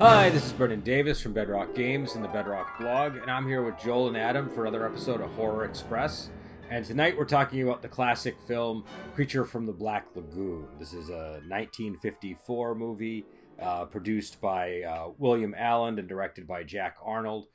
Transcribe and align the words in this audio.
Hi, 0.00 0.30
this 0.30 0.46
is 0.46 0.54
Brendan 0.54 0.80
Davis 0.80 1.20
from 1.20 1.34
Bedrock 1.34 1.74
Games 1.74 2.14
and 2.14 2.24
the 2.24 2.28
Bedrock 2.28 2.80
blog, 2.80 3.16
and 3.16 3.30
I'm 3.30 3.46
here 3.46 3.62
with 3.62 3.78
Joel 3.78 4.08
and 4.08 4.16
Adam 4.16 4.48
for 4.48 4.64
another 4.64 4.86
episode 4.86 5.20
of 5.20 5.30
Horror 5.32 5.66
Express. 5.66 6.30
And 6.70 6.86
tonight 6.86 7.18
we're 7.18 7.26
talking 7.26 7.60
about 7.60 7.82
the 7.82 7.88
classic 7.88 8.40
film 8.48 8.86
Creature 9.14 9.44
from 9.44 9.66
the 9.66 9.74
Black 9.74 10.06
Lagoon. 10.14 10.68
This 10.78 10.94
is 10.94 11.10
a 11.10 11.42
1954 11.46 12.74
movie 12.76 13.26
uh, 13.60 13.84
produced 13.84 14.40
by 14.40 14.80
uh, 14.80 15.10
William 15.18 15.54
Alland 15.54 15.98
and 15.98 16.08
directed 16.08 16.46
by 16.46 16.62
Jack 16.62 16.96
Arnold. 17.04 17.48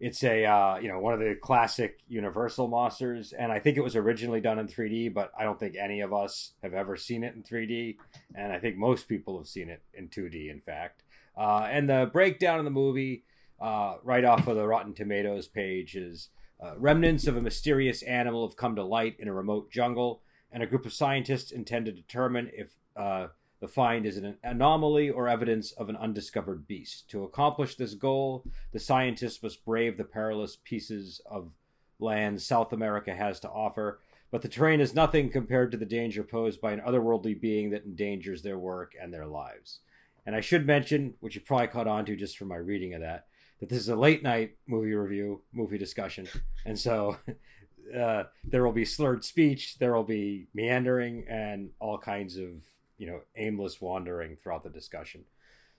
It's 0.00 0.24
a 0.24 0.44
uh, 0.44 0.78
you 0.78 0.88
know 0.88 0.98
one 0.98 1.14
of 1.14 1.20
the 1.20 1.36
classic 1.40 2.00
Universal 2.08 2.66
monsters, 2.66 3.32
and 3.32 3.52
I 3.52 3.60
think 3.60 3.76
it 3.76 3.82
was 3.84 3.94
originally 3.94 4.40
done 4.40 4.58
in 4.58 4.66
3D, 4.66 5.14
but 5.14 5.30
I 5.38 5.44
don't 5.44 5.60
think 5.60 5.76
any 5.76 6.00
of 6.00 6.12
us 6.12 6.54
have 6.64 6.74
ever 6.74 6.96
seen 6.96 7.22
it 7.22 7.36
in 7.36 7.44
3D, 7.44 7.94
and 8.34 8.52
I 8.52 8.58
think 8.58 8.76
most 8.76 9.06
people 9.06 9.38
have 9.38 9.46
seen 9.46 9.70
it 9.70 9.82
in 9.94 10.08
2D. 10.08 10.50
In 10.50 10.60
fact, 10.60 11.01
uh, 11.36 11.68
and 11.70 11.88
the 11.88 12.10
breakdown 12.12 12.58
of 12.58 12.64
the 12.64 12.70
movie, 12.70 13.24
uh, 13.60 13.96
right 14.02 14.24
off 14.24 14.46
of 14.46 14.56
the 14.56 14.66
Rotten 14.66 14.94
Tomatoes 14.94 15.48
page, 15.48 15.96
is 15.96 16.28
uh, 16.62 16.74
remnants 16.76 17.26
of 17.26 17.36
a 17.36 17.40
mysterious 17.40 18.02
animal 18.02 18.46
have 18.46 18.56
come 18.56 18.76
to 18.76 18.84
light 18.84 19.16
in 19.18 19.28
a 19.28 19.32
remote 19.32 19.70
jungle, 19.70 20.22
and 20.50 20.62
a 20.62 20.66
group 20.66 20.86
of 20.86 20.92
scientists 20.92 21.50
intend 21.50 21.86
to 21.86 21.92
determine 21.92 22.50
if 22.52 22.74
uh, 22.96 23.28
the 23.60 23.68
find 23.68 24.04
is 24.04 24.16
an 24.16 24.36
anomaly 24.42 25.08
or 25.08 25.28
evidence 25.28 25.72
of 25.72 25.88
an 25.88 25.96
undiscovered 25.96 26.66
beast. 26.66 27.08
To 27.10 27.22
accomplish 27.22 27.76
this 27.76 27.94
goal, 27.94 28.44
the 28.72 28.80
scientists 28.80 29.42
must 29.42 29.64
brave 29.64 29.96
the 29.96 30.04
perilous 30.04 30.56
pieces 30.56 31.20
of 31.24 31.52
land 32.00 32.42
South 32.42 32.72
America 32.72 33.14
has 33.14 33.38
to 33.40 33.48
offer. 33.48 34.00
But 34.32 34.42
the 34.42 34.48
terrain 34.48 34.80
is 34.80 34.94
nothing 34.94 35.30
compared 35.30 35.70
to 35.70 35.76
the 35.78 35.86
danger 35.86 36.24
posed 36.24 36.60
by 36.60 36.72
an 36.72 36.80
otherworldly 36.80 37.40
being 37.40 37.70
that 37.70 37.84
endangers 37.84 38.42
their 38.42 38.58
work 38.58 38.92
and 39.00 39.12
their 39.12 39.26
lives. 39.26 39.80
And 40.24 40.36
I 40.36 40.40
should 40.40 40.66
mention, 40.66 41.14
which 41.20 41.34
you 41.34 41.40
probably 41.40 41.68
caught 41.68 41.88
on 41.88 42.04
to 42.06 42.16
just 42.16 42.38
from 42.38 42.48
my 42.48 42.56
reading 42.56 42.94
of 42.94 43.00
that, 43.00 43.26
that 43.60 43.68
this 43.68 43.78
is 43.78 43.88
a 43.88 43.96
late 43.96 44.22
night 44.22 44.56
movie 44.66 44.94
review, 44.94 45.42
movie 45.52 45.78
discussion. 45.78 46.28
And 46.64 46.78
so 46.78 47.16
uh, 47.98 48.24
there 48.44 48.64
will 48.64 48.72
be 48.72 48.84
slurred 48.84 49.24
speech, 49.24 49.78
there 49.78 49.94
will 49.94 50.04
be 50.04 50.46
meandering, 50.54 51.24
and 51.28 51.70
all 51.80 51.98
kinds 51.98 52.36
of 52.36 52.50
you 52.98 53.06
know 53.06 53.20
aimless 53.36 53.80
wandering 53.80 54.36
throughout 54.36 54.62
the 54.62 54.70
discussion. 54.70 55.24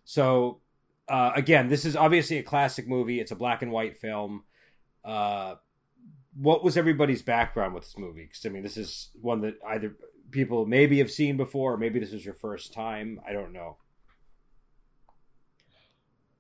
So 0.04 0.60
uh, 1.08 1.32
again, 1.36 1.70
this 1.70 1.86
is 1.86 1.96
obviously 1.96 2.38
a 2.38 2.44
classic 2.44 2.88
movie. 2.88 3.20
It's 3.20 3.32
a 3.32 3.36
black 3.36 3.62
and 3.62 3.72
white 3.72 3.98
film. 3.98 4.44
Uh, 5.04 5.56
what 6.36 6.64
was 6.64 6.78
everybody's 6.78 7.22
background 7.22 7.74
with 7.74 7.84
this 7.84 7.98
movie? 7.98 8.24
Because 8.24 8.46
I 8.46 8.50
mean, 8.50 8.64
this 8.64 8.78
is 8.78 9.10
one 9.22 9.42
that 9.42 9.56
either 9.68 9.96
people 10.32 10.66
maybe 10.66 11.00
have 11.00 11.12
seen 11.12 11.38
before, 11.38 11.74
or 11.74 11.78
maybe 11.78 12.00
this 12.00 12.14
is 12.14 12.26
your 12.26 12.34
first 12.34 12.74
time. 12.74 13.22
I 13.28 13.34
don't 13.34 13.54
know. 13.54 13.78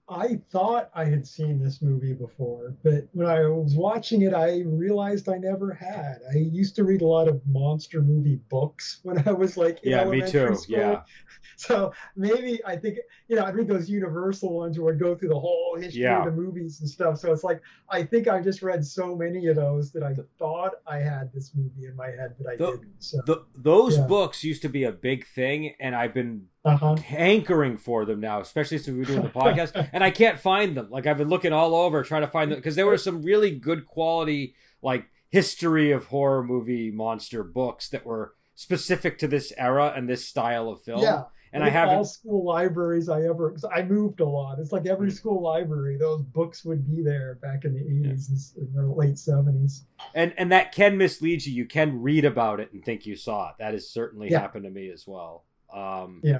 I 0.09 0.41
thought 0.51 0.89
I 0.93 1.05
had 1.05 1.25
seen 1.25 1.63
this 1.63 1.81
movie 1.81 2.13
before, 2.13 2.75
but 2.83 3.07
when 3.13 3.25
I 3.25 3.45
was 3.47 3.73
watching 3.73 4.23
it, 4.23 4.33
I 4.33 4.59
realized 4.65 5.29
I 5.29 5.37
never 5.37 5.73
had. 5.73 6.19
I 6.29 6.37
used 6.39 6.75
to 6.75 6.83
read 6.83 7.01
a 7.01 7.07
lot 7.07 7.29
of 7.29 7.41
monster 7.47 8.01
movie 8.01 8.41
books 8.49 8.99
when 9.03 9.25
I 9.27 9.31
was 9.31 9.55
like 9.55 9.81
in 9.83 9.91
yeah, 9.91 10.03
me 10.03 10.19
too. 10.21 10.55
School. 10.55 10.77
Yeah. 10.77 11.01
So 11.55 11.93
maybe 12.17 12.59
I 12.65 12.75
think 12.75 12.97
you 13.27 13.35
know 13.37 13.43
I 13.43 13.51
read 13.51 13.67
those 13.67 13.87
Universal 13.89 14.53
ones 14.53 14.77
where 14.79 14.93
I 14.93 14.97
go 14.97 15.15
through 15.15 15.29
the 15.29 15.39
whole 15.39 15.77
history 15.79 16.01
Yeah. 16.01 16.19
of 16.19 16.25
the 16.25 16.31
movies 16.31 16.81
and 16.81 16.89
stuff. 16.89 17.19
So 17.19 17.31
it's 17.31 17.43
like 17.43 17.61
I 17.89 18.03
think 18.03 18.27
I 18.27 18.41
just 18.41 18.61
read 18.63 18.83
so 18.83 19.15
many 19.15 19.47
of 19.47 19.55
those 19.55 19.91
that 19.93 20.03
I 20.03 20.15
thought 20.39 20.73
I 20.87 20.97
had 20.97 21.31
this 21.31 21.51
movie 21.55 21.85
in 21.85 21.95
my 21.95 22.07
head, 22.07 22.33
but 22.39 22.51
I 22.51 22.55
The- 22.57 22.71
didn't. 22.71 22.95
So 22.99 23.19
The, 23.25 23.45
those 23.55 23.97
Yeah. 23.97 24.07
books 24.07 24.43
used 24.43 24.61
to 24.63 24.69
be 24.69 24.83
a 24.83 24.91
big 24.91 25.25
thing, 25.27 25.75
and 25.79 25.95
I've 25.95 26.13
been 26.13 26.47
uh-huh. 26.65 26.95
hankering 26.95 27.77
for 27.77 28.05
them 28.05 28.19
now, 28.19 28.39
especially 28.39 28.77
since 28.77 28.95
we're 28.97 29.03
doing 29.05 29.21
the 29.23 29.29
podcast, 29.39 29.89
and 29.93 30.03
I 30.03 30.11
can't 30.11 30.39
find 30.39 30.75
them. 30.77 30.89
Like 30.89 31.05
I've 31.07 31.17
been 31.17 31.29
looking 31.29 31.53
all 31.53 31.75
over 31.75 32.03
trying 32.03 32.21
to 32.21 32.27
find 32.27 32.51
them 32.51 32.59
because 32.59 32.75
there 32.75 32.85
were 32.87 32.97
some 32.97 33.21
really 33.21 33.51
good 33.51 33.85
quality, 33.85 34.55
like 34.81 35.05
history 35.29 35.91
of 35.91 36.05
horror 36.05 36.43
movie 36.43 36.91
monster 36.91 37.43
books 37.43 37.89
that 37.89 38.05
were 38.05 38.33
specific 38.55 39.17
to 39.19 39.27
this 39.27 39.51
era 39.57 39.93
and 39.95 40.07
this 40.07 40.25
style 40.25 40.69
of 40.69 40.81
film. 40.81 41.01
Yeah. 41.01 41.23
and 41.51 41.63
I 41.63 41.69
haven't. 41.69 41.95
all 41.97 42.05
school 42.05 42.45
libraries 42.45 43.09
I 43.09 43.23
ever 43.23 43.55
I 43.71 43.81
moved 43.83 44.19
a 44.21 44.25
lot. 44.25 44.57
It's 44.59 44.71
like 44.71 44.85
every 44.87 45.09
Mm. 45.09 45.13
school 45.13 45.41
library, 45.41 45.97
those 45.97 46.21
books 46.23 46.63
would 46.65 46.87
be 46.87 47.01
there 47.03 47.39
back 47.41 47.65
in 47.65 47.73
the 47.73 47.81
eighties 47.81 48.53
and 48.57 48.73
the 48.75 48.85
late 48.91 49.17
seventies. 49.17 49.85
and 50.15 50.33
and 50.37 50.51
that 50.51 50.71
can 50.71 50.97
mislead 50.97 51.45
you. 51.45 51.53
You 51.53 51.65
can 51.65 52.01
read 52.01 52.25
about 52.25 52.59
it 52.59 52.71
and 52.73 52.83
think 52.85 53.05
you 53.05 53.15
saw 53.15 53.49
it. 53.49 53.55
That 53.59 53.73
has 53.73 53.89
certainly 53.89 54.29
Yeah. 54.31 54.39
happened 54.39 54.63
to 54.65 54.69
me 54.71 54.89
as 54.89 55.05
well. 55.07 55.45
Um, 55.73 56.21
Yeah. 56.23 56.39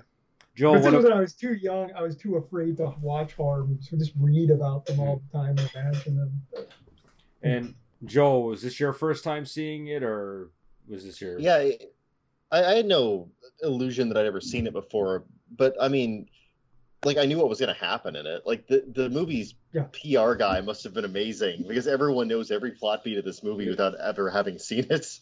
Joel, 0.55 0.75
But 0.75 0.93
what, 0.93 1.03
when 1.03 1.13
I 1.13 1.19
was 1.19 1.33
too 1.33 1.53
young, 1.55 1.91
I 1.93 2.01
was 2.03 2.15
too 2.15 2.35
afraid 2.35 2.77
to 2.77 2.93
watch 3.01 3.33
horror 3.33 3.65
movies. 3.65 3.87
So 3.89 3.97
just 3.97 4.13
read 4.19 4.51
about 4.51 4.85
them 4.85 4.99
all 4.99 5.21
the 5.31 5.37
time 5.37 5.57
and 5.57 5.69
imagine 5.75 6.15
them. 6.17 6.41
and 7.41 7.75
Joel, 8.05 8.43
was 8.43 8.61
this 8.61 8.79
your 8.79 8.93
first 8.93 9.23
time 9.23 9.45
seeing 9.45 9.87
it, 9.87 10.03
or 10.03 10.51
was 10.87 11.05
this 11.05 11.19
your? 11.21 11.39
Yeah, 11.39 11.55
I, 11.55 11.77
I 12.51 12.75
had 12.75 12.85
no 12.85 13.29
illusion 13.63 14.09
that 14.09 14.17
I'd 14.17 14.25
ever 14.27 14.41
seen 14.41 14.67
it 14.67 14.73
before, 14.73 15.23
but 15.57 15.75
I 15.81 15.87
mean, 15.87 16.27
like 17.03 17.17
I 17.17 17.25
knew 17.25 17.37
what 17.39 17.49
was 17.49 17.59
going 17.59 17.73
to 17.73 17.79
happen 17.79 18.15
in 18.15 18.25
it. 18.27 18.43
Like 18.45 18.67
the 18.67 18.83
the 18.93 19.09
movie's 19.09 19.55
Yeah. 19.73 19.85
PR 19.93 20.35
guy 20.35 20.61
must 20.61 20.83
have 20.83 20.93
been 20.93 21.05
amazing 21.05 21.65
because 21.67 21.87
everyone 21.87 22.27
knows 22.27 22.51
every 22.51 22.71
plot 22.71 23.03
beat 23.03 23.17
of 23.17 23.25
this 23.25 23.41
movie 23.41 23.67
without 23.69 23.95
ever 23.99 24.29
having 24.29 24.59
seen 24.59 24.85
it. 24.89 25.19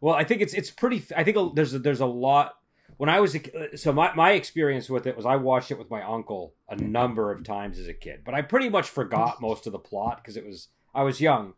Well, 0.00 0.14
I 0.14 0.22
think 0.24 0.42
it's 0.42 0.54
it's 0.54 0.70
pretty. 0.70 1.02
I 1.16 1.24
think 1.24 1.56
there's 1.56 1.74
a, 1.74 1.78
there's 1.80 2.00
a 2.00 2.06
lot. 2.06 2.54
When 2.96 3.08
I 3.08 3.20
was 3.20 3.34
a, 3.34 3.76
so 3.76 3.92
my 3.92 4.14
my 4.14 4.32
experience 4.32 4.88
with 4.88 5.06
it 5.06 5.16
was 5.16 5.26
I 5.26 5.36
watched 5.36 5.70
it 5.70 5.78
with 5.78 5.90
my 5.90 6.02
uncle 6.02 6.54
a 6.68 6.76
number 6.76 7.30
of 7.30 7.44
times 7.44 7.78
as 7.78 7.88
a 7.88 7.94
kid, 7.94 8.22
but 8.24 8.34
I 8.34 8.42
pretty 8.42 8.68
much 8.68 8.88
forgot 8.88 9.40
most 9.40 9.66
of 9.66 9.72
the 9.72 9.78
plot 9.78 10.18
because 10.18 10.36
it 10.36 10.46
was 10.46 10.68
I 10.94 11.02
was 11.02 11.20
young. 11.20 11.54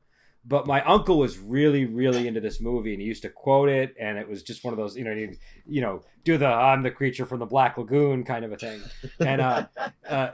But 0.49 0.69
my 0.69 0.81
uncle 0.85 1.19
was 1.19 1.39
really 1.39 1.85
really 1.85 2.29
into 2.29 2.41
this 2.41 2.61
movie 2.61 2.93
and 2.93 3.01
he 3.01 3.09
used 3.09 3.23
to 3.23 3.29
quote 3.29 3.69
it, 3.69 3.95
and 3.99 4.17
it 4.17 4.29
was 4.29 4.43
just 4.43 4.65
one 4.65 4.73
of 4.73 4.79
those 4.79 4.97
you 4.97 5.05
know 5.05 5.13
you, 5.13 5.37
you 5.67 5.81
know 5.81 6.03
do 6.25 6.39
the 6.39 6.47
I'm 6.47 6.83
the 6.83 6.91
creature 6.91 7.27
from 7.27 7.41
the 7.41 7.47
Black 7.47 7.77
Lagoon 7.77 8.25
kind 8.25 8.45
of 8.45 8.53
a 8.53 8.57
thing, 8.57 8.81
and 9.21 9.41
uh, 9.41 9.67
uh, 10.09 10.31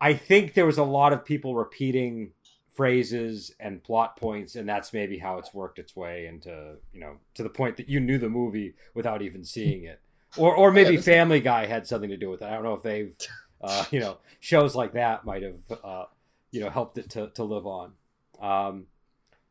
I 0.00 0.14
think 0.14 0.54
there 0.54 0.66
was 0.66 0.78
a 0.78 0.84
lot 0.84 1.12
of 1.12 1.24
people 1.24 1.54
repeating 1.54 2.32
phrases 2.74 3.54
and 3.60 3.84
plot 3.84 4.16
points 4.16 4.56
and 4.56 4.66
that's 4.66 4.92
maybe 4.92 5.18
how 5.18 5.36
it's 5.38 5.52
worked 5.52 5.78
its 5.78 5.94
way 5.94 6.26
into 6.26 6.76
you 6.92 7.00
know 7.00 7.18
to 7.34 7.42
the 7.42 7.50
point 7.50 7.76
that 7.76 7.88
you 7.88 8.00
knew 8.00 8.16
the 8.16 8.30
movie 8.30 8.74
without 8.94 9.20
even 9.20 9.44
seeing 9.44 9.84
it 9.84 10.00
or 10.36 10.54
or 10.54 10.70
maybe 10.70 10.96
Yeah, 10.96 11.02
family 11.02 11.40
guy 11.40 11.66
had 11.66 11.86
something 11.86 12.10
to 12.10 12.16
do 12.16 12.30
with 12.30 12.42
it 12.42 12.46
i 12.46 12.50
don't 12.50 12.62
know 12.62 12.74
if 12.74 12.82
they've 12.82 13.16
uh, 13.60 13.84
you 13.90 14.00
know 14.00 14.18
shows 14.40 14.74
like 14.74 14.92
that 14.94 15.24
might 15.24 15.42
have 15.42 15.60
uh, 15.84 16.04
you 16.50 16.60
know 16.60 16.70
helped 16.70 16.98
it 16.98 17.10
to, 17.10 17.28
to 17.30 17.44
live 17.44 17.66
on 17.66 17.92
um 18.40 18.86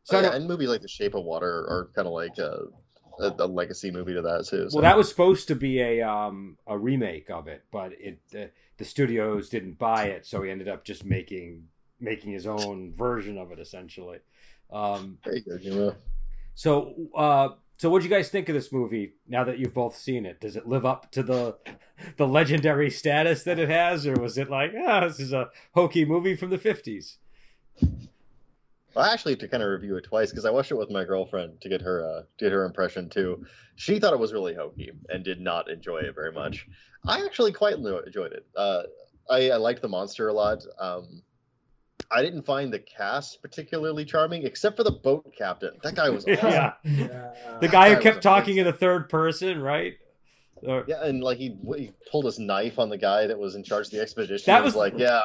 so 0.03 0.18
I 0.18 0.24
yeah, 0.24 0.34
and 0.34 0.47
movies 0.47 0.68
like 0.68 0.81
The 0.81 0.88
Shape 0.88 1.14
of 1.14 1.24
Water 1.24 1.47
are 1.47 1.92
kind 1.96 2.08
of 2.08 2.14
like 2.14 2.38
a, 2.40 2.64
a, 3.19 3.36
a 3.38 3.47
legacy 3.47 3.92
movie 3.92 4.16
to 4.16 4.22
that 4.24 4.47
too. 4.47 4.68
So. 4.69 4.78
well 4.78 4.81
that 4.81 4.97
was 4.97 5.08
supposed 5.08 5.47
to 5.50 5.56
be 5.56 5.80
a 5.80 6.02
um 6.02 6.58
a 6.68 6.78
remake 6.78 7.30
of 7.30 7.48
it 7.48 7.63
but 7.72 7.94
it 7.94 8.19
uh, 8.36 8.46
the 8.78 8.86
studios 8.86 9.50
didn't 9.50 9.78
buy 9.78 10.06
it 10.06 10.25
so 10.25 10.42
he 10.42 10.50
ended 10.50 10.68
up 10.68 10.84
just 10.84 11.06
making 11.06 11.68
making 12.00 12.31
his 12.31 12.48
own 12.48 12.94
version 12.94 13.38
of 13.38 13.51
it 13.51 13.60
essentially 13.60 14.18
um 14.72 15.19
good. 15.24 15.63
You 15.63 15.75
know? 15.75 15.95
So, 16.54 16.94
uh, 17.16 17.50
so 17.81 17.89
what 17.89 18.04
do 18.04 18.07
you 18.07 18.13
guys 18.13 18.30
think 18.30 18.48
of 18.48 18.54
this 18.54 18.72
movie 18.72 19.13
now 19.28 19.44
that 19.44 19.57
you've 19.57 19.74
both 19.74 19.98
seen 19.98 20.24
it? 20.24 20.39
Does 20.39 20.56
it 20.56 20.68
live 20.68 20.86
up 20.86 21.10
to 21.13 21.24
the 21.24 21.57
the 22.18 22.28
legendary 22.28 22.92
status 22.92 23.42
that 23.42 23.57
it 23.57 23.69
has, 23.69 24.06
or 24.06 24.13
was 24.22 24.38
it 24.38 24.51
like, 24.51 24.72
ah, 24.78 25.07
this 25.07 25.19
is 25.19 25.33
a 25.33 25.50
hokey 25.74 26.06
movie 26.06 26.36
from 26.36 26.51
the 26.51 26.60
fifties? 26.60 27.18
Well, 27.81 29.04
I 29.04 29.12
actually 29.12 29.36
to 29.38 29.48
kind 29.48 29.63
of 29.63 29.69
review 29.69 29.98
it 29.98 30.04
twice 30.04 30.30
because 30.30 30.45
I 30.45 30.51
watched 30.51 30.69
it 30.69 30.78
with 30.78 30.92
my 30.92 31.04
girlfriend 31.04 31.60
to 31.62 31.69
get 31.69 31.81
her 31.81 32.06
uh, 32.06 32.22
get 32.38 32.51
her 32.51 32.66
impression 32.66 33.10
too. 33.10 33.48
She 33.78 33.98
thought 33.98 34.13
it 34.13 34.19
was 34.19 34.31
really 34.31 34.54
hokey 34.54 34.92
and 35.10 35.24
did 35.24 35.42
not 35.42 35.68
enjoy 35.68 36.01
it 36.01 36.13
very 36.13 36.31
much. 36.31 36.68
I 37.07 37.25
actually 37.25 37.51
quite 37.51 37.77
enjoyed 37.77 38.34
it. 38.34 38.45
Uh, 38.56 38.84
I, 39.27 39.50
I 39.50 39.57
liked 39.57 39.81
the 39.81 39.89
monster 39.89 40.27
a 40.27 40.34
lot. 40.34 40.63
Um, 40.80 41.24
I 42.13 42.22
didn't 42.22 42.44
find 42.44 42.74
the 42.74 42.80
cast 42.80 43.42
particularly 43.42 44.04
charming, 44.06 44.44
except 44.46 44.75
for 44.78 44.84
the 44.84 44.92
boat 44.92 45.34
captain. 45.38 45.72
That 45.84 45.96
guy 45.96 46.10
was 46.10 46.25
awesome. 46.28 46.50
Yeah. 46.50 46.74
Yeah. 46.84 47.31
The 47.62 47.68
guy 47.68 47.90
who 47.90 47.96
guy 47.96 48.02
kept 48.02 48.16
was 48.18 48.24
talking 48.24 48.58
in 48.58 48.66
the 48.66 48.74
third 48.74 49.08
person, 49.10 49.62
right? 49.62 49.94
Or- 50.63 50.84
Yeah, 50.88 51.04
and 51.04 51.24
like 51.24 51.38
he, 51.38 51.58
he 51.78 51.92
pulled 52.12 52.25
his 52.25 52.38
knife 52.38 52.78
on 52.80 52.90
the 52.90 52.98
guy 52.98 53.28
that 53.28 53.40
was 53.40 53.56
in 53.56 53.63
charge 53.63 53.88
of 53.88 53.92
the 53.92 54.02
expedition. 54.02 54.44
That 54.52 54.60
He 54.62 54.66
was- 54.66 54.75
like, 54.75 54.94
yeah. 54.98 55.22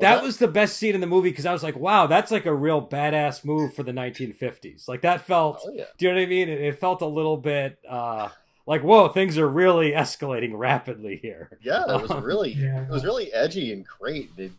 that 0.00 0.22
was 0.22 0.36
the 0.38 0.46
best 0.46 0.76
scene 0.76 0.94
in 0.94 1.00
the 1.00 1.06
movie 1.08 1.30
because 1.30 1.46
I 1.46 1.52
was 1.52 1.62
like, 1.62 1.76
wow, 1.76 2.06
that's 2.06 2.30
like 2.30 2.46
a 2.46 2.54
real 2.54 2.86
badass 2.86 3.44
move 3.44 3.74
for 3.74 3.82
the 3.82 3.92
1950s. 3.92 4.86
Like 4.88 5.02
that 5.02 5.22
felt. 5.22 5.60
Oh 5.66 5.72
yeah. 5.72 5.84
Do 5.96 6.06
you 6.06 6.12
know 6.12 6.18
what 6.20 6.22
I 6.24 6.26
mean? 6.26 6.48
It, 6.48 6.60
it 6.60 6.78
felt 6.78 7.02
a 7.02 7.06
little 7.06 7.36
bit 7.36 7.78
uh, 7.88 8.28
like, 8.66 8.82
whoa, 8.82 9.08
things 9.08 9.38
are 9.38 9.48
really 9.48 9.90
escalating 10.04 10.52
rapidly 10.54 11.18
here. 11.20 11.50
Yeah, 11.62 11.82
it 11.88 12.02
was 12.08 12.10
really 12.22 12.52
Yeah. 12.52 12.82
it 12.84 12.90
was 12.90 13.04
really 13.04 13.32
edgy 13.32 13.72
and 13.72 13.84
great. 13.84 14.30
It- 14.36 14.52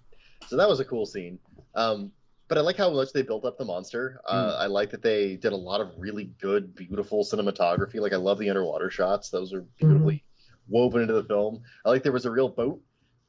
so 0.49 0.57
that 0.57 0.67
was 0.67 0.79
a 0.79 0.85
cool 0.85 1.05
scene. 1.05 1.37
Um, 1.75 2.11
but 2.47 2.57
I 2.57 2.61
like 2.61 2.77
how 2.77 2.89
much 2.89 3.13
they 3.13 3.21
built 3.21 3.45
up 3.45 3.59
the 3.59 3.65
monster. 3.65 4.19
Uh, 4.27 4.55
Hmm. 4.55 4.61
I 4.63 4.65
like 4.65 4.89
that 4.89 5.03
they 5.03 5.35
did 5.35 5.53
a 5.53 5.55
lot 5.55 5.81
of 5.81 5.91
really 5.97 6.31
good, 6.41 6.73
beautiful 6.75 7.23
cinematography. 7.23 7.99
Like 8.01 8.13
I 8.13 8.17
love 8.17 8.39
the 8.39 8.49
underwater 8.49 8.89
shots; 8.89 9.29
those 9.29 9.53
are 9.53 9.61
beautifully 9.77 10.23
woven 10.67 11.01
into 11.01 11.13
the 11.13 11.23
film. 11.23 11.61
I 11.85 11.89
like 11.89 12.01
there 12.01 12.11
was 12.11 12.25
a 12.25 12.31
real 12.31 12.49
boat. 12.49 12.81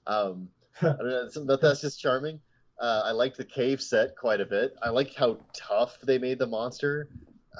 Um, 0.06 0.48
I 0.80 0.86
don't 0.86 1.36
know, 1.36 1.44
that, 1.44 1.60
that's 1.60 1.82
just 1.82 2.00
charming. 2.00 2.40
Uh, 2.80 3.02
I 3.04 3.10
liked 3.10 3.36
the 3.36 3.44
cave 3.44 3.82
set 3.82 4.16
quite 4.16 4.40
a 4.40 4.46
bit. 4.46 4.74
I 4.82 4.88
like 4.88 5.14
how 5.14 5.36
tough 5.52 5.98
they 6.02 6.16
made 6.18 6.38
the 6.38 6.46
monster. 6.46 7.10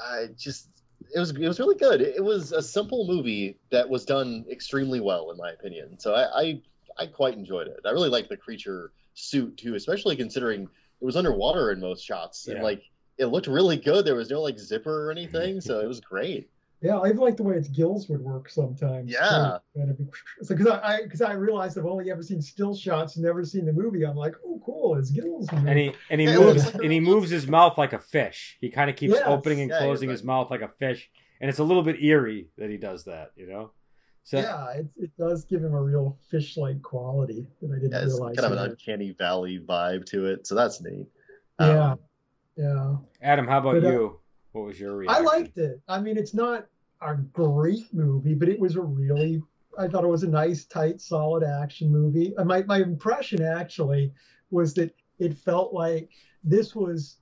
I 0.03 0.29
just 0.39 0.71
it 1.15 1.19
was 1.19 1.31
it 1.33 1.47
was 1.47 1.61
really 1.61 1.77
good. 1.77 2.01
It 2.01 2.25
was 2.25 2.53
a 2.53 2.63
simple 2.63 3.06
movie 3.06 3.59
that 3.71 3.87
was 3.87 4.06
done 4.06 4.47
extremely 4.51 5.01
well, 5.01 5.31
in 5.31 5.37
my 5.37 5.51
opinion. 5.51 5.99
So 5.99 6.15
I 6.15 6.41
I, 6.41 6.63
I 6.99 7.06
quite 7.06 7.35
enjoyed 7.35 7.67
it. 7.67 7.81
I 7.85 7.91
really 7.91 8.09
liked 8.09 8.31
the 8.31 8.39
creature 8.39 8.93
suit 9.28 9.56
too, 9.56 9.75
especially 9.75 10.17
considering 10.17 10.62
it 10.62 11.05
was 11.05 11.17
underwater 11.17 11.72
in 11.72 11.81
most 11.81 12.05
shots 12.05 12.46
Yeah. 12.49 12.55
and 12.55 12.62
like 12.64 12.82
it 13.19 13.26
looked 13.26 13.46
really 13.46 13.76
good. 13.76 14.05
There 14.06 14.14
was 14.14 14.31
no 14.31 14.40
like 14.40 14.58
zipper 14.58 15.06
or 15.08 15.11
anything, 15.11 15.61
so 15.61 15.81
it 15.81 15.87
was 15.87 16.00
great. 16.00 16.49
Yeah, 16.82 16.96
I 16.96 17.11
like 17.11 17.37
the 17.37 17.43
way 17.43 17.56
its 17.56 17.69
gills 17.69 18.08
would 18.08 18.22
work 18.22 18.49
sometimes. 18.49 19.12
Yeah. 19.12 19.58
too. 19.76 19.93
Be- 19.93 20.06
So 20.43 20.55
because 20.56 20.81
I 20.82 21.02
because 21.02 21.20
I, 21.20 21.32
realized 21.34 21.76
I've 21.78 21.84
only 21.84 22.11
ever 22.11 22.22
seen 22.22 22.40
still 22.40 22.75
shots, 22.75 23.19
never 23.19 23.44
seen 23.44 23.67
the 23.67 23.72
movie. 23.75 24.05
I'm 24.06 24.17
like, 24.17 24.34
oh, 24.46 24.62
cool, 24.64 24.94
his 24.94 25.11
gills. 25.11 25.52
move. 25.52 25.67
and 25.67 25.78
he 25.78 25.93
and 26.08 26.19
he 26.22 26.26
Yeah, 26.28 26.38
moves 26.38 26.64
like 26.64 26.75
and 26.82 26.90
he 26.93 27.00
moves 27.00 27.28
his 27.28 27.46
mouth 27.46 27.76
like 27.76 27.93
a 27.93 27.99
fish. 27.99 28.56
He 28.62 28.70
kind 28.70 28.88
of 28.88 28.96
keeps 28.96 29.12
Yes. 29.12 29.22
opening 29.26 29.61
and 29.61 29.70
Yeah, 29.70 29.78
closing 29.81 30.08
he's 30.08 30.20
his 30.20 30.26
mouth 30.26 30.50
like 30.50 30.62
a 30.62 30.69
fish, 30.69 31.11
and 31.43 31.50
it's 31.50 31.58
a 31.58 31.64
little 31.64 31.82
bit 31.82 32.02
eerie 32.02 32.49
that 32.56 32.70
he 32.70 32.78
does 32.78 33.05
that. 33.05 33.32
You 33.37 33.46
know. 33.49 33.72
So 34.25 34.38
yeah, 34.38 34.70
it, 34.72 34.87
it 34.96 35.11
does 35.19 35.44
give 35.44 35.62
him 35.62 35.75
a 35.75 35.82
real 35.82 36.17
fish-like 36.31 36.82
quality 36.82 37.46
that 37.61 37.70
I 37.70 37.75
didn't 37.75 37.93
Yeah, 37.93 38.02
it's 38.02 38.14
realize. 38.14 38.37
kind 38.37 38.52
of 38.52 38.58
he 38.58 38.64
an 38.64 38.70
uncanny 38.70 39.11
valley 39.12 39.58
vibe 39.58 40.05
to 40.06 40.26
it, 40.26 40.46
so 40.46 40.55
that's 40.55 40.81
neat. 40.81 41.06
Um, 41.58 41.69
yeah, 41.69 41.94
yeah. 42.56 42.96
Adam, 43.22 43.46
how 43.46 43.58
about 43.58 43.75
But, 43.81 43.84
uh, 43.84 43.90
you? 43.90 44.20
What 44.52 44.67
was 44.67 44.81
your 44.81 44.96
reaction? 44.96 45.25
I 45.25 45.26
liked 45.26 45.58
it. 45.58 45.81
I 45.88 46.00
mean, 46.00 46.17
it's 46.17 46.34
not 46.34 46.67
a 47.02 47.14
great 47.14 47.93
movie, 47.94 48.34
but 48.34 48.49
it 48.49 48.58
was 48.58 48.76
a 48.76 48.82
really, 48.82 49.43
I 49.78 49.88
thought 49.88 50.05
it 50.05 50.08
was 50.08 50.22
a 50.22 50.28
nice, 50.28 50.64
tight, 50.64 51.00
solid 51.00 51.43
action 51.44 51.90
movie. 51.90 52.34
My, 52.44 52.62
my 52.64 52.78
impression 52.78 53.43
actually 53.43 54.12
was 54.50 54.75
that 54.75 54.94
it 55.19 55.37
felt 55.37 55.72
like 55.72 56.11
this 56.44 56.75
was, 56.75 57.19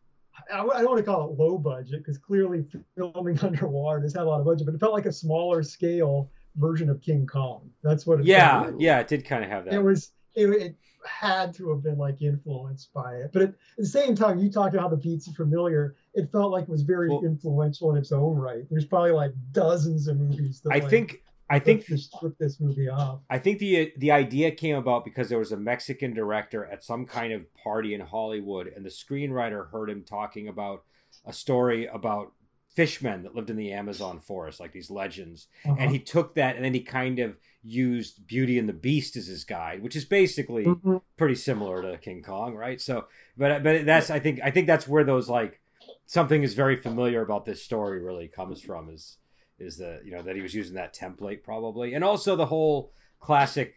I, 0.53 0.61
I 0.61 0.79
don't 0.81 0.91
want 0.91 0.99
to 0.99 1.05
call 1.05 1.31
it 1.31 1.39
low 1.39 1.59
budget 1.59 2.01
because 2.01 2.19
clearly 2.19 2.65
filming 2.97 3.39
underwater 3.43 4.01
has 4.01 4.15
had 4.15 4.23
a 4.23 4.29
lot 4.29 4.41
of 4.41 4.47
budget, 4.47 4.67
but 4.67 4.75
it 4.75 4.81
felt 4.81 4.95
like 4.95 5.07
a 5.07 5.13
smaller 5.13 5.63
scale 5.63 6.31
version 6.57 6.89
of 6.91 7.01
King 7.01 7.27
Kong. 7.27 7.71
That's 7.83 8.07
what 8.07 8.21
it 8.21 8.27
Yeah, 8.27 8.61
like. 8.61 8.75
yeah, 8.79 9.01
it 9.01 9.09
did 9.09 9.25
kind 9.25 9.45
of 9.45 9.51
have 9.51 9.65
that. 9.65 9.75
It 9.75 9.83
was, 9.83 10.13
it, 10.35 10.49
it 10.51 10.77
had 11.05 11.55
to 11.55 11.71
have 11.71 11.83
been 11.83 11.99
like 11.99 12.21
influenced 12.23 12.93
by 12.93 13.15
it. 13.17 13.31
But 13.33 13.43
at, 13.43 13.49
at 13.51 13.55
the 13.79 13.87
same 13.87 14.15
time, 14.15 14.39
you 14.39 14.51
talked 14.51 14.75
about 14.75 14.83
how 14.85 14.89
the 14.89 14.97
beats 14.97 15.29
are 15.29 15.33
familiar. 15.35 15.97
It 16.15 16.31
felt 16.33 16.51
like 16.53 16.65
it 16.65 16.71
was 16.71 16.83
very 16.83 17.09
Well- 17.09 17.25
influential 17.25 17.91
in 17.93 17.97
its 17.99 18.13
own 18.13 18.37
right. 18.37 18.65
There's 18.71 18.85
probably 18.87 19.13
like 19.13 19.33
dozens 19.53 20.09
of 20.09 20.19
movies 20.19 20.61
that 20.63 20.73
I 20.73 20.79
like, 20.81 20.91
think 20.91 21.23
I 21.51 21.59
think 21.59 21.87
this, 21.87 22.11
ripped 22.21 22.39
this 22.39 22.61
movie 22.61 22.89
off. 22.91 23.21
I 23.31 23.39
think 23.39 23.59
the 23.59 23.93
the 23.97 24.11
idea 24.11 24.51
came 24.51 24.77
about 24.77 25.05
because 25.05 25.29
there 25.31 25.39
was 25.39 25.51
a 25.53 25.57
Mexican 25.57 26.13
director 26.13 26.67
at 26.67 26.85
some 26.85 27.07
kind 27.07 27.33
of 27.33 27.43
party 27.55 27.95
in 27.95 28.01
Hollywood, 28.03 28.67
and 28.67 28.85
the 28.85 28.91
screenwriter 28.91 29.71
heard 29.71 29.89
him 29.89 30.03
talking 30.05 30.49
about 30.49 30.83
a 31.25 31.33
story 31.33 31.87
about 31.87 32.33
fishmen 32.79 33.25
that 33.25 33.35
lived 33.35 33.51
in 33.51 33.57
the 33.57 33.73
Amazon 33.73 34.21
forest, 34.21 34.61
like 34.61 34.73
these 34.73 34.89
legends. 34.91 35.49
Uh-huh. 35.65 35.75
And 35.81 35.91
he 35.91 35.99
took 35.99 36.35
that 36.37 36.55
and 36.55 36.65
then 36.65 36.75
he 36.75 36.81
kind 36.81 37.19
of 37.19 37.37
used 37.63 38.25
Beauty 38.27 38.57
and 38.59 38.69
the 38.69 38.73
Beast 38.73 39.17
as 39.17 39.27
his 39.27 39.43
guide, 39.45 39.83
which 39.83 39.97
is 39.97 40.05
basically 40.05 40.65
Mhm. 40.65 41.03
pretty 41.17 41.35
similar 41.35 41.83
to 41.83 41.99
King 41.99 42.23
Kong, 42.23 42.55
right? 42.55 42.81
So, 42.81 43.07
but 43.37 43.63
but 43.65 43.85
that's 43.85 44.11
I 44.11 44.21
think 44.21 44.39
I 44.45 44.51
think 44.53 44.67
that's 44.69 44.87
where 44.87 45.03
those 45.05 45.29
like 45.29 45.61
something 46.07 46.43
is 46.45 46.55
very 46.55 46.77
familiar 46.77 47.21
about 47.21 47.45
this 47.47 47.61
story 47.65 47.99
really 48.01 48.29
comes 48.29 48.61
from 48.63 48.89
is 48.91 49.19
is 49.59 49.79
the 49.79 50.01
you 50.05 50.13
know 50.13 50.23
that 50.23 50.37
he 50.37 50.43
was 50.43 50.55
using 50.55 50.77
that 50.77 50.95
template 50.95 51.43
probably, 51.43 51.95
and 51.95 52.05
also 52.05 52.37
the 52.37 52.47
whole 52.47 52.93
classic 53.19 53.75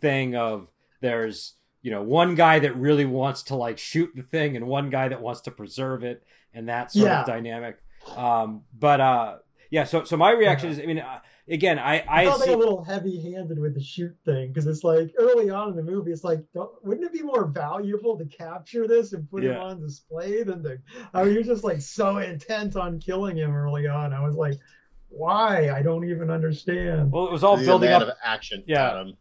thing 0.00 0.34
of 0.34 0.72
there's 1.00 1.54
you 1.82 1.90
know 1.92 2.02
one 2.02 2.34
guy 2.34 2.58
that 2.58 2.74
really 2.76 3.04
wants 3.04 3.44
to 3.44 3.54
like 3.54 3.78
shoot 3.78 4.10
the 4.16 4.22
thing 4.34 4.56
and 4.56 4.66
one 4.66 4.90
guy 4.90 5.06
that 5.08 5.22
wants 5.22 5.40
to 5.42 5.50
preserve 5.52 6.02
it 6.02 6.24
and 6.52 6.68
that 6.68 6.90
sort 6.90 7.06
Yeah. 7.06 7.20
of 7.20 7.26
dynamic. 7.26 7.76
Um, 8.16 8.62
but 8.78 9.00
uh, 9.00 9.36
yeah, 9.70 9.84
so 9.84 10.04
so 10.04 10.16
my 10.16 10.32
reaction 10.32 10.70
is 10.70 10.78
I 10.80 10.86
mean 10.86 10.98
uh, 10.98 11.20
again 11.48 11.78
I 11.78 11.98
I 12.00 12.22
I 12.22 12.24
felt 12.24 12.40
like 12.40 12.48
see, 12.48 12.52
a 12.54 12.58
little 12.58 12.82
heavy-handed 12.82 13.58
with 13.58 13.74
the 13.74 13.82
shoot 13.82 14.16
thing 14.24 14.48
because 14.48 14.66
it's 14.66 14.82
like 14.84 15.12
early 15.18 15.50
on 15.50 15.70
in 15.70 15.76
the 15.76 15.82
movie, 15.82 16.10
it's 16.12 16.24
like, 16.24 16.40
don't, 16.54 16.70
wouldn't 16.84 17.06
it 17.06 17.12
be 17.12 17.22
more 17.22 17.46
valuable 17.46 18.18
to 18.18 18.24
capture 18.24 18.86
this 18.88 19.12
and 19.12 19.30
put 19.30 19.44
him 19.44 19.52
Yeah. 19.52 19.60
on 19.60 19.80
display 19.80 20.42
than 20.42 20.62
to? 20.64 20.78
I 21.14 21.24
mean, 21.24 21.34
you're 21.34 21.42
just 21.44 21.64
like 21.64 21.80
so 21.82 22.18
intent 22.18 22.76
on 22.76 22.98
killing 22.98 23.36
him 23.36 23.54
early 23.54 23.86
on. 23.86 24.12
I 24.12 24.20
was 24.20 24.34
like, 24.34 24.58
why? 25.08 25.70
I 25.70 25.82
don't 25.82 26.04
even 26.08 26.30
understand. 26.30 27.10
well 27.12 27.26
it 27.26 27.32
was 27.32 27.42
all 27.44 27.56
He's 27.56 27.66
building 27.66 27.90
up 27.90 28.02
of 28.02 28.10
action. 28.24 28.62
Yeah. 28.66 28.90
Adam. 28.90 29.16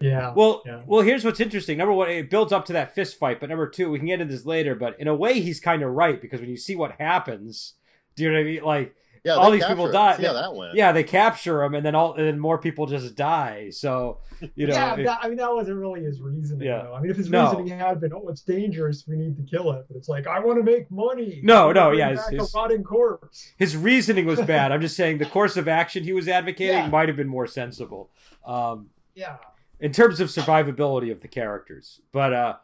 Yeah. 0.00 0.32
Well, 0.34 0.62
Yeah. 0.64 0.82
well, 0.86 1.02
here's 1.02 1.24
what's 1.24 1.38
interesting. 1.40 1.76
Number 1.78 1.92
one, 1.92 2.08
it 2.08 2.30
builds 2.30 2.52
up 2.52 2.64
to 2.66 2.72
that 2.72 2.94
fist 2.94 3.18
fight, 3.18 3.40
but 3.40 3.48
number 3.50 3.68
two, 3.68 3.90
we 3.90 3.98
can 3.98 4.08
get 4.08 4.20
into 4.22 4.34
this 4.34 4.46
later. 4.46 4.74
But 4.74 4.98
in 4.98 5.06
a 5.08 5.14
way, 5.14 5.40
he's 5.40 5.60
kind 5.60 5.82
of 5.82 5.90
right 5.92 6.20
because 6.20 6.40
when 6.40 6.48
you 6.48 6.56
see 6.56 6.74
what 6.74 6.92
happens, 6.98 7.74
do 8.16 8.24
you 8.24 8.30
know 8.30 8.38
what 8.38 8.40
I 8.40 8.44
mean? 8.44 8.62
Like, 8.64 8.94
Yeah, 9.24 9.32
All 9.34 9.50
these 9.50 9.64
people 9.64 9.90
die. 9.90 10.16
See 10.16 10.24
how 10.24 10.34
that 10.34 10.54
went. 10.54 10.74
yeah, 10.76 10.92
they 10.92 11.02
capture 11.02 11.62
him, 11.64 11.74
and 11.74 11.84
then 11.84 11.94
all, 11.96 12.14
and 12.14 12.24
then 12.26 12.38
more 12.38 12.58
people 12.58 12.86
just 12.86 13.16
die. 13.16 13.70
So, 13.70 14.20
you 14.54 14.68
know, 14.68 14.74
yeah, 14.74 14.94
it- 14.94 15.04
that, 15.04 15.18
I 15.20 15.26
mean 15.28 15.38
that 15.38 15.52
wasn't 15.52 15.78
really 15.78 16.02
his 16.04 16.20
reasoning. 16.20 16.64
Yeah. 16.68 16.82
Though. 16.84 16.94
I 16.94 17.00
mean, 17.00 17.10
if 17.10 17.16
his 17.16 17.28
No. 17.28 17.46
reasoning 17.50 17.76
had 17.76 18.00
been, 18.00 18.12
"Oh, 18.12 18.28
it's 18.28 18.42
dangerous, 18.42 19.04
we 19.08 19.16
need 19.16 19.36
to 19.36 19.42
kill 19.42 19.72
it," 19.72 19.84
but 19.88 19.96
it's 19.96 20.08
like, 20.08 20.28
"I 20.28 20.38
want 20.38 20.58
to 20.58 20.62
make 20.62 20.88
money." 20.92 21.40
No, 21.42 21.72
no, 21.72 21.90
yeah, 21.90 22.14
back 22.14 22.30
his- 22.30 22.54
a 22.54 22.56
rotting 22.56 22.84
corpse. 22.84 23.52
his 23.58 23.76
reasoning 23.76 24.26
was 24.26 24.40
bad. 24.42 24.70
I'm 24.70 24.80
just 24.80 24.94
saying 25.02 25.18
the 25.18 25.26
course 25.26 25.56
of 25.56 25.66
action 25.66 26.04
he 26.04 26.12
was 26.12 26.28
advocating 26.28 26.74
Yeah. 26.76 26.88
might 26.88 27.08
have 27.08 27.16
been 27.16 27.28
more 27.28 27.48
sensible. 27.48 28.10
Um, 28.46 28.90
Yeah, 29.16 29.38
in 29.80 29.90
terms 29.92 30.20
of 30.20 30.28
survivability 30.28 31.10
of 31.10 31.20
the 31.22 31.28
characters. 31.28 32.00
But 32.12 32.32
uh 32.32 32.56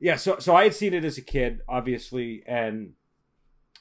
yeah, 0.00 0.16
so 0.16 0.38
so 0.40 0.56
I 0.56 0.64
had 0.64 0.74
seen 0.74 0.92
it 0.92 1.04
as 1.04 1.18
a 1.18 1.22
kid, 1.22 1.60
obviously, 1.68 2.42
and 2.46 2.94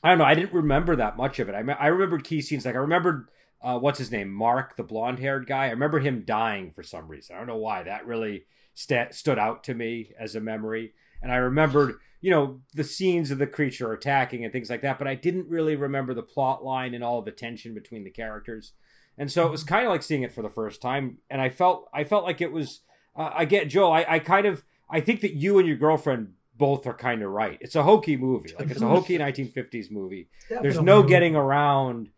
I 0.03 0.10
don't 0.10 0.18
know, 0.18 0.25
I 0.25 0.36
didn't 0.36 0.53
remember 0.53 0.96
that 0.96 1.18
much 1.18 1.39
of 1.39 1.50
it. 1.50 1.56
I 1.56 1.63
me- 1.63 1.74
I 1.74 1.88
remembered 1.88 2.24
key 2.24 2.41
scenes 2.41 2.65
like 2.65 2.75
I 2.75 2.79
remembered 2.79 3.29
uh 3.62 3.77
what's 3.77 4.00
his 4.00 4.12
name, 4.12 4.32
Mark, 4.32 4.75
the 4.75 4.84
blonde-haired 4.84 5.48
guy. 5.48 5.65
I 5.65 5.72
remember 5.72 6.00
him 6.00 6.24
dying 6.25 6.72
for 6.72 6.84
some 6.84 7.08
reason. 7.08 7.36
I 7.36 7.39
don't 7.39 7.48
know 7.48 7.58
why. 7.58 7.84
That 7.84 8.06
really 8.06 8.46
sta 8.74 9.08
stood 9.12 9.38
out 9.38 9.63
to 9.65 9.74
me 9.74 10.13
as 10.20 10.36
a 10.36 10.39
memory. 10.39 10.94
And 11.22 11.32
I 11.34 11.36
remembered, 11.36 11.96
you 12.22 12.32
know, 12.32 12.62
the 12.74 12.86
scenes 12.86 13.29
of 13.29 13.39
the 13.39 13.48
creature 13.48 13.91
attacking 13.91 14.44
and 14.44 14.53
things 14.53 14.70
like 14.70 14.82
that, 14.84 14.98
but 14.98 15.08
I 15.08 15.15
didn't 15.15 15.50
really 15.50 15.75
remember 15.75 16.13
the 16.13 16.24
plot 16.24 16.63
line 16.63 16.94
and 16.94 17.03
all 17.03 17.20
of 17.20 17.25
the 17.25 17.32
tension 17.32 17.74
between 17.74 18.06
the 18.06 18.10
characters. 18.10 18.72
And 19.18 19.29
so 19.29 19.46
it 19.46 19.51
was 19.51 19.65
kind 19.65 19.86
of 19.86 19.91
like 19.91 20.01
seeing 20.01 20.24
it 20.24 20.32
for 20.32 20.41
the 20.41 20.50
first 20.50 20.82
time, 20.82 21.18
and 21.29 21.41
I 21.41 21.50
felt 21.50 21.89
I 21.94 22.06
felt 22.06 22.24
like 22.24 22.39
it 22.39 22.53
was. 22.53 22.79
Uh, 23.13 23.32
I 23.34 23.44
get 23.44 23.68
Joe. 23.68 23.91
I, 23.91 24.15
I 24.15 24.20
kind 24.20 24.46
of 24.46 24.63
I 24.89 25.01
think 25.01 25.20
that 25.22 25.34
you 25.34 25.60
and 25.60 25.68
your 25.68 25.75
girlfriend 25.75 26.36
both 26.60 26.86
are 26.86 26.94
kind 26.94 27.24
of 27.24 27.32
right. 27.32 27.58
It's 27.62 27.75
a 27.75 27.82
hokey 27.82 28.18
movie, 28.18 28.54
like 28.60 28.70
it's 28.70 28.82
a 28.82 28.88
hokey 28.88 29.18
1950s 29.18 29.89
movie. 29.89 30.30
There's 30.50 30.80
no 30.80 31.01
getting 31.01 31.36
around 31.36 32.10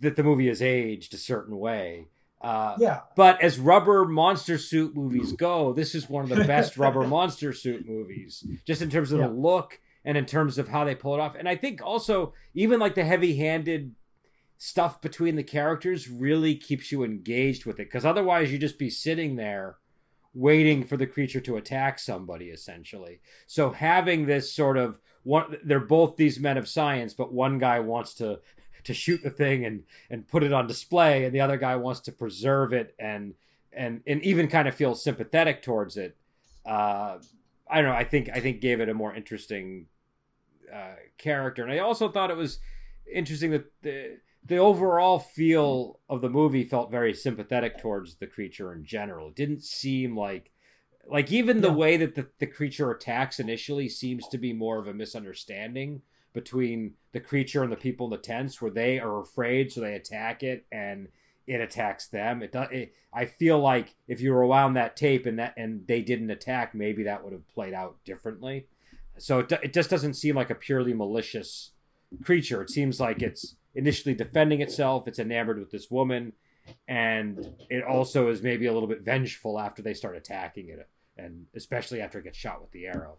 that 0.00 0.16
the 0.16 0.22
movie 0.22 0.48
is 0.48 0.62
aged 0.62 1.12
a 1.12 1.18
certain 1.18 1.58
way. 1.58 2.06
Uh, 2.40 2.76
Yeah, 2.78 3.00
but 3.16 3.40
as 3.42 3.58
rubber 3.58 4.04
monster 4.06 4.56
suit 4.58 4.94
movies 4.96 5.32
go, 5.32 5.72
this 5.72 5.94
is 5.94 6.08
one 6.08 6.24
of 6.24 6.30
the 6.38 6.44
best 6.44 6.76
rubber 6.84 7.06
monster 7.06 7.52
suit 7.52 7.86
movies, 7.86 8.46
just 8.66 8.80
in 8.80 8.88
terms 8.90 9.12
of 9.12 9.20
Yeah. 9.20 9.26
the 9.26 9.32
look 9.34 9.80
and 10.04 10.16
in 10.16 10.26
terms 10.26 10.58
of 10.58 10.68
how 10.68 10.84
they 10.84 10.94
pull 10.94 11.14
it 11.14 11.20
off. 11.20 11.34
And 11.38 11.48
I 11.48 11.56
think 11.56 11.80
also 11.82 12.32
even 12.54 12.78
like 12.78 12.94
the 12.94 13.04
heavy-handed 13.04 13.94
stuff 14.58 15.00
between 15.00 15.36
the 15.36 15.42
characters 15.42 16.08
really 16.08 16.54
keeps 16.54 16.92
you 16.92 17.02
engaged 17.02 17.66
with 17.66 17.80
it 17.80 17.86
because 17.86 18.04
otherwise 18.04 18.52
you 18.52 18.58
just 18.58 18.78
be 18.78 18.88
sitting 18.90 19.36
there 19.36 19.76
waiting 20.34 20.84
for 20.84 20.96
the 20.96 21.06
creature 21.06 21.40
to 21.40 21.56
attack 21.56 21.98
somebody 21.98 22.46
essentially. 22.46 23.20
So 23.46 23.70
having 23.70 24.26
this 24.26 24.52
sort 24.52 24.76
of 24.76 24.98
one 25.22 25.56
they're 25.64 25.80
both 25.80 26.16
these 26.16 26.38
men 26.38 26.58
of 26.58 26.68
science 26.68 27.14
but 27.14 27.32
one 27.32 27.58
guy 27.58 27.80
wants 27.80 28.14
to 28.14 28.40
to 28.84 28.92
shoot 28.92 29.22
the 29.22 29.30
thing 29.30 29.64
and 29.64 29.84
and 30.10 30.28
put 30.28 30.42
it 30.42 30.52
on 30.52 30.66
display 30.66 31.24
and 31.24 31.34
the 31.34 31.40
other 31.40 31.56
guy 31.56 31.76
wants 31.76 32.00
to 32.00 32.12
preserve 32.12 32.72
it 32.72 32.94
and 32.98 33.34
and 33.72 34.02
and 34.06 34.22
even 34.22 34.48
kind 34.48 34.68
of 34.68 34.74
feel 34.74 34.94
sympathetic 34.94 35.62
towards 35.62 35.96
it. 35.96 36.16
Uh 36.66 37.18
I 37.70 37.80
don't 37.80 37.90
know, 37.90 37.96
I 37.96 38.04
think 38.04 38.28
I 38.32 38.40
think 38.40 38.60
gave 38.60 38.80
it 38.80 38.88
a 38.88 38.94
more 38.94 39.14
interesting 39.14 39.86
uh 40.72 40.96
character. 41.16 41.62
And 41.62 41.72
I 41.72 41.78
also 41.78 42.08
thought 42.08 42.30
it 42.30 42.36
was 42.36 42.58
interesting 43.10 43.52
that 43.52 43.72
the 43.82 44.18
the 44.46 44.58
overall 44.58 45.18
feel 45.18 46.00
of 46.08 46.20
the 46.20 46.28
movie 46.28 46.64
felt 46.64 46.90
very 46.90 47.14
sympathetic 47.14 47.78
towards 47.78 48.16
the 48.16 48.26
creature 48.26 48.72
in 48.72 48.84
general. 48.84 49.28
It 49.28 49.36
didn't 49.36 49.62
seem 49.62 50.16
like 50.16 50.50
like 51.06 51.30
even 51.30 51.60
the 51.60 51.68
Yeah. 51.68 51.74
way 51.74 51.96
that 51.98 52.14
the, 52.14 52.28
the 52.38 52.46
creature 52.46 52.90
attacks 52.90 53.38
initially 53.38 53.88
seems 53.88 54.26
to 54.28 54.38
be 54.38 54.52
more 54.52 54.78
of 54.78 54.88
a 54.88 54.94
misunderstanding 54.94 56.02
between 56.32 56.94
the 57.12 57.20
creature 57.20 57.62
and 57.62 57.70
the 57.70 57.76
people 57.76 58.06
in 58.06 58.10
the 58.10 58.18
tents 58.18 58.60
where 58.60 58.70
they 58.70 58.98
are 58.98 59.20
afraid 59.20 59.70
so 59.70 59.80
they 59.80 59.94
attack 59.94 60.42
it 60.42 60.66
and 60.72 61.08
it 61.46 61.60
attacks 61.60 62.08
them 62.08 62.42
it 62.42 62.52
does 62.52 62.68
it, 62.72 62.94
i 63.12 63.26
feel 63.26 63.58
like 63.60 63.94
if 64.08 64.20
you 64.20 64.32
were 64.32 64.46
around 64.46 64.72
that 64.74 64.96
tape 64.96 65.26
and 65.26 65.38
that 65.38 65.52
and 65.58 65.86
they 65.86 66.00
didn't 66.00 66.30
attack 66.30 66.74
maybe 66.74 67.04
that 67.04 67.22
would 67.22 67.34
have 67.34 67.46
played 67.48 67.74
out 67.74 67.96
differently 68.04 68.66
so 69.18 69.40
it, 69.40 69.52
it 69.62 69.72
just 69.74 69.90
doesn't 69.90 70.14
seem 70.14 70.34
like 70.34 70.50
a 70.50 70.54
purely 70.54 70.94
malicious 70.94 71.72
creature 72.24 72.62
it 72.62 72.70
seems 72.70 72.98
like 72.98 73.20
it's 73.22 73.56
initially 73.74 74.14
defending 74.14 74.60
itself 74.60 75.08
it's 75.08 75.18
enamored 75.18 75.58
with 75.58 75.70
this 75.70 75.90
woman 75.90 76.32
and 76.88 77.52
it 77.68 77.84
also 77.84 78.28
is 78.28 78.42
maybe 78.42 78.66
a 78.66 78.72
little 78.72 78.88
bit 78.88 79.02
vengeful 79.02 79.58
after 79.58 79.82
they 79.82 79.94
start 79.94 80.16
attacking 80.16 80.68
it 80.68 80.88
and 81.16 81.46
especially 81.54 82.00
after 82.00 82.18
it 82.18 82.24
gets 82.24 82.38
shot 82.38 82.60
with 82.60 82.70
the 82.72 82.86
arrow. 82.86 83.18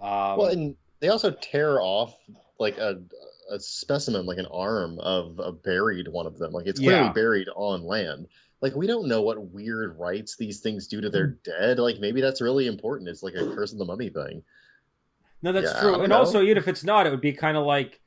Um, 0.00 0.38
well, 0.38 0.46
and 0.46 0.76
they 1.00 1.08
also 1.08 1.30
tear 1.30 1.80
off 1.80 2.14
like 2.60 2.76
a, 2.78 3.02
a 3.50 3.58
specimen, 3.58 4.26
like 4.26 4.38
an 4.38 4.46
arm 4.46 4.98
of 5.00 5.38
a 5.38 5.50
buried 5.52 6.06
one 6.08 6.26
of 6.26 6.38
them. 6.38 6.52
Like 6.52 6.66
it's 6.66 6.78
clearly 6.78 7.06
Yeah. 7.06 7.12
buried 7.12 7.48
on 7.56 7.82
land. 7.82 8.28
Like 8.60 8.76
we 8.76 8.86
don't 8.86 9.08
know 9.08 9.22
what 9.22 9.42
weird 9.50 9.98
rites 9.98 10.36
these 10.36 10.60
things 10.60 10.86
do 10.86 11.00
to 11.00 11.08
their 11.10 11.28
dead. 11.28 11.78
Like 11.78 11.98
maybe 11.98 12.20
that's 12.20 12.40
really 12.42 12.66
important. 12.66 13.08
It's 13.08 13.22
like 13.22 13.34
a 13.34 13.54
curse 13.54 13.72
of 13.72 13.78
the 13.78 13.84
mummy 13.86 14.10
thing. 14.10 14.42
No, 15.42 15.50
that's 15.52 15.72
Yeah, 15.72 15.80
true. 15.80 16.00
And 16.00 16.10
know. 16.10 16.18
also, 16.18 16.42
even 16.42 16.58
if 16.58 16.68
it's 16.68 16.84
not, 16.84 17.06
it 17.06 17.10
would 17.10 17.20
be 17.22 17.32
kind 17.32 17.56
of 17.56 17.64
like 17.64 18.00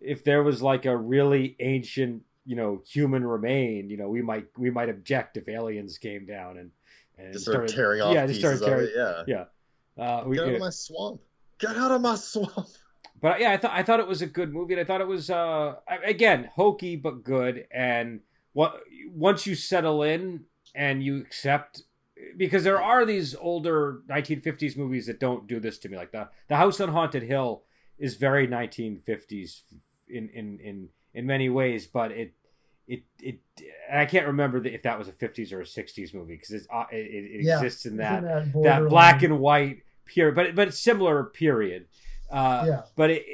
if 0.00 0.24
there 0.24 0.42
was 0.42 0.62
like 0.62 0.86
a 0.86 0.96
really 0.96 1.56
ancient, 1.60 2.22
you 2.44 2.56
know, 2.56 2.82
human 2.86 3.24
remain. 3.26 3.90
You 3.90 3.96
know, 3.96 4.08
we 4.08 4.22
might 4.22 4.46
we 4.56 4.70
might 4.70 4.88
object 4.88 5.36
if 5.36 5.48
aliens 5.48 5.98
came 5.98 6.26
down 6.26 6.58
and 6.58 6.70
and 7.18 7.32
Just 7.32 7.46
start 7.46 7.68
tearing 7.68 8.00
off 8.00 8.14
yeah, 8.14 8.26
just 8.26 8.40
started 8.40 8.62
of 8.62 8.68
tearing. 8.68 8.90
it. 8.94 9.24
Yeah. 9.28 9.44
Uh, 10.02 10.24
we, 10.26 10.36
Get 10.36 10.46
out 10.48 10.54
of 10.54 10.60
my 10.60 10.70
swamp. 10.70 11.20
Get 11.58 11.76
out 11.76 11.90
of 11.90 12.00
my 12.00 12.14
swamp. 12.14 12.68
but 13.20 13.40
yeah, 13.40 13.52
I 13.52 13.56
thought 13.56 13.72
I 13.74 13.82
thought 13.82 14.00
it 14.00 14.08
was 14.08 14.22
a 14.22 14.26
good 14.26 14.52
movie. 14.52 14.74
And 14.74 14.80
I 14.80 14.84
thought 14.84 15.00
it 15.00 15.06
was 15.06 15.30
uh 15.30 15.74
again 16.04 16.50
hokey 16.54 16.96
but 16.96 17.22
good. 17.22 17.66
And 17.70 18.20
what 18.52 18.80
once 19.12 19.46
you 19.46 19.54
settle 19.54 20.02
in 20.02 20.44
and 20.74 21.02
you 21.02 21.18
accept. 21.18 21.82
Because 22.36 22.64
there 22.64 22.80
are 22.82 23.06
these 23.06 23.34
older 23.34 24.02
1950s 24.10 24.76
movies 24.76 25.06
that 25.06 25.18
don't 25.18 25.46
do 25.46 25.58
this 25.58 25.78
to 25.78 25.88
me, 25.88 25.96
like 25.96 26.12
the 26.12 26.28
the 26.48 26.56
House 26.56 26.78
on 26.78 26.90
Haunted 26.90 27.22
Hill 27.22 27.62
is 27.98 28.16
very 28.16 28.46
1950s 28.46 29.62
in 30.10 30.28
in 30.30 30.58
in 30.60 30.88
in 31.14 31.26
many 31.26 31.48
ways, 31.48 31.86
but 31.86 32.12
it 32.12 32.32
it 32.86 33.02
it 33.20 33.40
and 33.90 34.00
I 34.00 34.06
can't 34.06 34.26
remember 34.26 34.64
if 34.66 34.82
that 34.82 34.98
was 34.98 35.08
a 35.08 35.12
50s 35.12 35.52
or 35.52 35.60
a 35.60 35.66
60s 35.66 36.12
movie 36.14 36.34
because 36.36 36.50
it, 36.52 36.66
it, 36.92 36.96
it 36.96 37.40
Yeah, 37.40 37.40
exists 37.40 37.86
in 37.86 37.96
Isn't 37.96 37.98
that 37.98 38.24
that 38.62 38.88
black 38.88 39.22
and 39.22 39.38
white 39.40 39.82
period, 40.06 40.34
but 40.34 40.54
but 40.54 40.68
it's 40.68 40.78
similar 40.78 41.24
period. 41.24 41.86
Uh, 42.30 42.66
yeah, 42.66 42.82
but 42.96 43.10
it, 43.10 43.24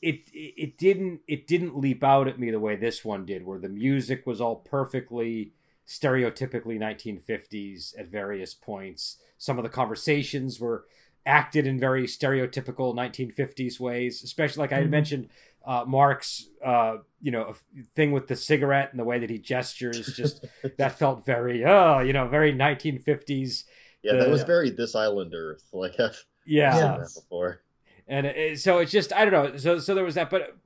it 0.00 0.20
it 0.32 0.78
didn't 0.78 1.20
it 1.26 1.46
didn't 1.46 1.76
leap 1.78 2.04
out 2.04 2.28
at 2.28 2.38
me 2.38 2.50
the 2.50 2.60
way 2.60 2.76
this 2.76 3.04
one 3.04 3.24
did, 3.24 3.44
where 3.44 3.58
the 3.58 3.68
music 3.68 4.26
was 4.26 4.40
all 4.40 4.56
perfectly 4.56 5.52
stereotypically 5.86 6.78
1950s 6.78 7.94
at 7.98 8.08
various 8.08 8.54
points. 8.54 9.18
Some 9.38 9.58
of 9.58 9.64
the 9.64 9.70
conversations 9.70 10.60
were 10.60 10.84
acted 11.26 11.66
in 11.66 11.78
very 11.80 12.06
stereotypical 12.06 12.94
1950s 12.94 13.80
ways, 13.80 14.22
especially 14.22 14.60
like 14.60 14.72
I 14.72 14.78
had 14.78 14.90
Mhm. 14.90 14.90
mentioned 14.90 15.28
uh, 15.68 15.84
Mark's 15.86 16.48
uh, 16.64 16.96
you 17.20 17.30
know 17.30 17.54
thing 17.94 18.10
with 18.12 18.26
the 18.26 18.34
cigarette 18.36 18.88
and 18.90 18.98
the 18.98 19.04
way 19.04 19.18
that 19.20 19.30
he 19.30 19.38
gestures 19.38 20.06
just 20.16 20.44
that 20.78 20.98
felt 20.98 21.24
very 21.26 21.64
uh 21.64 22.00
you 22.00 22.12
know 22.12 22.26
very 22.26 22.52
1950s 22.52 23.64
Yeah, 24.02 24.14
that 24.14 24.30
was 24.30 24.42
very 24.44 24.70
this 24.70 24.94
island 24.94 25.32
Earth. 25.34 25.62
Like 25.72 26.00
I've 26.00 26.16
yeah 26.46 26.72
seen 26.72 27.00
that 27.02 27.10
before. 27.14 27.62
and 28.08 28.26
it, 28.26 28.58
so 28.60 28.78
it's 28.78 28.90
just 28.92 29.12
I 29.12 29.24
don't 29.24 29.34
know. 29.52 29.56
So 29.58 29.78
so 29.78 29.94
there 29.94 30.04
was 30.04 30.14
that, 30.14 30.30
but 30.30 30.56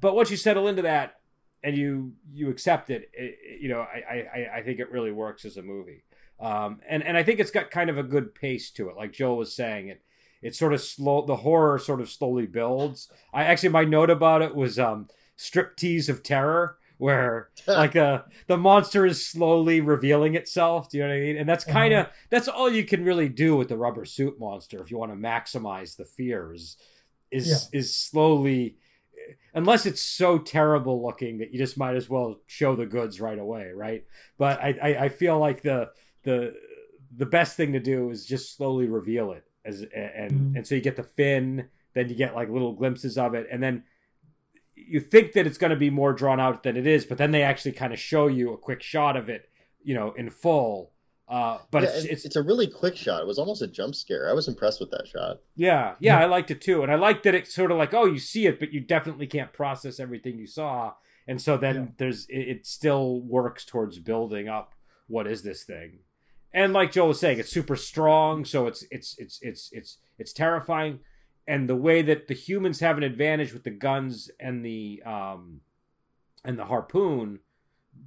but 0.00 0.14
once 0.16 0.30
you 0.30 0.36
settle 0.38 0.66
into 0.68 0.82
that 0.82 1.20
and 1.62 1.76
you 1.76 2.14
you 2.32 2.48
accept 2.50 2.90
it, 2.90 3.10
it 3.12 3.38
it- 3.42 3.60
you 3.60 3.68
know 3.68 3.80
I, 3.80 4.26
I 4.34 4.58
I 4.58 4.62
think 4.62 4.80
it 4.80 4.90
really 4.90 5.12
works 5.12 5.44
as 5.44 5.56
a 5.58 5.62
movie. 5.62 6.04
Um, 6.40 6.80
and 6.88 7.02
and 7.04 7.16
I 7.16 7.22
think 7.22 7.38
it's 7.38 7.50
got 7.52 7.70
kind 7.70 7.90
of 7.90 7.98
a 7.98 8.02
good 8.02 8.34
pace 8.34 8.70
to 8.72 8.88
it, 8.88 8.96
like 8.96 9.12
Joel 9.12 9.36
was 9.36 9.54
saying. 9.54 9.88
It 9.88 10.02
it 10.42 10.54
sort 10.54 10.72
of 10.74 10.80
slow 10.80 11.24
the 11.24 11.36
horror 11.36 11.78
sort 11.78 12.00
of 12.00 12.10
slowly 12.10 12.46
builds. 12.46 13.08
I 13.32 13.44
actually 13.44 13.68
my 13.70 13.84
note 13.84 14.10
about 14.10 14.42
it 14.42 14.54
was 14.54 14.78
um 14.78 15.08
striptease 15.38 16.08
of 16.08 16.22
terror 16.22 16.76
where 16.98 17.48
like 17.66 17.96
uh 17.96 18.22
the 18.46 18.56
monster 18.56 19.04
is 19.06 19.26
slowly 19.26 19.80
revealing 19.80 20.34
itself 20.36 20.88
do 20.88 20.98
you 20.98 21.02
know 21.02 21.08
what 21.08 21.16
i 21.16 21.20
mean 21.20 21.36
and 21.36 21.48
that's 21.48 21.64
kind 21.64 21.92
of 21.94 22.06
that's 22.30 22.46
all 22.48 22.70
you 22.70 22.84
can 22.84 23.02
really 23.04 23.28
do 23.28 23.56
with 23.56 23.68
the 23.68 23.76
rubber 23.76 24.04
suit 24.04 24.38
monster 24.38 24.80
if 24.80 24.90
you 24.90 24.98
want 24.98 25.10
to 25.10 25.16
maximize 25.18 25.96
the 25.96 26.04
fears 26.04 26.76
is 27.32 27.48
Yeah. 27.72 27.78
is 27.80 27.96
slowly 27.96 28.76
unless 29.54 29.84
it's 29.86 30.02
so 30.02 30.38
terrible 30.38 31.02
looking 31.04 31.38
that 31.38 31.52
you 31.52 31.58
just 31.58 31.78
might 31.78 31.96
as 31.96 32.08
well 32.08 32.40
show 32.46 32.76
the 32.76 32.86
goods 32.86 33.20
right 33.20 33.38
away 33.38 33.70
right 33.74 34.04
but 34.38 34.60
i 34.60 34.78
i, 34.82 34.88
I 35.04 35.08
feel 35.08 35.38
like 35.38 35.62
the 35.62 35.90
the 36.24 36.54
the 37.16 37.26
best 37.26 37.56
thing 37.56 37.72
to 37.72 37.80
do 37.80 38.10
is 38.10 38.24
just 38.26 38.54
slowly 38.56 38.86
reveal 38.86 39.32
it 39.32 39.44
as 39.64 39.82
and 39.94 40.32
Mhm. 40.32 40.56
and 40.56 40.66
so 40.66 40.74
you 40.74 40.80
get 40.80 40.96
the 40.96 41.02
fin 41.02 41.68
then 41.94 42.08
you 42.08 42.14
get 42.14 42.34
like 42.34 42.48
little 42.48 42.72
glimpses 42.72 43.16
of 43.18 43.34
it 43.34 43.46
and 43.50 43.62
then 43.62 43.84
you 44.74 44.98
think 45.00 45.32
that 45.32 45.46
it's 45.46 45.58
going 45.58 45.70
to 45.70 45.76
be 45.76 45.90
more 45.90 46.12
drawn 46.12 46.40
out 46.40 46.62
than 46.62 46.76
it 46.76 46.86
is, 46.86 47.04
but 47.04 47.18
then 47.18 47.30
they 47.30 47.42
actually 47.42 47.72
kind 47.72 47.92
of 47.92 47.98
show 47.98 48.26
you 48.26 48.52
a 48.52 48.56
quick 48.58 48.82
shot 48.82 49.16
of 49.16 49.28
it, 49.28 49.48
you 49.84 49.94
know, 49.94 50.12
in 50.12 50.30
full. 50.30 50.90
Uh, 51.28 51.58
but 51.70 51.82
Yeah, 51.82 51.90
it's, 51.90 52.04
it's 52.06 52.24
it's 52.24 52.36
a 52.36 52.42
really 52.42 52.66
quick 52.66 52.96
shot. 52.96 53.20
It 53.22 53.26
was 53.26 53.38
almost 53.38 53.62
a 53.62 53.66
jump 53.66 53.94
scare. 53.94 54.28
I 54.28 54.32
was 54.32 54.48
impressed 54.48 54.80
with 54.80 54.90
that 54.90 55.06
shot. 55.06 55.40
yeah, 55.56 55.94
yeah, 56.00 56.18
I 56.18 56.24
liked 56.24 56.50
it 56.50 56.60
too, 56.62 56.82
and 56.82 56.90
I 56.90 56.96
liked 56.96 57.22
that 57.24 57.34
it's 57.34 57.54
sort 57.54 57.70
of 57.70 57.76
like, 57.78 57.94
oh, 57.94 58.06
you 58.06 58.18
see 58.18 58.46
it, 58.46 58.58
but 58.58 58.72
you 58.72 58.80
definitely 58.80 59.26
can't 59.26 59.52
process 59.52 60.00
everything 60.00 60.38
you 60.38 60.46
saw, 60.46 60.94
and 61.28 61.40
so 61.40 61.56
then 61.56 61.74
Yeah. 61.76 61.86
there's 61.98 62.26
it, 62.28 62.48
it 62.48 62.66
still 62.66 63.20
works 63.20 63.64
towards 63.64 63.98
building 63.98 64.48
up 64.48 64.74
what 65.06 65.26
is 65.26 65.42
this 65.42 65.62
thing, 65.64 65.98
and 66.54 66.72
like 66.72 66.92
Joel 66.92 67.08
was 67.08 67.20
saying, 67.20 67.38
it's 67.38 67.50
super 67.50 67.76
strong, 67.76 68.44
so 68.44 68.66
it's 68.66 68.84
it's 68.90 69.16
it's 69.18 69.38
it's 69.42 69.70
it's 69.72 69.98
it's 70.18 70.32
terrifying, 70.32 71.00
and 71.46 71.68
the 71.68 71.76
way 71.76 72.02
that 72.02 72.28
the 72.28 72.34
humans 72.34 72.80
have 72.80 72.96
an 72.96 73.02
advantage 73.02 73.52
with 73.52 73.64
the 73.64 73.70
guns 73.70 74.30
and 74.38 74.64
the 74.64 75.02
um 75.04 75.60
and 76.44 76.58
the 76.58 76.64
harpoon, 76.66 77.38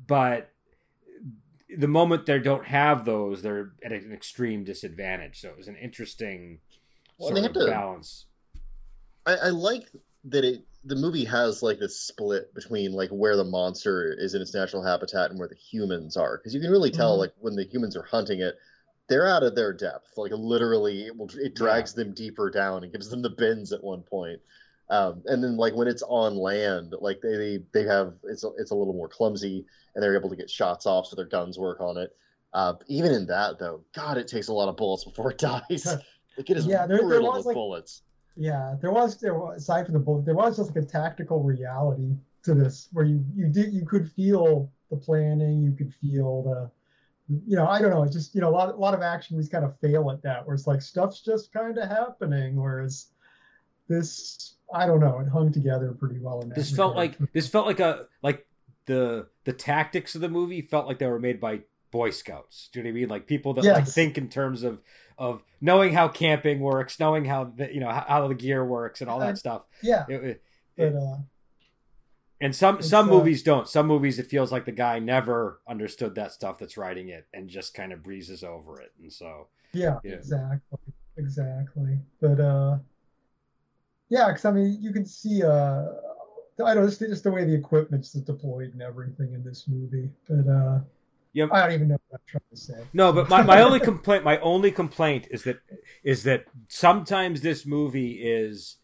but 0.07 0.51
the 1.77 1.87
moment 1.87 2.25
they 2.25 2.39
don't 2.39 2.65
have 2.65 3.05
those, 3.05 3.41
they're 3.41 3.73
at 3.83 3.91
an 3.91 4.11
extreme 4.13 4.63
disadvantage. 4.63 5.39
So 5.41 5.49
it 5.49 5.57
was 5.57 5.67
an 5.67 5.75
interesting 5.77 6.59
Well, 7.17 7.29
sort 7.35 7.45
of 7.45 7.53
to- 7.53 7.65
balance. 7.67 8.25
I, 9.25 9.33
I 9.35 9.49
like 9.49 9.89
that 10.25 10.43
it 10.45 10.61
the 10.85 10.95
movie 10.95 11.25
has 11.25 11.63
like 11.63 11.79
this 11.79 11.99
split 11.99 12.53
between 12.53 12.91
like 12.93 13.09
where 13.09 13.35
the 13.35 13.43
monster 13.43 14.13
is 14.17 14.35
in 14.35 14.41
its 14.41 14.53
natural 14.53 14.83
habitat 14.83 15.31
and 15.31 15.39
where 15.39 15.47
the 15.47 15.55
humans 15.55 16.15
are 16.15 16.37
because 16.37 16.53
you 16.53 16.61
can 16.61 16.69
really 16.71 16.91
tell 16.91 17.15
Mhm. 17.15 17.19
like 17.19 17.33
when 17.39 17.55
the 17.55 17.65
humans 17.65 17.95
are 17.95 18.03
hunting 18.03 18.39
it 18.41 18.55
they're 19.07 19.27
out 19.27 19.43
of 19.43 19.55
their 19.55 19.73
depth 19.73 20.11
like 20.17 20.31
literally 20.31 21.05
it 21.07 21.17
will 21.17 21.29
it 21.37 21.55
drags 21.55 21.93
them 21.93 22.13
deeper 22.13 22.49
down 22.49 22.83
and 22.83 22.91
gives 22.91 23.09
them 23.09 23.21
the 23.21 23.29
bends 23.29 23.71
at 23.71 23.83
one 23.83 24.01
point. 24.03 24.39
Um, 24.89 25.23
and 25.25 25.43
then 25.43 25.57
like 25.57 25.73
when 25.75 25.87
it's 25.87 26.03
on 26.03 26.35
land 26.37 26.93
like 27.01 27.19
they 27.21 27.35
they, 27.35 27.59
they 27.73 27.83
have 27.83 28.13
it's 28.23 28.43
a, 28.43 28.49
it's 28.59 28.69
a 28.71 28.75
little 28.75 28.93
more 28.93 29.07
clumsy 29.09 29.65
and 29.95 30.03
they're 30.03 30.15
able 30.15 30.29
to 30.29 30.35
get 30.35 30.49
shots 30.49 30.85
off 30.85 31.07
so 31.07 31.15
their 31.15 31.25
guns 31.25 31.57
work 31.57 31.81
on 31.81 31.97
it. 31.97 32.15
Uh, 32.53 32.73
even 32.87 33.11
in 33.11 33.25
that 33.27 33.57
though 33.59 33.83
god 33.95 34.17
it 34.17 34.27
takes 34.27 34.47
a 34.49 34.53
lot 34.53 34.69
of 34.69 34.77
bullets 34.77 35.03
before 35.03 35.31
it 35.31 35.37
dies. 35.39 35.87
Like 36.37 36.49
it 36.49 36.57
is 36.57 36.65
Yeah, 36.67 36.85
there- 36.85 36.97
there 36.97 37.07
riddled 37.07 37.29
was, 37.35 37.37
with 37.37 37.45
like- 37.45 37.53
bullets 37.55 38.01
yeah. 38.35 38.75
There 38.81 38.91
was 38.91 39.19
there 39.19 39.35
was 39.35 39.57
aside 39.61 39.85
from 39.85 39.93
the 39.93 39.99
bullet, 39.99 40.25
there 40.25 40.35
was 40.35 40.57
just 40.57 40.75
like 40.75 40.83
a 40.83 40.87
tactical 40.87 41.43
reality 41.43 42.15
to 42.43 42.53
this 42.53 42.89
where 42.93 43.05
you 43.05 43.23
you 43.35 43.47
did 43.47 43.73
you 43.73 43.85
could 43.85 44.11
feel 44.11 44.71
the 44.89 44.97
planning, 44.97 45.63
you 45.63 45.71
could 45.71 45.93
feel 45.95 46.43
the 46.43 46.71
you 47.27 47.55
know, 47.55 47.67
I 47.67 47.81
don't 47.81 47.89
know, 47.89 48.03
it's 48.03 48.13
just 48.13 48.35
you 48.35 48.41
know 48.41 48.49
a 48.49 48.51
lot 48.51 48.73
a 48.73 48.77
lot 48.77 48.93
of 48.93 49.01
action 49.01 49.35
movies 49.35 49.49
kind 49.49 49.65
of 49.65 49.77
fail 49.79 50.11
at 50.11 50.21
that 50.23 50.45
where 50.45 50.53
it's 50.53 50.67
like 50.67 50.81
stuff's 50.81 51.21
just 51.21 51.51
kind 51.51 51.77
of 51.77 51.89
happening, 51.89 52.55
whereas 52.55 53.07
this 53.87 54.55
I 54.73 54.85
don't 54.85 54.99
know, 54.99 55.19
it 55.19 55.27
hung 55.27 55.51
together 55.51 55.91
pretty 55.91 56.19
well 56.19 56.41
in 56.41 56.49
that. 56.49 56.55
This 56.55 56.75
felt 56.75 56.95
regard. 56.95 57.19
like 57.19 57.33
this 57.33 57.47
felt 57.47 57.65
like 57.65 57.79
a 57.79 58.07
like 58.21 58.45
the 58.85 59.27
the 59.43 59.53
tactics 59.53 60.15
of 60.15 60.21
the 60.21 60.29
movie 60.29 60.61
felt 60.61 60.87
like 60.87 60.99
they 60.99 61.07
were 61.07 61.19
made 61.19 61.39
by 61.39 61.61
Boy 61.91 62.11
Scouts. 62.11 62.69
Do 62.71 62.79
you 62.79 62.83
know 62.83 62.89
what 62.89 62.91
I 62.91 62.99
mean? 62.99 63.09
Like 63.09 63.27
people 63.27 63.53
that 63.55 63.65
like 63.65 63.87
think 63.87 64.17
in 64.17 64.29
terms 64.29 64.63
of 64.63 64.81
of 65.17 65.43
knowing 65.61 65.93
how 65.93 66.07
camping 66.07 66.59
works, 66.59 66.99
knowing 66.99 67.25
how 67.25 67.45
the, 67.45 67.73
you 67.73 67.79
know 67.79 67.89
how, 67.89 68.27
the 68.27 68.35
gear 68.35 68.63
works 68.65 69.01
and 69.01 69.09
all 69.09 69.19
that 69.19 69.37
stuff. 69.37 69.63
yeah, 69.81 70.05
It- 70.09 70.23
it- 70.23 70.43
but 70.77 70.93
uh, 70.95 71.17
and 72.41 72.53
some 72.53 72.81
some 72.81 73.07
uh, 73.09 73.13
movies 73.13 73.43
don't. 73.43 73.67
Some 73.67 73.87
movies 73.87 74.19
it 74.19 74.27
feels 74.27 74.51
like 74.51 74.65
the 74.65 74.73
guy 74.73 74.99
never 74.99 75.61
understood 75.67 76.15
that 76.15 76.33
stuff 76.33 76.57
that's 76.59 76.75
writing 76.75 77.07
it 77.09 77.25
and 77.33 77.47
just 77.49 77.73
kind 77.73 77.93
of 77.93 78.03
breezes 78.03 78.43
over 78.43 78.81
it. 78.81 78.91
And 79.01 79.11
so 79.11 79.47
Yeah, 79.71 79.99
Yeah. 80.03 80.15
exactly, 80.15 80.79
exactly. 81.17 81.99
But 82.19 82.39
uh, 82.41 82.77
yeah, 84.09 84.27
because 84.27 84.43
I 84.45 84.51
mean, 84.51 84.77
you 84.81 84.91
can 84.91 85.05
see 85.05 85.43
uh, 85.43 85.85
I 86.63 86.73
don't 86.73 86.75
know, 86.83 86.85
just, 86.87 86.99
just 86.99 87.23
the 87.23 87.31
way 87.31 87.45
the 87.45 87.53
equipment's 87.55 88.11
deployed 88.11 88.73
and 88.73 88.81
everything 88.81 89.33
in 89.33 89.43
this 89.43 89.67
movie. 89.67 90.09
But 90.27 90.47
uh, 90.49 90.79
Yeah. 91.33 91.47
I 91.51 91.61
don't 91.61 91.71
even 91.73 91.87
know 91.87 91.97
I'm 92.15 92.19
trying 92.27 92.49
to 92.49 92.57
say. 92.57 92.73
No, 92.93 93.13
but 93.13 93.29
my, 93.29 93.41
my 93.43 93.61
only 93.61 93.79
complaint 93.79 94.23
my 94.23 94.39
only 94.39 94.71
complaint 94.71 95.27
is 95.31 95.43
that 95.43 95.59
is 96.03 96.23
that 96.23 96.45
sometimes 96.69 97.41
this 97.41 97.65
movie 97.65 98.13
is 98.23 98.77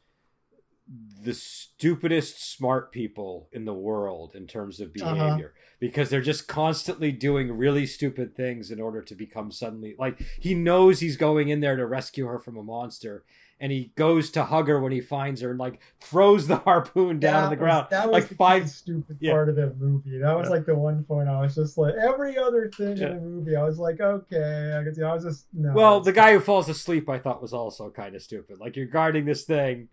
the 1.24 1.34
stupidest 1.34 2.52
smart 2.54 2.92
people 2.92 3.48
in 3.54 3.64
the 3.66 3.74
world 3.74 4.36
in 4.36 4.46
terms 4.48 4.80
of 4.82 4.90
Uh-huh. 5.02 5.14
behavior 5.14 5.54
because 5.80 6.10
they're 6.10 6.22
just 6.22 6.48
constantly 6.48 7.12
doing 7.12 7.58
really 7.58 7.86
stupid 7.86 8.36
things 8.36 8.70
in 8.72 8.80
order 8.82 9.02
to 9.02 9.16
become 9.16 9.52
suddenly 9.52 9.96
like 9.98 10.20
he 10.40 10.54
knows 10.54 11.00
he's 11.00 11.16
going 11.18 11.48
in 11.50 11.60
there 11.62 11.78
to 11.78 11.86
rescue 11.86 12.26
her 12.26 12.38
from 12.40 12.58
a 12.58 12.64
monster 12.64 13.24
and 13.62 13.72
he 13.72 13.92
goes 13.96 14.32
to 14.32 14.44
hug 14.44 14.68
her 14.68 14.80
when 14.82 14.92
he 14.92 15.00
finds 15.00 15.40
her 15.42 15.52
and 15.52 15.60
like 15.60 15.80
throws 16.02 16.48
the 16.48 16.56
harpoon 16.68 17.20
down 17.20 17.44
on 17.46 17.50
the 17.52 17.56
ground. 17.56 17.88
That 17.92 18.08
was 18.10 18.14
like 18.24 18.28
the 18.30 18.36
five- 18.36 18.70
stupid 18.70 19.18
Yeah. 19.22 19.32
part 19.34 19.48
of 19.50 19.56
that 19.56 19.78
movie. 19.80 20.18
That 20.18 20.38
was 20.38 20.50
like 20.50 20.66
the 20.66 20.76
one 20.76 21.04
point 21.06 21.30
I 21.30 21.40
was 21.40 21.56
just 21.56 21.78
like 21.78 21.94
every 21.94 22.38
other 22.38 22.70
thing 22.76 22.98
Yeah. 22.98 23.12
in 23.12 23.16
the 23.18 23.22
movie. 23.22 23.56
I 23.56 23.64
was 23.64 23.78
like, 23.80 24.02
okay, 24.02 24.76
I 24.78 24.84
could 24.84 24.96
see. 24.96 25.04
I 25.04 25.14
was 25.14 25.24
just 25.24 25.46
no. 25.54 25.72
Well, 25.74 26.02
the 26.02 26.12
guy 26.12 26.34
who 26.34 26.40
falls 26.42 26.68
asleep, 26.68 27.08
I 27.08 27.20
thought 27.20 27.42
was 27.42 27.54
also 27.54 27.90
kind 27.92 28.16
of 28.16 28.22
stupid. 28.22 28.58
Like 28.60 28.76
you're 28.76 28.88
guarding 28.88 29.26
this 29.26 29.46
thing, 29.46 29.88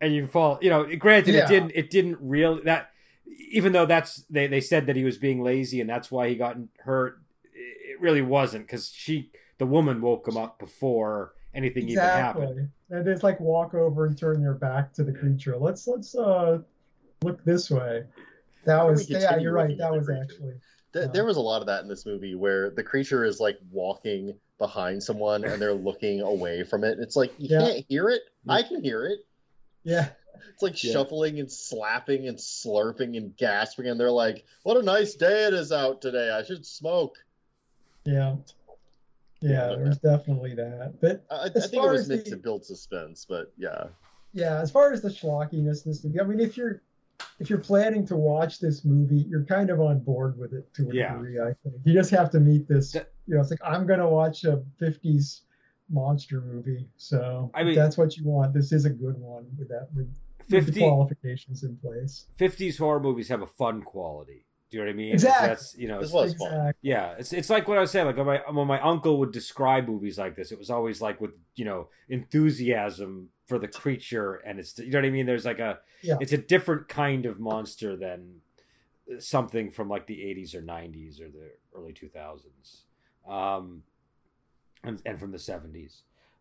and 0.00 0.12
you 0.14 0.26
fall. 0.26 0.58
You 0.60 0.70
know, 0.70 0.96
granted, 0.96 1.34
Yeah. 1.34 1.44
it 1.44 1.48
didn't. 1.48 1.72
It 1.74 1.90
didn't 1.90 2.18
really 2.20 2.62
that. 2.64 2.90
Even 3.50 3.72
though 3.72 3.86
that's 3.86 4.24
they 4.28 4.46
they 4.48 4.60
said 4.60 4.86
that 4.86 4.96
he 4.96 5.04
was 5.04 5.16
being 5.16 5.42
lazy 5.42 5.80
and 5.80 5.88
that's 5.88 6.10
why 6.10 6.28
he 6.28 6.34
got 6.34 6.56
hurt. 6.80 7.22
It 7.54 8.00
really 8.00 8.20
wasn't 8.22 8.66
because 8.66 8.90
she, 8.92 9.30
the 9.58 9.66
woman, 9.66 10.00
woke 10.00 10.26
him 10.26 10.36
up 10.36 10.58
before 10.58 11.34
anything 11.54 11.88
even 11.88 12.02
happened. 12.02 12.70
Exactly. 12.92 12.98
And 12.98 13.08
it's 13.08 13.22
like 13.22 13.40
walk 13.40 13.74
over 13.74 14.06
and 14.06 14.16
turn 14.16 14.40
your 14.40 14.54
back 14.54 14.92
to 14.94 15.04
the 15.04 15.12
creature. 15.12 15.56
Let's 15.56 15.86
let's 15.86 16.14
uh 16.14 16.58
look 17.22 17.44
this 17.44 17.70
way. 17.70 18.04
That 18.64 18.86
was 18.86 19.08
yeah, 19.08 19.36
you're 19.38 19.52
right. 19.52 19.76
That 19.78 19.92
was 19.92 20.06
creature? 20.06 20.22
actually 20.22 20.54
Th- 20.92 21.06
Yeah. 21.06 21.12
There 21.12 21.24
was 21.24 21.36
a 21.36 21.40
lot 21.40 21.62
of 21.62 21.66
that 21.68 21.82
in 21.82 21.88
this 21.88 22.04
movie 22.06 22.34
where 22.34 22.70
the 22.70 22.82
creature 22.82 23.24
is 23.24 23.40
like 23.40 23.58
walking 23.70 24.38
behind 24.58 25.02
someone 25.02 25.44
and 25.44 25.60
they're 25.60 25.74
looking 25.74 26.20
away 26.20 26.62
from 26.64 26.84
it. 26.84 26.98
It's 27.00 27.16
like 27.16 27.32
you 27.38 27.48
Yeah. 27.50 27.66
can't 27.66 27.86
hear 27.88 28.10
it. 28.10 28.22
I 28.48 28.62
can 28.62 28.82
hear 28.82 29.06
it. 29.06 29.20
yeah. 29.84 30.10
It's 30.52 30.62
like 30.62 30.82
Yeah. 30.82 30.92
shuffling 30.92 31.40
and 31.40 31.50
slapping 31.50 32.28
and 32.28 32.36
slurping 32.36 33.16
and 33.16 33.36
gasping, 33.36 33.86
and 33.86 33.98
they're 33.98 34.10
like, 34.10 34.44
"What 34.64 34.76
a 34.76 34.82
nice 34.82 35.14
day 35.14 35.44
it 35.46 35.54
is 35.54 35.72
out 35.72 36.02
today. 36.02 36.30
I 36.30 36.42
should 36.42 36.64
smoke." 36.66 37.16
Yeah. 38.04 38.36
Yeah, 39.42 39.68
there 39.68 39.84
was 39.84 39.98
definitely 39.98 40.54
that. 40.54 40.94
But 41.00 41.24
I, 41.30 41.44
I 41.46 41.48
think 41.50 41.72
it 41.74 41.80
was 41.90 42.08
meant 42.08 42.24
the- 42.24 42.30
to 42.30 42.36
build 42.36 42.64
suspense, 42.64 43.26
but 43.28 43.52
yeah, 43.56 43.84
yeah, 44.32 44.60
as 44.60 44.70
far 44.70 44.92
as 44.92 45.02
the 45.02 45.08
schlockiness, 45.10 45.84
this 45.84 46.04
I 46.20 46.24
mean, 46.24 46.40
if 46.40 46.56
you're 46.56 46.82
if 47.38 47.48
you're 47.50 47.58
planning 47.60 48.06
to 48.06 48.16
watch 48.16 48.58
this 48.58 48.84
movie, 48.84 49.24
you're 49.28 49.44
kind 49.44 49.70
of 49.70 49.80
on 49.80 50.00
board 50.00 50.38
with 50.38 50.52
it 50.52 50.72
to 50.74 50.90
a 50.90 50.94
Yeah. 50.94 51.12
degree. 51.14 51.38
I 51.40 51.54
think 51.62 51.76
you 51.84 51.92
just 51.92 52.10
have 52.10 52.30
to 52.30 52.40
meet 52.40 52.66
this. 52.68 52.92
That- 52.92 53.10
you 53.26 53.34
know, 53.34 53.40
it's 53.40 53.50
like 53.50 53.60
I'm 53.64 53.86
gonna 53.86 54.08
watch 54.08 54.44
a 54.44 54.62
'50s 54.80 55.42
monster 55.90 56.40
movie, 56.40 56.88
so 56.96 57.50
I 57.54 57.60
if 57.60 57.66
mean- 57.66 57.74
that's 57.76 57.96
what 57.98 58.16
you 58.16 58.24
want. 58.24 58.54
This 58.54 58.72
is 58.72 58.84
a 58.86 58.90
good 58.90 59.18
one 59.18 59.46
with 59.58 59.68
that 59.68 59.88
with, 59.94 60.08
with 60.50 60.66
50, 60.66 60.80
qualifications 60.80 61.62
in 61.64 61.76
place. 61.76 62.26
50s 62.38 62.78
horror 62.78 62.98
movies 63.00 63.28
have 63.28 63.42
a 63.42 63.46
fun 63.46 63.82
quality. 63.82 64.46
Do 64.72 64.78
you 64.78 64.84
know 64.84 64.88
what 64.88 64.94
I 64.94 64.96
mean? 64.96 65.12
Exactly. 65.12 65.48
That's 65.48 65.76
you 65.76 65.86
know. 65.86 66.00
this 66.00 66.08
it's- 66.14 66.30
was 66.30 66.34
fun. 66.34 66.72
Yeah, 66.80 67.14
it's 67.18 67.32
it's 67.34 67.50
like 67.50 67.68
what 67.68 67.76
I 67.76 67.82
was 67.82 67.90
saying. 67.90 68.06
Like 68.06 68.16
when 68.16 68.24
my 68.26 68.40
when 68.50 68.66
my 68.66 68.80
uncle 68.80 69.18
would 69.18 69.30
describe 69.30 69.86
movies 69.86 70.18
like 70.18 70.34
this, 70.34 70.50
it 70.50 70.58
was 70.58 70.70
always 70.70 71.02
like 71.02 71.20
with 71.20 71.32
you 71.56 71.66
know 71.66 71.88
enthusiasm 72.08 73.28
for 73.46 73.58
the 73.58 73.68
creature, 73.68 74.36
and 74.36 74.58
it's 74.58 74.78
you 74.78 74.90
know 74.90 74.98
what 74.98 75.04
I 75.04 75.10
mean. 75.10 75.26
There's 75.26 75.44
like 75.44 75.58
a 75.58 75.80
Yeah. 76.02 76.16
it's 76.20 76.32
a 76.32 76.38
different 76.38 76.88
kind 76.88 77.26
of 77.26 77.38
monster 77.38 77.96
than 77.96 78.40
something 79.18 79.70
from 79.70 79.88
like 79.90 80.06
the 80.06 80.20
80s 80.20 80.54
or 80.54 80.62
90s 80.62 81.20
or 81.20 81.28
the 81.28 81.50
early 81.76 81.92
2000s, 81.92 82.84
um, 83.28 83.82
and 84.82 85.02
and 85.04 85.20
from 85.20 85.32
the 85.32 85.38
70s. 85.38 86.00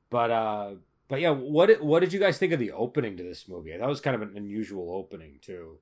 But 0.10 0.32
uh, 0.32 0.76
but 1.10 1.20
yeah, 1.20 1.32
what 1.32 1.66
did- 1.68 1.82
what 1.82 2.00
did 2.00 2.14
you 2.14 2.20
guys 2.20 2.38
think 2.38 2.54
of 2.54 2.60
the 2.60 2.72
opening 2.72 3.18
to 3.18 3.24
this 3.24 3.48
movie? 3.50 3.76
That 3.76 3.88
was 3.90 4.00
kind 4.00 4.16
of 4.16 4.22
an 4.22 4.38
unusual 4.38 4.92
opening 4.96 5.40
too, 5.42 5.80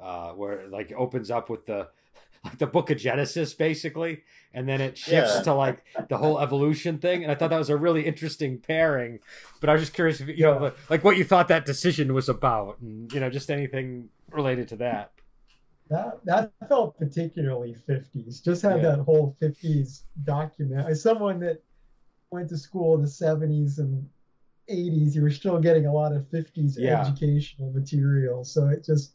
uh, 0.00 0.30
where 0.32 0.60
it, 0.60 0.70
like 0.70 0.92
opens 0.96 1.30
up 1.30 1.50
with 1.50 1.66
the 1.66 1.88
like 2.44 2.58
the 2.58 2.66
book 2.66 2.90
of 2.90 2.96
Genesis 2.98 3.52
basically, 3.54 4.22
and 4.54 4.66
then 4.68 4.80
it 4.80 4.96
shifts 4.96 5.36
Yeah. 5.36 5.42
to 5.42 5.54
like 5.54 5.84
the 6.08 6.16
whole 6.16 6.40
evolution 6.40 6.98
thing. 6.98 7.22
And 7.22 7.30
I 7.30 7.34
thought 7.34 7.50
that 7.50 7.58
was 7.58 7.68
a 7.70 7.76
really 7.76 8.06
interesting 8.06 8.58
pairing. 8.58 9.18
But 9.60 9.68
I 9.68 9.74
was 9.74 9.82
just 9.82 9.92
curious 9.94 10.20
if 10.20 10.28
you 10.28 10.44
know 10.44 10.72
like 10.88 11.04
what 11.04 11.16
you 11.18 11.24
thought 11.24 11.48
that 11.48 11.66
decision 11.66 12.14
was 12.14 12.28
about, 12.28 12.80
and 12.80 13.12
you 13.12 13.20
know 13.20 13.28
just 13.30 13.50
anything 13.50 14.08
related 14.30 14.68
to 14.68 14.76
that. 14.76 15.12
That 15.90 16.24
that 16.24 16.52
felt 16.68 16.96
particularly 16.98 17.76
50s. 17.88 18.42
Just 18.42 18.62
had 18.62 18.76
Yeah. 18.76 18.96
that 18.96 18.98
whole 19.00 19.36
50s 19.42 20.02
document. 20.24 20.88
As 20.88 21.02
someone 21.02 21.40
that 21.40 21.62
went 22.30 22.48
to 22.50 22.56
school 22.56 22.94
in 22.94 23.02
the 23.02 23.08
70s 23.08 23.78
and 23.78 24.08
80s, 24.68 25.16
you 25.16 25.22
were 25.22 25.30
still 25.32 25.58
getting 25.60 25.86
a 25.86 25.92
lot 25.92 26.12
of 26.12 26.30
50s 26.30 26.78
Yeah. 26.78 27.00
educational 27.02 27.72
material. 27.72 28.44
So 28.44 28.68
it 28.68 28.84
just 28.84 29.14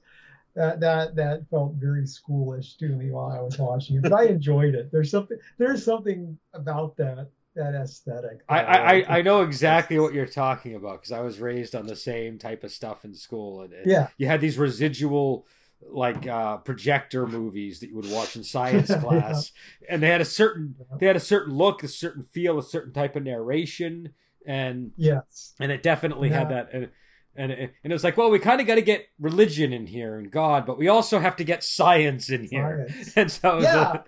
that 0.55 0.79
that 0.79 1.15
that 1.15 1.49
felt 1.49 1.73
very 1.75 2.03
schoolish 2.03 2.77
to 2.77 2.87
me 2.89 3.11
while 3.11 3.31
I 3.31 3.41
was 3.41 3.57
watching 3.59 3.97
it. 3.97 4.03
But 4.03 4.13
I 4.13 4.25
enjoyed 4.25 4.75
it. 4.75 4.91
There's 4.91 5.11
something 5.11 5.37
there's 5.57 5.83
something 5.83 6.37
about 6.53 6.95
that 6.97 7.29
that 7.55 7.73
aesthetic. 7.73 8.39
I, 8.49 8.61
that 8.61 8.69
I, 8.69 8.93
liked. 8.93 9.09
I- 9.09 9.17
I 9.19 9.21
know 9.21 9.41
exactly 9.43 9.99
what 9.99 10.13
you're 10.13 10.25
talking 10.25 10.75
about 10.75 11.01
because 11.01 11.11
I 11.11 11.21
was 11.21 11.39
raised 11.39 11.73
on 11.75 11.87
the 11.87 11.95
same 11.95 12.37
type 12.37 12.63
of 12.63 12.71
stuff 12.71 13.05
in 13.05 13.13
school, 13.15 13.61
and, 13.61 13.73
and 13.73 13.89
yeah. 13.89 14.07
you 14.17 14.27
had 14.27 14.41
these 14.41 14.57
residual 14.57 15.45
like 15.87 16.25
uh, 16.27 16.57
projector 16.57 17.27
movies 17.27 17.79
that 17.81 17.89
you 17.89 17.95
would 17.95 18.09
watch 18.09 18.35
in 18.35 18.43
science 18.43 18.89
Yeah. 18.91 18.99
class, 19.01 19.51
and 19.89 20.01
they 20.01 20.09
had 20.09 20.21
a 20.21 20.25
certain 20.25 20.75
Yeah. 20.79 20.97
they 20.99 21.05
had 21.05 21.15
a 21.15 21.19
certain 21.21 21.53
look, 21.53 21.83
a 21.83 21.87
certain 21.87 22.23
feel, 22.23 22.57
a 22.57 22.63
certain 22.63 22.91
type 22.93 23.15
of 23.15 23.23
narration, 23.23 24.13
and 24.45 24.91
Yes. 24.97 25.53
and 25.59 25.71
it 25.71 25.83
definitely 25.83 26.29
had 26.29 26.49
that. 26.49 26.69
And, 26.73 26.89
and 27.35 27.51
it, 27.51 27.59
and 27.83 27.91
it 27.91 27.93
was 27.93 28.03
like, 28.03 28.17
well, 28.17 28.29
we 28.31 28.39
kind 28.39 28.61
of 28.61 28.67
got 28.67 28.75
to 28.75 28.81
get 28.81 29.07
religion 29.19 29.73
in 29.73 29.87
here 29.87 30.17
and 30.17 30.31
God, 30.31 30.65
but 30.65 30.77
we 30.77 30.87
also 30.87 31.19
have 31.19 31.35
to 31.37 31.43
get 31.43 31.63
science 31.63 32.29
in 32.29 32.45
here. 32.49 32.87
Science. 32.89 33.13
And 33.17 33.31
so, 33.31 33.59
Yeah. 33.59 33.93
a- 33.93 34.03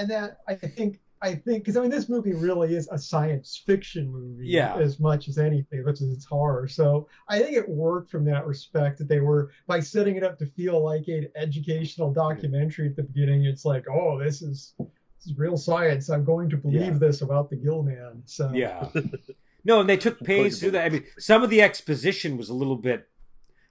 and 0.00 0.10
that 0.10 0.38
I 0.48 0.54
think 0.54 1.00
I 1.22 1.34
think 1.34 1.62
because 1.64 1.76
I 1.76 1.80
mean 1.80 1.90
this 1.90 2.08
movie 2.10 2.34
really 2.34 2.74
is 2.74 2.86
a 2.92 2.98
science 2.98 3.62
fiction 3.64 4.10
movie 4.12 4.46
Yeah. 4.48 4.74
as 4.76 5.00
much 5.00 5.28
as 5.28 5.38
anything, 5.38 5.82
which 5.84 6.02
is 6.02 6.10
it's 6.12 6.24
horror. 6.26 6.68
So 6.68 7.08
I 7.28 7.38
think 7.38 7.56
it 7.56 7.66
worked 7.68 8.10
from 8.10 8.24
that 8.26 8.46
respect 8.46 8.98
that 8.98 9.08
they 9.08 9.20
were 9.20 9.50
by 9.66 9.80
setting 9.80 10.16
it 10.16 10.22
up 10.24 10.38
to 10.40 10.46
feel 10.46 10.84
like 10.84 11.08
an 11.08 11.28
educational 11.36 12.12
documentary 12.12 12.88
at 12.88 12.96
the 12.96 13.04
beginning. 13.04 13.44
It's 13.44 13.64
like, 13.64 13.84
oh, 13.88 14.18
this 14.18 14.42
is 14.42 14.74
this 14.78 15.26
is 15.32 15.38
real 15.38 15.56
science. 15.56 16.10
I'm 16.10 16.24
going 16.24 16.50
to 16.50 16.56
believe 16.58 16.80
Yeah. 16.80 16.98
this 16.98 17.22
about 17.22 17.48
the 17.48 17.56
Gill 17.56 17.82
Man. 17.82 18.22
So 18.26 18.50
yeah. 18.52 18.88
No, 19.64 19.80
and 19.80 19.88
they 19.88 19.96
took 19.96 20.20
pains 20.20 20.58
to 20.58 20.66
do 20.66 20.70
that. 20.72 20.84
I 20.84 20.88
mean, 20.90 21.04
some 21.18 21.42
of 21.42 21.50
the 21.50 21.62
exposition 21.62 22.36
was 22.36 22.48
a 22.48 22.54
little 22.54 22.76
bit, 22.76 23.08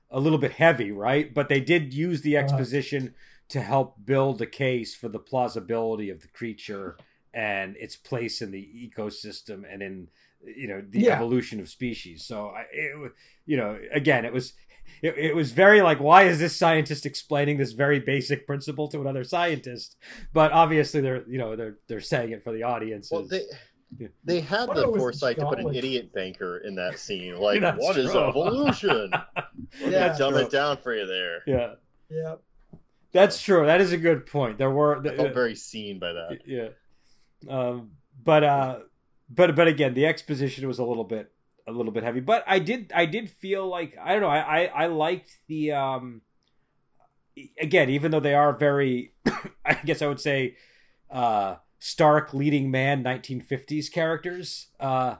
a 0.09 0.19
little 0.19 0.39
bit 0.39 0.53
heavy, 0.53 0.91
right? 0.91 1.33
But 1.33 1.49
they 1.49 1.59
did 1.59 1.93
use 1.93 2.21
the 2.21 2.35
Uh-huh. 2.37 2.43
exposition 2.45 3.13
to 3.49 3.61
help 3.61 3.97
build 4.05 4.41
a 4.41 4.45
case 4.47 4.95
for 4.95 5.09
the 5.09 5.19
plausibility 5.19 6.09
of 6.09 6.21
the 6.21 6.27
creature 6.29 6.97
and 7.33 7.75
its 7.77 7.95
place 7.95 8.41
in 8.41 8.51
the 8.51 8.91
ecosystem 8.97 9.63
and 9.71 9.81
in 9.83 10.07
you 10.45 10.67
know 10.67 10.81
the 10.87 10.99
Yeah. 11.01 11.15
evolution 11.15 11.59
of 11.59 11.69
species. 11.69 12.25
So 12.25 12.47
I, 12.49 12.65
it, 12.71 13.11
you 13.45 13.55
know, 13.57 13.79
again, 13.91 14.25
it 14.25 14.33
was. 14.33 14.53
It, 15.01 15.17
it 15.17 15.35
was 15.35 15.51
very 15.53 15.81
like, 15.81 15.99
why 15.99 16.23
is 16.23 16.39
this 16.39 16.55
scientist 16.55 17.05
explaining 17.05 17.57
this 17.57 17.71
very 17.71 17.99
basic 17.99 18.45
principle 18.45 18.87
to 18.89 18.99
another 19.01 19.23
scientist? 19.23 19.95
But 20.33 20.51
obviously, 20.51 20.99
they're 21.01 21.23
you 21.27 21.37
know 21.37 21.55
they're 21.55 21.77
they're 21.87 22.01
saying 22.01 22.31
it 22.31 22.43
for 22.43 22.51
the 22.51 22.63
audience. 22.63 23.09
Well, 23.11 23.23
they 23.23 23.39
Yeah. 23.39 23.57
They 24.23 24.41
had 24.41 24.67
What 24.67 24.77
the 24.77 24.87
foresight 24.87 25.37
to 25.39 25.45
put 25.45 25.59
an 25.59 25.73
idiot 25.75 26.13
banker 26.13 26.57
in 26.57 26.75
that 26.75 26.99
scene. 26.99 27.37
Like, 27.39 27.61
That's 27.61 27.79
what 27.81 27.97
is 27.97 28.11
true. 28.11 28.27
evolution? 28.27 29.11
Yeah. 29.79 30.15
dumb 30.17 30.33
True. 30.33 30.41
it 30.43 30.51
down 30.51 30.77
for 30.77 30.95
you 30.95 31.05
there. 31.05 31.41
yeah. 31.45 31.73
yeah, 32.09 32.35
That's 33.11 33.41
true. 33.41 33.65
That 33.65 33.81
is 33.81 33.91
a 33.91 33.97
good 33.97 34.25
point. 34.25 34.57
There 34.57 34.71
were, 34.71 34.99
I 35.05 35.15
felt 35.15 35.33
very 35.33 35.55
seen 35.55 35.99
by 35.99 36.13
that. 36.13 36.39
yeah, 36.45 36.69
um, 37.49 37.91
but 38.23 38.43
uh, 38.43 38.79
but 39.29 39.55
but 39.55 39.67
again, 39.67 39.93
the 39.93 40.05
exposition 40.05 40.67
was 40.67 40.79
a 40.79 40.83
little 40.83 41.03
bit 41.03 41.31
a 41.67 41.71
little 41.71 41.91
bit 41.91 42.03
heavy. 42.03 42.19
But 42.19 42.43
I 42.47 42.59
did 42.59 42.91
I 42.93 43.05
did 43.05 43.29
feel 43.29 43.67
like 43.67 43.97
I 44.01 44.13
don't 44.13 44.21
know. 44.21 44.27
I 44.29 44.63
I, 44.63 44.83
I 44.83 44.85
liked 44.87 45.37
the 45.47 45.71
um, 45.73 46.21
again, 47.59 47.89
even 47.89 48.11
though 48.11 48.19
they 48.19 48.33
are 48.35 48.53
very, 48.53 49.13
I 49.65 49.73
guess 49.85 50.01
I 50.01 50.07
would 50.07 50.19
say, 50.19 50.55
uh, 51.09 51.55
stark 51.83 52.33
leading 52.33 52.71
man 52.71 53.03
1950s 53.03 53.91
characters. 53.91 54.67
Uh, 54.79 55.15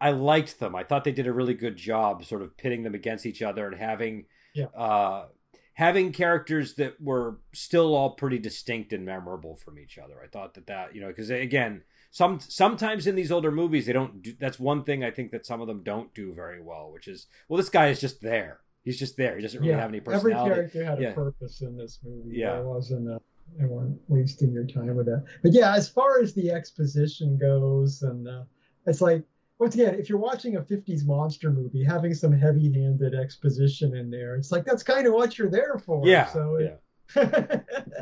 I 0.00 0.10
liked 0.10 0.58
them. 0.58 0.74
I 0.74 0.84
thought 0.84 1.04
they 1.04 1.12
did 1.12 1.26
a 1.26 1.34
really 1.34 1.52
good 1.52 1.76
job, 1.76 2.24
sort 2.24 2.40
of 2.40 2.56
pitting 2.56 2.82
them 2.82 2.94
against 2.94 3.26
each 3.26 3.42
other 3.42 3.66
and 3.66 3.76
having, 3.76 4.24
Yeah. 4.54 4.68
uh, 4.74 5.26
having 5.74 6.10
characters 6.12 6.76
that 6.76 6.98
were 6.98 7.40
still 7.52 7.94
all 7.94 8.14
pretty 8.14 8.38
distinct 8.38 8.94
and 8.94 9.04
memorable 9.04 9.54
from 9.54 9.78
each 9.78 9.98
other. 9.98 10.14
I 10.24 10.28
thought 10.28 10.54
that 10.54 10.66
that 10.68 10.94
you 10.94 11.02
know 11.02 11.08
because 11.08 11.28
again, 11.28 11.82
some 12.10 12.40
sometimes 12.40 13.06
in 13.06 13.14
these 13.14 13.30
older 13.30 13.50
movies 13.50 13.84
they 13.84 13.92
don't. 13.92 14.22
do 14.22 14.32
That's 14.40 14.58
one 14.58 14.84
thing 14.84 15.04
I 15.04 15.10
think 15.10 15.30
that 15.32 15.44
some 15.44 15.60
of 15.60 15.66
them 15.66 15.82
don't 15.82 16.14
do 16.14 16.32
very 16.32 16.62
well, 16.62 16.90
which 16.90 17.06
is 17.06 17.26
well, 17.50 17.58
this 17.58 17.68
guy 17.68 17.88
is 17.88 18.00
just 18.00 18.22
there. 18.22 18.60
He's 18.82 18.98
just 18.98 19.18
there. 19.18 19.36
He 19.36 19.42
doesn't 19.42 19.60
really 19.60 19.72
yeah. 19.72 19.80
have 19.80 19.90
any 19.90 20.00
personality. 20.00 20.52
Every 20.52 20.70
character 20.70 20.84
had 20.84 21.02
a 21.02 21.12
purpose 21.12 21.60
in 21.60 21.76
this 21.76 22.00
movie. 22.02 22.38
Yeah. 22.38 22.54
There 22.54 22.64
wasn't 22.64 23.08
a, 23.08 23.20
they 23.58 23.64
weren't 23.66 23.98
wasting 24.08 24.52
your 24.52 24.64
time 24.66 24.94
with 24.96 25.06
that. 25.06 25.24
But 25.42 25.52
yeah, 25.52 25.74
as 25.74 25.88
far 25.88 26.20
as 26.20 26.34
the 26.34 26.50
exposition 26.50 27.36
goes, 27.38 28.02
and 28.02 28.26
uh, 28.28 28.42
it's 28.86 29.00
like 29.00 29.24
once 29.58 29.74
again, 29.74 29.94
if 29.94 30.08
you're 30.08 30.18
watching 30.18 30.56
a 30.56 30.60
50s 30.60 31.06
monster 31.06 31.50
movie, 31.50 31.84
having 31.84 32.14
some 32.14 32.32
heavy-handed 32.32 33.14
exposition 33.14 33.94
in 33.96 34.10
there, 34.10 34.34
it's 34.36 34.50
like 34.50 34.64
that's 34.64 34.82
kind 34.82 35.06
of 35.06 35.12
what 35.12 35.38
you're 35.38 35.50
there 35.50 35.78
for. 35.78 36.06
Yeah, 36.06 36.26
So 36.32 36.58
yeah. 36.58 36.66
it- 36.66 36.78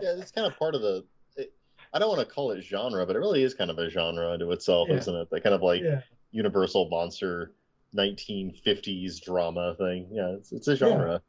Yeah, 0.02 0.12
it's 0.20 0.30
kind 0.30 0.46
of 0.46 0.56
part 0.58 0.74
of 0.74 0.82
the. 0.82 1.04
It, 1.36 1.52
I 1.92 1.98
don't 1.98 2.08
want 2.08 2.20
to 2.26 2.32
call 2.34 2.52
it 2.52 2.62
genre, 2.62 3.04
but 3.06 3.16
it 3.16 3.18
really 3.18 3.42
is 3.42 3.52
kind 3.54 3.70
of 3.70 3.78
a 3.78 3.90
genre 3.90 4.30
unto 4.30 4.50
itself, 4.52 4.88
Yeah. 4.88 4.96
isn't 4.96 5.14
it? 5.14 5.28
That 5.30 5.42
kind 5.42 5.54
of 5.54 5.62
like 5.62 5.82
yeah. 5.82 6.00
universal 6.30 6.88
monster 6.88 7.52
1950s 7.96 9.20
drama 9.22 9.74
thing. 9.76 10.08
Yeah, 10.12 10.34
it's, 10.36 10.52
it's 10.52 10.68
a 10.68 10.76
genre. 10.76 11.20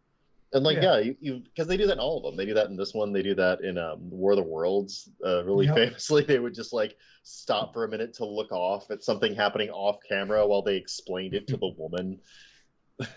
And 0.53 0.65
like, 0.65 0.81
yeah, 0.81 0.97
Yeah. 0.99 1.11
you 1.21 1.39
because 1.39 1.67
they 1.67 1.77
do 1.77 1.87
that 1.87 1.93
in 1.93 1.99
all 1.99 2.17
of 2.17 2.23
them. 2.23 2.35
They 2.35 2.45
do 2.45 2.53
that 2.55 2.67
in 2.67 2.75
this 2.75 2.93
one. 2.93 3.13
They 3.13 3.21
do 3.21 3.33
that 3.35 3.61
in 3.61 3.77
um, 3.77 4.09
War 4.09 4.31
of 4.31 4.37
the 4.37 4.43
Worlds. 4.43 5.09
Uh, 5.25 5.43
really 5.45 5.65
Yep. 5.67 5.75
famously, 5.75 6.23
they 6.27 6.39
would 6.39 6.53
just 6.53 6.73
like 6.73 6.97
stop 7.23 7.73
for 7.73 7.85
a 7.85 7.87
minute 7.87 8.13
to 8.15 8.25
look 8.25 8.51
off 8.51 8.91
at 8.91 9.03
something 9.03 9.33
happening 9.33 9.69
off 9.69 9.97
camera 10.07 10.45
while 10.45 10.61
they 10.61 10.75
explained 10.75 11.33
it 11.35 11.47
to 11.47 11.57
the 11.57 11.71
woman. 11.77 12.19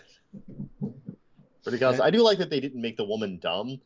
Pretty 1.63 1.79
constant. 1.79 2.05
I 2.05 2.11
do 2.11 2.21
like 2.21 2.37
that 2.37 2.49
they 2.49 2.59
didn't 2.59 2.81
make 2.81 2.95
the 2.97 3.03
woman 3.05 3.39
dumb. 3.41 3.79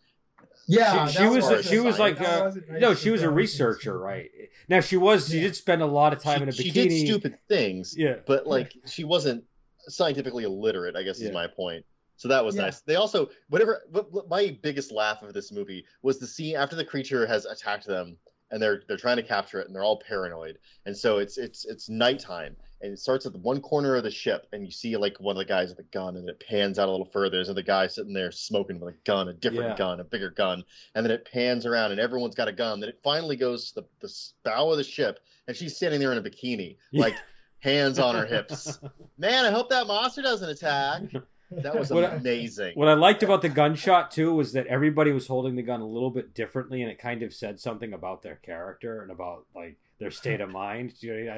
Yeah, 0.67 1.07
she, 1.07 1.17
she 1.17 1.27
was 1.27 1.65
she 1.65 1.79
was 1.79 1.97
like 1.97 2.21
uh, 2.21 2.51
a 2.75 2.79
no 2.79 2.93
she 2.93 3.09
was 3.09 3.23
a 3.23 3.29
researcher 3.29 3.97
right 3.97 4.29
now 4.67 4.81
she 4.81 4.97
was 4.97 5.27
she 5.29 5.37
Yeah. 5.37 5.43
did 5.43 5.55
spend 5.55 5.81
a 5.81 5.85
lot 5.87 6.13
of 6.13 6.21
time 6.21 6.37
she, 6.39 6.43
in 6.43 6.49
a 6.49 6.51
bikini. 6.51 6.61
she 6.63 6.71
did 6.71 6.91
stupid 7.07 7.37
things, 7.47 7.95
yeah 7.97 8.17
but 8.27 8.45
like 8.45 8.73
she 8.85 9.03
wasn't 9.03 9.43
scientifically 9.87 10.43
illiterate. 10.43 10.95
I 10.95 11.01
guess 11.01 11.19
Yeah. 11.19 11.29
is 11.29 11.33
my 11.33 11.47
point. 11.47 11.85
So 12.19 12.27
that 12.27 12.43
was 12.43 12.55
Yeah. 12.57 12.63
nice. 12.63 12.81
They 12.81 12.95
also 12.95 13.29
whatever. 13.47 13.83
What, 13.91 14.11
what 14.11 14.27
my 14.27 14.57
biggest 14.61 14.91
laugh 14.91 15.23
of 15.23 15.33
this 15.33 15.53
movie 15.53 15.85
was 16.01 16.19
the 16.19 16.27
scene 16.27 16.57
after 16.57 16.75
the 16.75 16.83
creature 16.83 17.25
has 17.25 17.45
attacked 17.45 17.87
them 17.87 18.17
and 18.51 18.61
they're 18.61 18.83
they're 18.89 18.97
trying 18.97 19.15
to 19.15 19.23
capture 19.23 19.61
it 19.61 19.67
and 19.67 19.73
they're 19.75 19.85
all 19.85 20.01
paranoid. 20.05 20.57
And 20.85 20.95
so 20.97 21.19
it's 21.19 21.37
it's 21.37 21.63
it's 21.65 21.87
nighttime 21.87 22.57
and 22.81 22.91
it 22.91 22.99
starts 22.99 23.25
at 23.25 23.31
the 23.31 23.39
one 23.39 23.61
corner 23.61 23.95
of 23.95 24.03
the 24.03 24.11
ship 24.11 24.47
and 24.51 24.65
you 24.65 24.71
see 24.71 24.97
like 24.97 25.17
one 25.21 25.37
of 25.37 25.37
the 25.37 25.45
guys 25.45 25.69
with 25.69 25.79
a 25.79 25.89
gun 25.91 26.17
and 26.17 26.27
it 26.27 26.43
pans 26.45 26.77
out 26.77 26.89
a 26.89 26.91
little 26.91 27.05
further. 27.05 27.37
There's 27.37 27.47
another 27.47 27.61
guy 27.61 27.87
sitting 27.87 28.11
there 28.11 28.31
smoking 28.33 28.81
with 28.81 28.93
a 28.95 28.97
gun, 29.05 29.29
a 29.29 29.33
different 29.33 29.69
Yeah. 29.69 29.77
gun, 29.77 30.01
a 30.01 30.03
bigger 30.03 30.29
gun, 30.31 30.65
and 30.95 31.05
then 31.05 31.11
it 31.11 31.23
pans 31.31 31.65
around 31.65 31.91
and 31.91 32.01
everyone's 32.01 32.35
got 32.35 32.49
a 32.49 32.53
gun. 32.53 32.81
Then 32.81 32.89
it 32.89 32.99
finally 33.01 33.37
goes 33.37 33.71
to 33.71 33.75
the, 33.75 33.87
the 34.01 34.13
bow 34.43 34.69
of 34.71 34.75
the 34.77 34.83
ship 34.83 35.21
and 35.47 35.55
she's 35.55 35.77
standing 35.77 36.01
there 36.01 36.11
in 36.11 36.17
a 36.17 36.21
bikini, 36.21 36.75
Yeah. 36.91 37.03
like 37.03 37.15
hands 37.59 37.97
on 37.97 38.13
her 38.15 38.25
hips. 38.25 38.77
Man, 39.17 39.45
I 39.45 39.51
hope 39.51 39.69
that 39.69 39.87
monster 39.87 40.21
doesn't 40.21 40.49
attack. 40.49 41.03
That 41.51 41.77
was 41.77 41.89
What 41.91 42.03
I- 42.03 42.15
amazing. 42.15 42.73
What 42.75 42.87
I 42.87 42.93
liked 42.93 43.23
about 43.23 43.41
the 43.41 43.49
gunshot 43.49 44.11
too 44.11 44.33
was 44.33 44.53
that 44.53 44.67
everybody 44.67 45.11
was 45.11 45.27
holding 45.27 45.55
the 45.55 45.63
gun 45.63 45.81
a 45.81 45.87
little 45.87 46.11
bit 46.11 46.33
differently, 46.33 46.81
and 46.81 46.91
it 46.91 46.99
kind 46.99 47.23
of 47.23 47.33
said 47.33 47.59
something 47.59 47.91
about 47.93 48.21
their 48.21 48.35
character 48.35 49.01
and 49.01 49.09
about 49.11 49.45
like 49.55 49.77
their 49.99 50.11
state 50.11 50.41
of 50.41 50.49
mind. 50.49 50.93
You 50.99 51.25
know, 51.25 51.31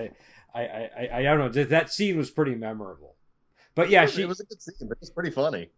I, 0.53 0.59
I, 0.59 0.61
I, 0.63 0.89
I, 1.13 1.19
I 1.19 1.23
don't 1.23 1.39
know. 1.39 1.49
That- 1.49 1.69
That 1.69 1.89
scene 1.91 2.17
was 2.17 2.29
pretty 2.29 2.55
memorable. 2.55 3.15
But 3.73 3.89
yeah, 3.89 4.05
she 4.05 4.23
it 4.23 4.27
was 4.27 4.41
a 4.41 4.45
good 4.45 4.61
scene, 4.61 4.87
but 4.89 4.97
it 4.97 5.01
was 5.01 5.09
pretty 5.11 5.31
funny. 5.31 5.69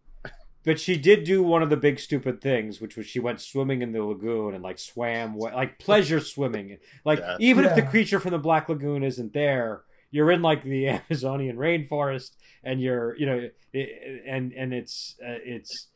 but 0.64 0.80
she 0.80 0.96
did 0.96 1.22
do 1.22 1.42
one 1.44 1.62
of 1.62 1.70
the 1.70 1.76
big 1.76 2.00
stupid 2.00 2.40
things, 2.40 2.80
which 2.80 2.96
was 2.96 3.06
she 3.06 3.20
went 3.20 3.40
swimming 3.40 3.82
in 3.82 3.92
the 3.92 4.02
lagoon 4.02 4.52
and 4.52 4.64
like 4.64 4.78
swam 4.80 5.38
like 5.38 5.78
pleasure 5.78 6.18
swimming. 6.18 6.78
Like 7.04 7.20
Yeah. 7.20 7.36
even 7.38 7.64
if 7.64 7.76
the 7.76 7.82
creature 7.82 8.18
from 8.18 8.32
the 8.32 8.38
Black 8.38 8.68
Lagoon 8.68 9.04
isn't 9.04 9.32
there, 9.32 9.82
you're 10.14 10.30
in 10.30 10.42
like 10.42 10.62
the 10.62 10.88
Amazonian 11.10 11.56
rainforest, 11.56 12.30
and 12.62 12.80
you're 12.80 13.16
you 13.16 13.26
know, 13.26 13.48
it, 13.72 14.22
and 14.26 14.52
and 14.52 14.72
it's 14.72 15.16
uh, 15.20 15.38
it's 15.44 15.88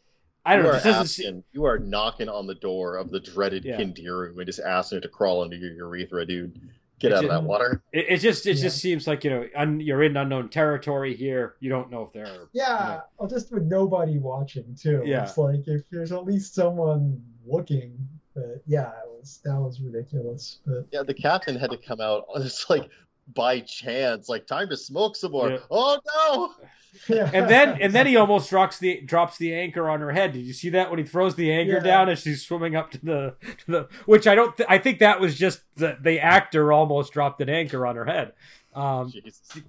I 0.45 0.57
don't 0.57 0.65
you 0.65 0.71
know. 0.71 0.77
are 0.77 0.81
This 0.81 0.85
doesn't 0.85 1.07
se- 1.07 1.25
asking, 1.27 1.45
you 1.53 1.65
are 1.67 1.79
knocking 1.79 2.29
on 2.29 2.47
the 2.47 2.55
door 2.55 2.97
of 2.97 3.11
the 3.11 3.21
dreaded 3.21 3.65
Yeah. 3.65 3.79
candiru 3.79 4.37
and 4.37 4.47
just 4.47 4.61
asking 4.61 4.99
it 4.99 5.01
to 5.03 5.09
crawl 5.09 5.43
under 5.43 5.57
your 5.57 5.73
urethra, 5.73 6.27
dude. 6.27 6.59
Get 7.01 7.13
It 7.13 7.19
out 7.19 7.25
of 7.25 7.31
that 7.31 7.43
water. 7.45 7.83
It, 7.93 8.07
it 8.09 8.19
just 8.19 8.45
it 8.47 8.57
Yeah. 8.57 8.63
just 8.65 8.79
seems 8.81 9.07
like 9.07 9.23
you 9.23 9.31
know 9.31 9.47
un, 9.55 9.79
you're 9.79 10.03
in 10.03 10.17
unknown 10.17 10.49
territory 10.49 11.15
here. 11.15 11.55
You 11.61 11.71
don't 11.71 11.91
know 11.93 12.03
if 12.03 12.13
they're 12.13 12.49
Yeah, 12.53 13.03
well, 13.19 13.29
just 13.29 13.53
with 13.53 13.65
nobody 13.65 14.19
watching 14.19 14.75
too. 14.75 15.03
Yeah. 15.05 15.23
It's 15.23 15.39
like 15.39 15.61
if 15.69 15.83
there's 15.93 16.11
at 16.13 16.25
least 16.25 16.55
someone 16.55 17.23
looking. 17.47 17.97
But 18.35 18.63
yeah, 18.67 18.89
it 18.91 19.09
was 19.21 19.41
that 19.45 19.55
was 19.61 19.81
ridiculous. 19.81 20.59
But 20.67 20.87
Yeah, 20.93 21.03
the 21.05 21.15
captain 21.15 21.55
had 21.57 21.71
to 21.71 21.77
come 21.79 22.01
out. 22.01 22.25
It's 22.37 22.69
like 22.71 22.89
by 23.35 23.61
chance, 23.61 24.29
like 24.29 24.47
time 24.47 24.69
to 24.71 24.77
smoke 24.77 25.17
some 25.17 25.33
more. 25.33 25.51
Yeah. 25.51 25.59
Oh 25.71 25.99
no! 26.07 26.55
and 27.33 27.49
then 27.49 27.81
and 27.81 27.93
then 27.93 28.07
he 28.07 28.17
almost 28.17 28.49
drops 28.51 28.79
the 28.79 29.01
drops 29.03 29.37
the 29.38 29.55
anchor 29.55 29.88
on 29.88 30.01
her 30.01 30.11
head. 30.12 30.33
Did 30.33 30.41
you 30.47 30.53
see 30.53 30.71
that 30.71 30.91
when 30.91 30.99
he 30.99 31.05
throws 31.05 31.35
the 31.35 31.53
anchor 31.53 31.75
Yeah. 31.75 31.81
down 31.81 32.09
as 32.09 32.21
she's 32.21 32.45
swimming 32.45 32.75
up 32.77 32.91
to 32.93 33.05
the 33.05 33.35
to 33.59 33.71
the 33.71 33.88
which 34.07 34.27
I 34.27 34.35
don't 34.35 34.57
th- 34.57 34.67
I 34.69 34.79
think 34.79 34.99
that 35.01 35.21
was 35.21 35.37
just 35.37 35.61
the 35.77 35.97
the 36.01 36.19
actor 36.21 36.73
almost 36.73 37.12
dropped 37.12 37.41
an 37.41 37.49
anchor 37.51 37.87
on 37.87 37.97
her 37.97 38.07
head. 38.07 38.33
Um 38.75 39.12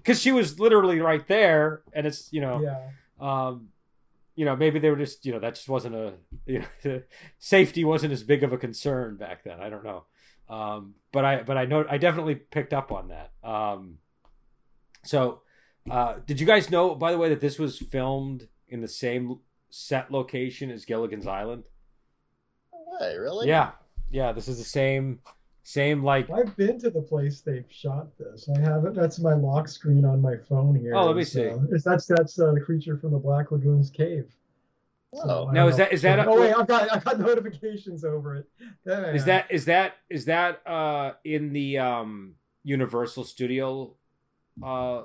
cuz 0.05 0.19
she 0.21 0.31
was 0.31 0.59
literally 0.59 0.99
right 0.99 1.25
there 1.27 1.81
and 1.93 2.07
it's, 2.07 2.31
you 2.31 2.41
know, 2.41 2.61
yeah. 2.61 2.79
um 3.19 3.69
you 4.35 4.45
know, 4.45 4.55
maybe 4.55 4.79
they 4.79 4.89
were 4.89 4.95
just, 4.95 5.25
you 5.25 5.33
know, 5.33 5.39
that 5.39 5.55
just 5.55 5.67
wasn't 5.67 5.95
a 5.95 6.13
you 6.45 6.63
know, 6.85 7.01
safety 7.37 7.83
wasn't 7.83 8.13
as 8.13 8.23
big 8.23 8.43
of 8.43 8.53
a 8.53 8.57
concern 8.57 9.17
back 9.17 9.43
then. 9.43 9.59
I 9.59 9.69
don't 9.69 9.83
know. 9.83 10.05
Um 10.49 10.95
but 11.11 11.25
I 11.25 11.43
but 11.43 11.57
I 11.57 11.65
know 11.65 11.85
I 11.89 11.97
definitely 11.97 12.35
picked 12.35 12.73
up 12.73 12.91
on 12.91 13.09
that. 13.09 13.31
Um 13.43 13.99
so 15.03 15.41
uh 15.89 16.15
did 16.25 16.39
you 16.39 16.45
guys 16.47 16.69
know 16.69 16.95
by 16.95 17.11
the 17.11 17.17
way 17.17 17.29
that 17.29 17.41
this 17.41 17.57
was 17.59 17.77
filmed 17.77 18.47
in 18.67 18.81
the 18.81 18.87
same 18.87 19.39
set 19.69 20.11
location 20.11 20.69
as 20.71 20.85
Gilligan's 20.85 21.27
Island? 21.27 21.63
No 22.73 22.97
way, 22.99 23.17
really? 23.17 23.47
Yeah. 23.47 23.71
Yeah, 24.11 24.31
this 24.31 24.47
is 24.47 24.57
the 24.57 24.63
same 24.63 25.19
same 25.63 26.03
like 26.03 26.29
I've 26.31 26.55
been 26.57 26.79
to 26.79 26.89
the 26.89 27.01
place 27.01 27.41
they've 27.41 27.65
shot 27.69 28.17
this. 28.17 28.49
I 28.55 28.59
have 28.61 28.85
it. 28.85 28.95
That's 28.95 29.19
my 29.19 29.33
lock 29.35 29.67
screen 29.67 30.03
on 30.03 30.19
my 30.19 30.35
phone 30.47 30.73
here. 30.73 30.95
Oh, 30.95 31.05
let 31.05 31.15
me 31.15 31.21
It's, 31.21 31.33
see. 31.33 31.41
it's, 31.41 31.83
that's 31.83 32.07
that's 32.07 32.39
uh, 32.39 32.51
the 32.53 32.59
creature 32.61 32.97
from 32.97 33.11
the 33.11 33.19
Black 33.19 33.51
Lagoon's 33.51 33.91
cave. 33.91 34.25
Oh. 35.13 35.49
Now, 35.51 35.67
is 35.67 35.77
that- 35.77 35.91
is 35.91 36.01
that 36.03 36.19
a- 36.19 36.25
oh 36.27 36.39
wait, 36.39 36.53
I've 36.53 36.67
got 36.67 36.91
I've 36.91 37.03
got 37.03 37.19
notifications 37.19 38.03
over 38.05 38.35
it. 38.35 38.45
There 38.85 39.15
Is 39.15 39.25
that 39.25 39.49
is 39.51 39.65
that 39.65 39.95
is 40.09 40.25
that 40.25 40.61
uh 40.67 41.13
in 41.23 41.51
the 41.53 41.79
um 41.79 42.35
Universal 42.63 43.23
Studio 43.23 43.95
uh 44.61 45.03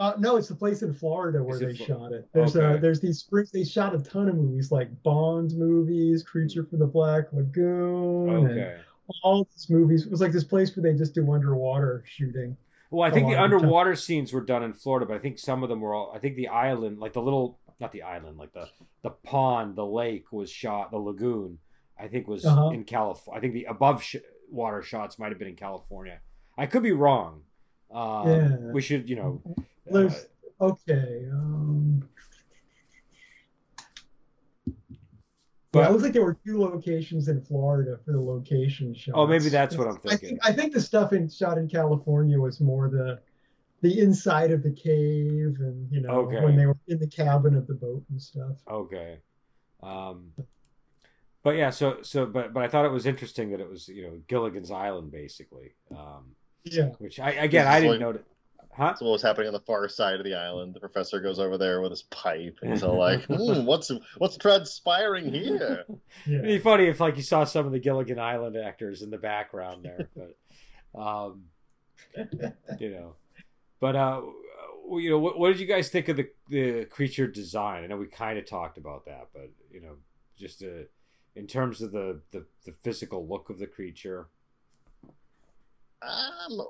Uh, 0.00 0.14
no, 0.18 0.36
it's 0.36 0.48
the 0.48 0.54
place 0.54 0.82
in 0.82 0.92
Florida 0.94 1.42
where 1.42 1.58
they 1.58 1.74
Flo- 1.74 1.86
shot 1.86 2.12
it. 2.12 2.28
There's 2.32 2.56
Okay. 2.56 2.66
uh, 2.66 2.76
there's 2.80 3.00
these 3.00 3.18
springs. 3.20 3.50
They 3.50 3.64
shot 3.64 3.94
a 3.94 3.98
ton 3.98 4.28
of 4.28 4.36
movies 4.36 4.70
like 4.72 4.88
Bond 5.02 5.52
movies, 5.56 6.22
Creature 6.22 6.64
from 6.66 6.78
the 6.80 6.86
Black 6.86 7.32
Lagoon, 7.32 8.46
and 8.50 8.80
all 9.22 9.44
these 9.52 9.68
movies. 9.70 10.06
It 10.06 10.10
was 10.10 10.20
like 10.20 10.32
this 10.32 10.44
place 10.44 10.74
where 10.76 10.82
they 10.82 10.96
just 10.96 11.14
do 11.14 11.32
underwater 11.32 12.04
shooting. 12.06 12.56
Well, 12.90 13.02
I 13.06 13.10
think 13.12 13.26
the 13.26 13.30
the 13.30 13.36
time. 13.36 13.52
underwater 13.52 13.94
scenes 13.96 14.32
were 14.32 14.40
done 14.40 14.62
in 14.62 14.72
Florida, 14.72 15.04
but 15.06 15.14
I 15.14 15.18
think 15.18 15.38
some 15.38 15.62
of 15.62 15.68
them 15.68 15.80
were 15.80 15.94
all 15.94 16.12
I 16.14 16.18
think 16.18 16.36
the 16.36 16.48
island, 16.48 16.98
like 16.98 17.12
the 17.12 17.22
little 17.22 17.58
not 17.80 17.92
the 17.92 18.02
island, 18.02 18.38
like 18.38 18.52
the 18.52 18.68
the 19.02 19.10
pond, 19.10 19.76
the 19.76 19.86
lake 19.86 20.32
was 20.32 20.50
shot, 20.50 20.90
the 20.90 20.98
lagoon, 20.98 21.58
I 21.98 22.08
think 22.08 22.26
was 22.26 22.44
Uh-huh. 22.44 22.70
in 22.70 22.84
California. 22.84 23.38
I 23.38 23.40
think 23.40 23.54
the 23.54 23.64
above 23.64 24.02
sh- 24.02 24.16
water 24.50 24.82
shots 24.82 25.18
might 25.18 25.28
have 25.30 25.38
been 25.38 25.48
in 25.48 25.56
California. 25.56 26.20
I 26.56 26.66
could 26.66 26.82
be 26.82 26.92
wrong. 26.92 27.42
Um, 27.90 28.28
Yeah. 28.28 28.56
We 28.72 28.80
should, 28.82 29.08
you 29.08 29.16
know, 29.16 29.42
uh, 29.92 30.10
okay. 30.60 31.28
Um, 31.32 32.08
But- 35.70 35.80
yeah, 35.80 35.88
it 35.88 35.92
looks 35.92 36.02
like 36.04 36.12
there 36.14 36.24
were 36.24 36.38
two 36.46 36.58
locations 36.60 37.28
in 37.28 37.42
Florida 37.42 37.98
for 38.04 38.12
the 38.12 38.20
location 38.20 38.94
shots. 38.94 39.12
Oh, 39.14 39.26
maybe 39.26 39.50
that's 39.50 39.76
what 39.76 39.86
I'm 39.86 39.96
I 39.96 39.98
thinking. 40.10 40.28
think 40.30 40.40
I 40.42 40.52
think 40.52 40.72
the 40.72 40.80
stuff 40.80 41.12
in 41.12 41.28
shot 41.28 41.58
in 41.58 41.68
California 41.68 42.40
was 42.40 42.58
more 42.60 42.88
the 42.88 43.20
the 43.80 44.00
inside 44.00 44.50
of 44.50 44.62
the 44.62 44.72
cave 44.72 45.56
and 45.60 45.90
you 45.92 46.00
know 46.00 46.10
Okay. 46.10 46.40
when 46.42 46.56
they 46.56 46.66
were 46.66 46.76
in 46.88 46.98
the 46.98 47.06
cabin 47.06 47.54
of 47.56 47.66
the 47.66 47.74
boat 47.74 48.04
and 48.10 48.20
stuff. 48.20 48.56
Okay. 48.70 49.18
Um, 49.82 50.32
but 51.42 51.56
yeah, 51.56 51.70
so 51.70 51.98
so 52.02 52.26
but 52.26 52.52
but 52.52 52.62
I 52.64 52.68
thought 52.68 52.84
it 52.84 52.90
was 52.92 53.06
interesting 53.06 53.50
that 53.50 53.60
it 53.60 53.68
was 53.68 53.88
you 53.88 54.02
know 54.02 54.20
Gilligan's 54.26 54.70
Island 54.70 55.10
basically, 55.12 55.74
um, 55.90 56.34
Yeah. 56.64 56.88
which 56.98 57.20
I 57.20 57.30
again 57.32 57.66
I 57.66 57.80
didn't 57.80 58.00
like- 58.00 58.14
know. 58.16 58.20
Huh? 58.70 58.88
That's 58.88 59.00
what 59.00 59.10
was 59.10 59.22
happening 59.22 59.48
on 59.48 59.52
the 59.54 59.60
far 59.60 59.88
side 59.88 60.20
of 60.20 60.24
the 60.24 60.34
island. 60.36 60.72
The 60.72 60.78
professor 60.78 61.18
goes 61.20 61.40
over 61.40 61.58
there 61.58 61.80
with 61.80 61.90
his 61.90 62.02
pipe, 62.02 62.58
and 62.62 62.70
he's 62.72 62.84
all 62.84 62.96
like, 63.08 63.24
hmm, 63.24 63.64
"What's 63.64 63.90
what's 64.18 64.36
transpiring 64.36 65.32
here?" 65.32 65.84
Yeah. 66.26 66.34
It'd 66.38 66.42
be 66.44 66.58
funny 66.60 66.84
if 66.86 67.00
like 67.00 67.16
you 67.16 67.24
saw 67.24 67.42
some 67.42 67.66
of 67.66 67.72
the 67.72 67.80
Gilligan 67.80 68.20
Island 68.20 68.56
actors 68.56 69.02
in 69.02 69.10
the 69.10 69.18
background 69.18 69.84
there, 69.84 70.08
but 70.14 71.00
um, 71.00 71.46
you 72.78 72.90
know, 72.90 73.14
but 73.80 73.96
uh, 73.96 74.22
you 74.90 75.10
know, 75.10 75.18
what, 75.18 75.38
what 75.38 75.48
did 75.48 75.60
you 75.60 75.66
guys 75.66 75.88
think 75.88 76.08
of 76.08 76.16
the 76.16 76.28
the 76.48 76.84
creature 76.86 77.26
design? 77.26 77.84
I 77.84 77.86
know 77.86 77.96
we 77.96 78.06
kind 78.06 78.38
of 78.38 78.46
talked 78.46 78.78
about 78.78 79.04
that, 79.06 79.28
but 79.32 79.50
you 79.70 79.80
know, 79.80 79.96
just 80.36 80.62
uh, 80.62 80.84
in 81.36 81.46
terms 81.46 81.82
of 81.82 81.92
the, 81.92 82.20
the 82.32 82.44
the 82.64 82.72
physical 82.72 83.26
look 83.26 83.50
of 83.50 83.58
the 83.58 83.66
creature. 83.66 84.28
Um, 86.02 86.60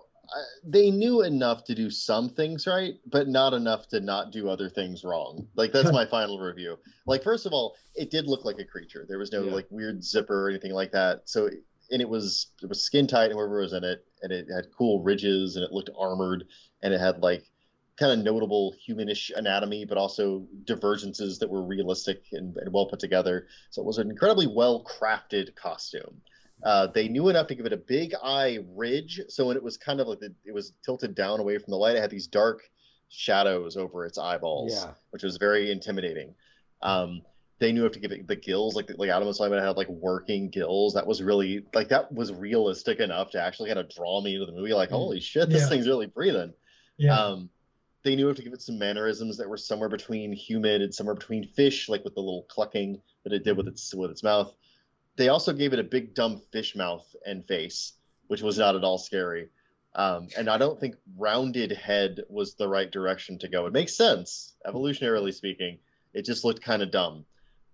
they 0.64 0.90
knew 0.90 1.23
enough 1.23 1.64
to 1.64 1.75
do 1.75 1.90
some 1.90 2.29
things 2.29 2.66
right, 2.66 2.94
but 3.07 3.29
not 3.29 3.55
enough 3.55 3.88
to 3.88 4.01
not 4.01 4.31
do 4.31 4.49
other 4.49 4.68
things 4.68 5.05
wrong. 5.05 5.47
Like 5.55 5.73
that's 5.73 5.92
my 5.92 6.05
final 6.11 6.38
review. 6.38 6.79
Like 7.07 7.23
first 7.23 7.47
of 7.47 7.53
all, 7.53 7.77
it 7.94 8.11
did 8.11 8.27
look 8.27 8.44
like 8.44 8.59
a 8.59 8.64
creature. 8.64 9.07
There 9.09 9.18
was 9.18 9.33
no 9.33 9.44
Yeah. 9.44 9.53
like 9.55 9.66
weird 9.71 10.05
zipper 10.05 10.47
or 10.47 10.51
anything 10.51 10.73
like 10.73 10.92
that. 10.92 11.23
So 11.25 11.49
and 11.90 12.03
it 12.03 12.09
was 12.09 12.49
it 12.62 12.68
was 12.68 12.83
skin 12.83 13.07
tight, 13.07 13.27
and 13.27 13.35
whoever 13.35 13.61
was 13.61 13.73
in 13.73 13.85
it, 13.85 14.05
and 14.23 14.31
it 14.31 14.47
had 14.55 14.66
cool 14.77 15.03
ridges, 15.03 15.57
and 15.57 15.64
it 15.64 15.73
looked 15.73 15.88
armored, 15.99 16.44
and 16.83 16.93
it 16.95 17.01
had 17.01 17.21
like 17.21 17.45
kind 17.99 18.12
of 18.12 18.25
notable 18.25 18.75
humanish 18.88 19.31
anatomy, 19.37 19.85
but 19.85 19.99
also 19.99 20.47
divergences 20.64 21.38
that 21.38 21.51
were 21.51 21.62
realistic 21.62 22.23
and, 22.33 22.57
and 22.57 22.73
well 22.73 22.87
put 22.87 23.01
together. 23.01 23.47
So 23.71 23.83
it 23.83 23.87
was 23.87 23.99
an 23.99 24.11
incredibly 24.11 24.47
well 24.47 24.85
crafted 24.85 25.55
costume. 25.57 26.21
Uh, 26.64 26.88
they 26.88 27.07
knew 27.09 27.29
enough 27.29 27.47
to 27.47 27.55
give 27.55 27.67
it 27.67 27.73
a 27.73 27.77
big 27.77 28.14
eye 28.23 28.59
ridge, 28.75 29.21
so 29.29 29.47
when 29.47 29.57
it 29.57 29.62
was 29.62 29.77
kind 29.77 30.01
of 30.01 30.09
like 30.09 30.19
the, 30.19 30.35
it 30.45 30.53
was 30.53 30.73
tilted 30.85 31.14
down 31.14 31.38
away 31.38 31.57
from 31.57 31.71
the 31.71 31.77
light, 31.77 31.95
it 31.95 32.01
had 32.01 32.11
these 32.11 32.27
dark 32.27 32.62
shadows 33.11 33.77
over 33.77 34.05
its 34.05 34.19
eyeballs, 34.19 34.75
Yeah. 34.75 34.93
which 35.11 35.23
was 35.23 35.37
very 35.37 35.71
intimidating. 35.71 36.35
Um, 36.83 37.23
they 37.61 37.73
knew 37.73 37.83
how 37.83 37.88
to 37.88 37.99
give 38.01 38.12
it 38.12 38.27
the 38.27 38.37
gills, 38.37 38.77
like 38.77 38.91
like 38.99 39.09
Adam 39.11 39.27
was 39.27 39.38
talking 39.38 39.53
about, 39.53 39.64
had 39.67 39.77
like 39.77 39.88
working 39.88 40.49
gills. 40.51 40.95
That 40.95 41.07
was 41.07 41.23
really 41.23 41.64
like 41.75 41.88
that 41.88 42.12
was 42.12 42.33
realistic 42.33 43.01
enough 43.01 43.31
to 43.33 43.43
actually 43.43 43.69
kind 43.71 43.81
of 43.81 43.88
draw 43.88 44.21
me 44.21 44.35
into 44.35 44.47
the 44.47 44.53
movie. 44.53 44.73
Like, 44.75 44.91
Mm. 44.91 44.93
holy 44.93 45.21
shit, 45.21 45.49
this 45.51 45.62
Yeah. 45.62 45.69
thing's 45.69 45.88
really 45.88 46.07
breathing. 46.07 46.53
Yeah. 46.99 47.19
Um, 47.19 47.51
they 48.03 48.17
knew 48.17 48.29
how 48.29 48.35
to 48.35 48.43
give 48.43 48.53
it 48.53 48.63
some 48.63 48.79
mannerisms 48.79 49.37
that 49.39 49.49
were 49.49 49.57
somewhere 49.57 49.89
between 49.89 50.33
human 50.33 50.83
and 50.83 50.95
somewhere 50.95 51.15
between 51.15 51.45
fish, 51.45 51.89
like 51.89 52.05
with 52.05 52.15
the 52.15 52.21
little 52.21 52.47
clucking 52.49 53.01
that 53.25 53.33
it 53.33 53.45
did 53.45 53.57
with 53.57 53.69
its 53.69 53.95
with 53.95 54.11
its 54.11 54.23
mouth. 54.23 54.55
They 55.17 55.29
also 55.29 55.53
gave 55.53 55.73
it 55.73 55.79
a 55.79 55.85
big 55.85 56.15
dumb 56.15 56.41
fish 56.53 56.77
mouth 56.77 57.05
and 57.27 57.45
face, 57.47 57.95
which 58.29 58.43
was 58.43 58.59
not 58.59 58.77
at 58.77 58.85
all 58.85 58.99
scary. 58.99 59.49
Um, 59.95 60.29
and 60.37 60.49
I 60.49 60.59
don't 60.59 60.79
think 60.79 60.95
rounded 61.17 61.73
head 61.73 62.21
was 62.29 62.55
the 62.55 62.69
right 62.69 62.91
direction 62.91 63.39
to 63.41 63.49
go. 63.49 63.67
It 63.67 63.73
makes 63.73 63.97
sense, 63.97 64.55
evolutionarily 64.67 65.35
speaking. 65.35 65.79
It 66.15 66.25
just 66.25 66.45
looked 66.45 66.63
kind 66.63 66.83
of 66.83 66.91
dumb. 66.91 67.25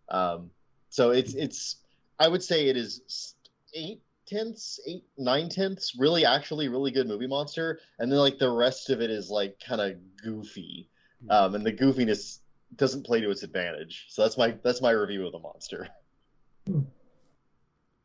Um, 0.09 0.51
so 0.89 1.11
it's 1.11 1.35
it's 1.35 1.77
I 2.19 2.29
would 2.29 2.43
say 2.43 2.69
it 2.69 2.77
is 2.77 3.35
eight 3.75 4.01
tenths, 4.27 4.81
eight 4.87 5.05
nine 5.19 5.49
tenths, 5.49 5.95
really 5.99 6.25
actually 6.25 6.69
really 6.69 6.91
good 6.91 7.07
movie 7.09 7.27
monster, 7.27 7.81
and 7.99 8.11
then 8.11 8.19
like 8.19 8.39
the 8.39 8.51
rest 8.51 8.91
of 8.91 9.01
it 9.01 9.11
is 9.11 9.31
like 9.31 9.61
kind 9.65 9.81
of 9.81 9.97
goofy, 10.23 10.89
um, 11.31 11.55
and 11.55 11.65
the 11.65 11.73
goofiness 11.73 12.39
doesn't 12.77 13.05
play 13.07 13.21
to 13.21 13.31
its 13.31 13.43
advantage. 13.43 14.07
So 14.09 14.23
that's 14.23 14.37
my 14.39 14.57
that's 14.63 14.81
my 14.83 14.91
review 14.91 15.27
of 15.27 15.33
the 15.33 15.39
monster. 15.39 15.89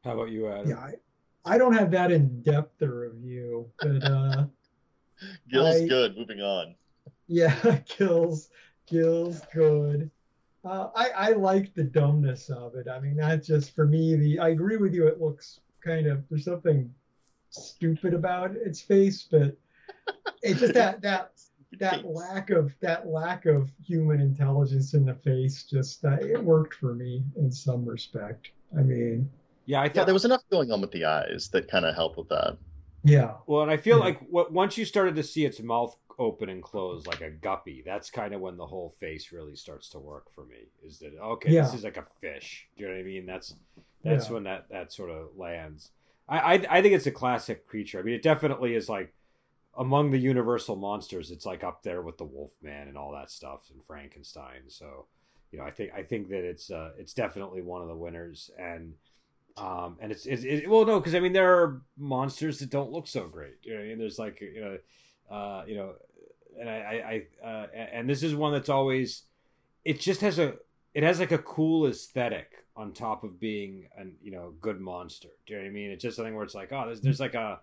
How 0.04 0.14
about 0.14 0.30
you, 0.30 0.48
Adam? 0.48 0.70
yeah. 0.70 0.78
I, 0.78 0.94
I 1.46 1.58
don't 1.58 1.74
have 1.74 1.92
that 1.92 2.12
in 2.12 2.42
depth 2.42 2.82
a 2.82 2.88
review, 2.90 3.70
but 3.80 4.04
uh, 4.04 4.46
Gil's 5.50 5.82
I- 5.82 5.88
good. 5.88 6.18
Moving 6.18 6.42
on. 6.42 6.76
yeah, 7.28 7.80
kills, 7.88 8.50
kills 8.88 9.42
good. 9.54 10.10
Uh, 10.66 10.90
I 10.94 11.10
I 11.10 11.30
like 11.32 11.74
the 11.74 11.84
dumbness 11.86 12.50
of 12.50 12.76
it. 12.76 12.88
I 12.90 13.00
mean, 13.00 13.16
that's 13.16 13.48
just 13.48 13.74
for 13.74 13.88
me. 13.88 14.16
The 14.16 14.40
I 14.40 14.50
agree 14.50 14.76
with 14.78 14.94
you. 14.94 15.08
It 15.08 15.22
looks 15.22 15.62
kind 15.84 16.08
of 16.08 16.24
there's 16.30 16.46
something 16.46 16.94
stupid 17.50 18.14
about 18.14 18.52
its 18.56 18.82
face, 18.82 19.28
but 19.30 19.58
it's 20.42 20.60
just 20.60 20.74
that 20.74 21.02
that 21.02 21.32
that 21.80 22.06
lack 22.06 22.50
of 22.50 22.74
that 22.82 23.08
lack 23.08 23.46
of 23.46 23.72
human 23.84 24.20
intelligence 24.20 24.94
in 24.94 25.06
the 25.06 25.14
face 25.16 25.64
just 25.64 26.04
uh, 26.06 26.18
it 26.22 26.44
worked 26.44 26.74
for 26.76 26.94
me 26.94 27.24
in 27.38 27.52
some 27.52 27.86
respect. 27.86 28.52
I 28.78 28.82
mean, 28.82 29.30
Yeah, 29.66 29.82
I 29.82 29.86
Yeah, 29.86 29.90
thought. 29.92 30.06
there 30.06 30.14
was 30.14 30.26
enough 30.26 30.42
going 30.52 30.72
on 30.72 30.82
with 30.82 30.92
the 30.92 31.06
eyes 31.06 31.50
that 31.54 31.70
kind 31.70 31.86
of 31.86 31.96
helped 31.96 32.18
with 32.18 32.30
that. 32.30 32.58
yeah, 33.04 33.36
well, 33.48 33.62
and 33.62 33.72
I 33.72 33.78
feel 33.78 33.98
Yeah. 33.98 34.06
like 34.06 34.20
what, 34.30 34.52
once 34.52 34.78
you 34.78 34.86
started 34.86 35.16
to 35.16 35.24
see 35.24 35.46
its 35.46 35.60
mouth 35.62 35.96
open 36.18 36.50
and 36.50 36.62
close 36.62 37.08
like 37.08 37.22
a 37.22 37.30
guppy, 37.32 37.82
that's 37.86 38.10
kind 38.10 38.34
of 38.34 38.42
when 38.42 38.58
the 38.58 38.68
whole 38.68 38.90
face 38.90 39.32
really 39.32 39.56
starts 39.56 39.88
to 39.90 40.00
work 40.00 40.30
for 40.32 40.46
me. 40.46 40.68
Is 40.84 41.00
that 41.00 41.14
okay? 41.18 41.52
This 41.52 41.74
is 41.74 41.84
like 41.84 41.98
a 41.98 42.06
fish. 42.20 42.68
Do 42.76 42.84
you 42.84 42.90
know 42.90 42.96
what 42.96 43.02
I 43.02 43.04
mean? 43.04 43.26
That's 43.26 43.54
that's 44.04 44.28
Yeah. 44.28 44.34
when 44.34 44.44
that 44.44 44.70
that 44.70 44.92
sort 44.92 45.10
of 45.12 45.36
lands. 45.38 45.92
I, 46.28 46.40
I 46.40 46.78
I 46.78 46.82
think 46.82 46.94
it's 46.96 47.08
a 47.08 47.12
classic 47.12 47.68
creature. 47.68 48.00
I 48.00 48.04
mean, 48.04 48.16
it 48.16 48.24
definitely 48.24 48.76
is 48.76 48.90
like 48.90 49.14
among 49.78 50.12
the 50.12 50.18
universal 50.20 50.76
monsters. 50.76 51.32
It's 51.32 51.46
like 51.46 51.64
up 51.64 51.84
there 51.84 52.02
with 52.02 52.18
the 52.18 52.26
Wolfman 52.26 52.88
and 52.88 52.98
all 52.98 53.12
that 53.14 53.32
stuff 53.32 53.70
and 53.74 53.84
Frankenstein. 53.84 54.64
So 54.70 55.06
you 55.52 55.60
know, 55.60 55.66
I 55.66 55.72
think 55.72 55.92
I 55.94 56.04
think 56.04 56.30
that 56.30 56.44
it's 56.44 56.70
uh, 56.72 56.92
it's 56.98 57.14
definitely 57.14 57.62
one 57.62 57.82
of 57.82 57.88
the 57.88 57.96
winners 57.96 58.52
and. 58.58 58.94
Um, 59.58 59.98
and 60.00 60.10
it's, 60.14 60.26
it's 60.26 60.44
it, 60.44 60.70
well, 60.70 60.86
no, 60.86 61.00
because 61.02 61.16
I 61.16 61.20
mean 61.20 61.34
there 61.34 61.54
are 61.54 61.82
monsters 61.98 62.60
that 62.60 62.70
don't 62.70 62.92
look 62.92 63.08
so 63.08 63.28
great. 63.28 63.56
You 63.64 63.74
know, 63.74 63.80
what 63.80 63.86
I 63.86 63.88
mean, 63.90 63.98
there's 63.98 64.18
like 64.18 64.40
you 64.40 64.62
know, 64.62 65.36
uh, 65.36 65.66
you 65.68 65.76
know, 65.76 65.96
and 66.58 66.70
I, 66.70 67.26
I, 67.44 67.46
I 67.46 67.46
uh, 67.46 67.68
and 67.92 68.10
this 68.10 68.24
is 68.24 68.34
one 68.34 68.54
that's 68.54 68.70
always, 68.70 69.24
it 69.84 70.00
just 70.00 70.22
has 70.22 70.40
a, 70.40 70.54
it 70.94 71.04
has 71.04 71.20
like 71.20 71.32
a 71.32 71.38
cool 71.38 71.86
aesthetic 71.88 72.66
on 72.76 72.94
top 72.94 73.24
of 73.24 73.40
being 73.40 73.88
an 73.98 74.16
you 74.22 74.32
know 74.32 74.54
good 74.62 74.80
monster. 74.80 75.30
Do 75.46 75.54
you 75.54 75.60
know 75.60 75.66
what 75.66 75.70
I 75.70 75.74
mean? 75.74 75.92
It's 75.92 76.04
just 76.04 76.16
something 76.18 76.36
where 76.36 76.44
it's 76.46 76.56
like, 76.56 76.72
oh, 76.72 76.86
there's 76.86 77.02
there's 77.02 77.20
like 77.20 77.36
a, 77.36 77.60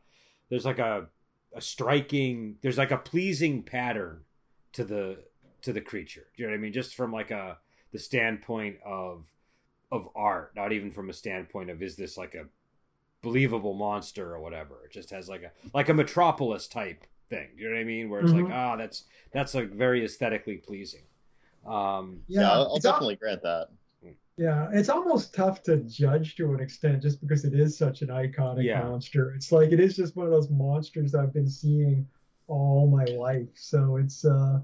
there's 0.49 0.65
like 0.65 0.79
a, 0.79 1.07
a 1.55 1.61
striking, 1.61 2.57
there's 2.63 2.79
like 2.79 2.91
a 2.91 2.99
pleasing 2.99 3.63
pattern 3.63 4.21
to 4.73 4.85
the 4.85 5.19
to 5.63 5.73
the 5.73 5.81
creature. 5.81 6.27
Do 6.37 6.43
you 6.43 6.49
know 6.49 6.53
what 6.53 6.59
I 6.59 6.63
mean? 6.63 6.73
Just 6.73 6.95
from 6.95 7.13
like 7.13 7.31
a 7.31 7.59
the 7.93 7.99
standpoint 7.99 8.77
of 8.85 9.27
of 9.91 10.09
art, 10.15 10.53
not 10.55 10.73
even 10.73 10.91
from 10.91 11.09
a 11.09 11.13
standpoint 11.13 11.71
of 11.71 11.83
is 11.83 11.97
this 11.97 12.17
like 12.17 12.35
a 12.35 12.47
believable 13.23 13.75
monster 13.75 14.35
or 14.35 14.41
whatever. 14.41 14.85
It 14.85 14.93
just 14.93 15.11
has 15.11 15.29
like 15.29 15.43
a 15.43 15.51
like 15.75 15.89
a 15.89 15.95
metropolis 15.95 16.67
type 16.69 17.05
thing. 17.31 17.49
Do 17.57 17.63
you 17.63 17.71
know 17.71 17.75
what 17.77 17.81
I 17.81 17.85
mean? 17.85 18.11
Where 18.11 18.21
it's 18.21 18.33
like, 18.33 18.45
Mhm. 18.45 18.53
ah, 18.55 18.77
that's 18.77 19.05
that's 19.33 19.55
like 19.55 19.71
very 19.71 20.05
aesthetically 20.05 20.57
pleasing. 20.59 21.03
Um 21.69 22.21
Yeah, 22.29 22.41
yeah. 22.43 22.53
I'll, 22.53 22.63
I'll 22.69 22.77
it's 22.77 22.85
al- 22.87 22.93
definitely 22.93 23.17
grant 23.17 23.43
that. 23.43 23.69
Yeah, 24.39 24.69
it's 24.75 24.91
almost 24.91 25.35
tough 25.35 25.63
to 25.63 25.79
judge 25.79 26.37
to 26.37 26.53
an 26.53 26.61
extent 26.61 27.01
just 27.01 27.23
because 27.23 27.47
it 27.47 27.55
is 27.55 27.79
such 27.79 28.03
an 28.03 28.09
iconic 28.09 28.65
Yeah. 28.65 28.83
monster. 28.83 29.33
It's 29.35 29.51
like 29.51 29.73
it 29.73 29.81
is 29.81 29.97
just 29.97 30.15
one 30.15 30.27
of 30.27 30.33
those 30.33 30.51
monsters 30.51 31.15
I've 31.15 31.33
been 31.33 31.49
seeing 31.49 32.07
all 32.47 32.87
my 32.87 33.05
life. 33.17 33.49
So 33.55 33.97
it's 33.97 34.25
uh 34.27 34.61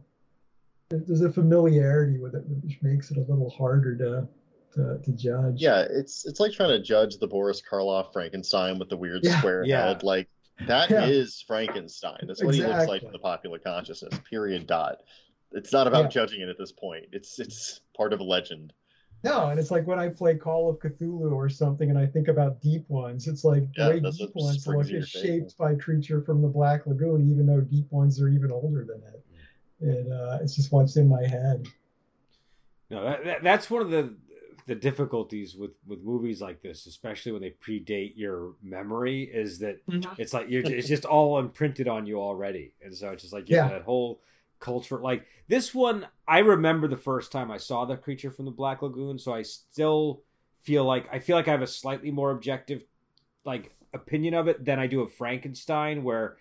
there's 0.90 1.22
a 1.22 1.32
familiarity 1.32 2.18
with 2.18 2.34
it 2.34 2.44
which 2.62 2.78
makes 2.82 3.10
it 3.10 3.16
a 3.16 3.20
little 3.20 3.48
harder 3.50 3.96
to 3.96 4.28
to, 4.74 4.98
to 5.02 5.12
judge. 5.12 5.60
Yeah, 5.60 5.86
it's 5.90 6.26
it's 6.26 6.38
like 6.38 6.52
trying 6.52 6.70
to 6.70 6.82
judge 6.82 7.16
the 7.18 7.26
Boris 7.26 7.62
Karloff 7.62 8.12
Frankenstein 8.12 8.78
with 8.78 8.90
the 8.90 8.96
weird 8.96 9.20
Yeah. 9.24 9.38
square 9.38 9.64
Yeah. 9.64 9.86
head. 9.86 10.02
Like 10.02 10.28
that 10.66 10.90
is 10.90 11.42
Yeah. 11.42 11.46
Frankenstein. 11.46 12.24
That's 12.26 12.42
what 12.44 12.54
he 12.54 12.62
looks 12.62 12.86
like 12.88 13.02
in 13.02 13.10
the 13.12 13.18
popular 13.18 13.58
consciousness. 13.58 14.12
Period. 14.28 14.66
Dot. 14.66 14.98
It's 15.54 15.72
not 15.72 15.86
about 15.86 16.04
Yeah. 16.04 16.08
judging 16.08 16.40
it 16.40 16.48
at 16.48 16.58
this 16.58 16.72
point. 16.72 17.06
It's 17.12 17.38
it's 17.38 17.80
part 17.96 18.12
of 18.12 18.20
a 18.20 18.24
legend. 18.24 18.72
No, 19.24 19.50
and 19.50 19.60
it's 19.60 19.70
like 19.70 19.86
when 19.86 20.00
I 20.00 20.08
play 20.08 20.34
Call 20.36 20.68
of 20.68 20.78
Cthulhu 20.80 21.30
or 21.30 21.48
something 21.48 21.90
and 21.90 21.98
I 21.98 22.06
think 22.06 22.26
about 22.26 22.60
Deep 22.60 22.84
Ones, 22.88 23.28
it's 23.28 23.44
like 23.44 23.62
the 23.74 23.82
Yeah, 23.82 23.88
way 23.90 24.00
Deep 24.00 24.34
Ones 24.34 24.62
springs 24.62 24.66
look 24.66 24.86
to 24.86 24.92
your 24.92 25.00
is 25.02 25.08
shaped 25.08 25.56
by 25.56 25.76
Creature 25.76 26.22
from 26.22 26.42
the 26.42 26.48
Black 26.48 26.86
Lagoon, 26.86 27.30
even 27.30 27.46
though 27.46 27.60
Deep 27.60 27.86
Ones 27.92 28.20
are 28.20 28.28
even 28.28 28.50
older 28.50 28.84
than 28.84 29.00
it. 29.12 29.24
And 29.80 30.12
uh, 30.12 30.38
it's 30.42 30.56
just 30.56 30.72
what's 30.72 30.96
in 30.96 31.08
my 31.08 31.24
head. 31.26 31.68
no, 32.90 33.04
that, 33.04 33.24
that, 33.24 33.42
that's 33.44 33.70
one 33.70 33.82
of 33.82 33.90
the 33.90 34.14
the 34.66 34.74
difficulties 34.76 35.56
with 35.56 35.72
with 35.86 36.02
movies 36.02 36.40
like 36.40 36.62
this, 36.62 36.86
especially 36.86 37.32
when 37.32 37.42
they 37.42 37.50
predate 37.50 38.12
your 38.16 38.54
memory, 38.62 39.24
is 39.24 39.58
that 39.60 39.80
it's 40.18 40.32
like 40.32 40.48
you're 40.50 40.62
it's 40.64 40.88
just 40.88 41.04
all 41.04 41.38
imprinted 41.38 41.88
on 41.88 42.06
you 42.06 42.20
already 42.20 42.74
and 42.82 42.94
so 42.94 43.10
it's 43.10 43.22
just 43.22 43.32
like 43.34 43.48
yeah, 43.48 43.66
Yeah. 43.66 43.68
that 43.74 43.82
whole 43.82 44.20
culture 44.62 44.98
like 44.98 45.27
this 45.48 45.75
one 45.75 46.07
i 46.27 46.38
remember 46.38 46.88
the 46.88 46.96
first 46.96 47.31
time 47.31 47.51
i 47.51 47.59
saw 47.59 47.85
the 47.85 47.96
creature 47.96 48.31
from 48.31 48.46
the 48.46 48.51
black 48.51 48.81
lagoon 48.81 49.18
so 49.18 49.35
i 49.35 49.42
still 49.42 50.22
feel 50.62 50.85
like 50.85 51.07
i 51.12 51.18
feel 51.18 51.37
like 51.37 51.48
i 51.48 51.51
have 51.51 51.61
a 51.61 51.66
slightly 51.66 52.11
more 52.11 52.31
objective 52.31 52.85
like 53.44 53.75
opinion 53.92 54.33
of 54.33 54.48
it 54.48 54.64
than 54.64 54.79
i 54.79 54.87
do 54.87 55.03
of 55.03 55.12
frankenstein 55.12 56.03
where 56.05 56.37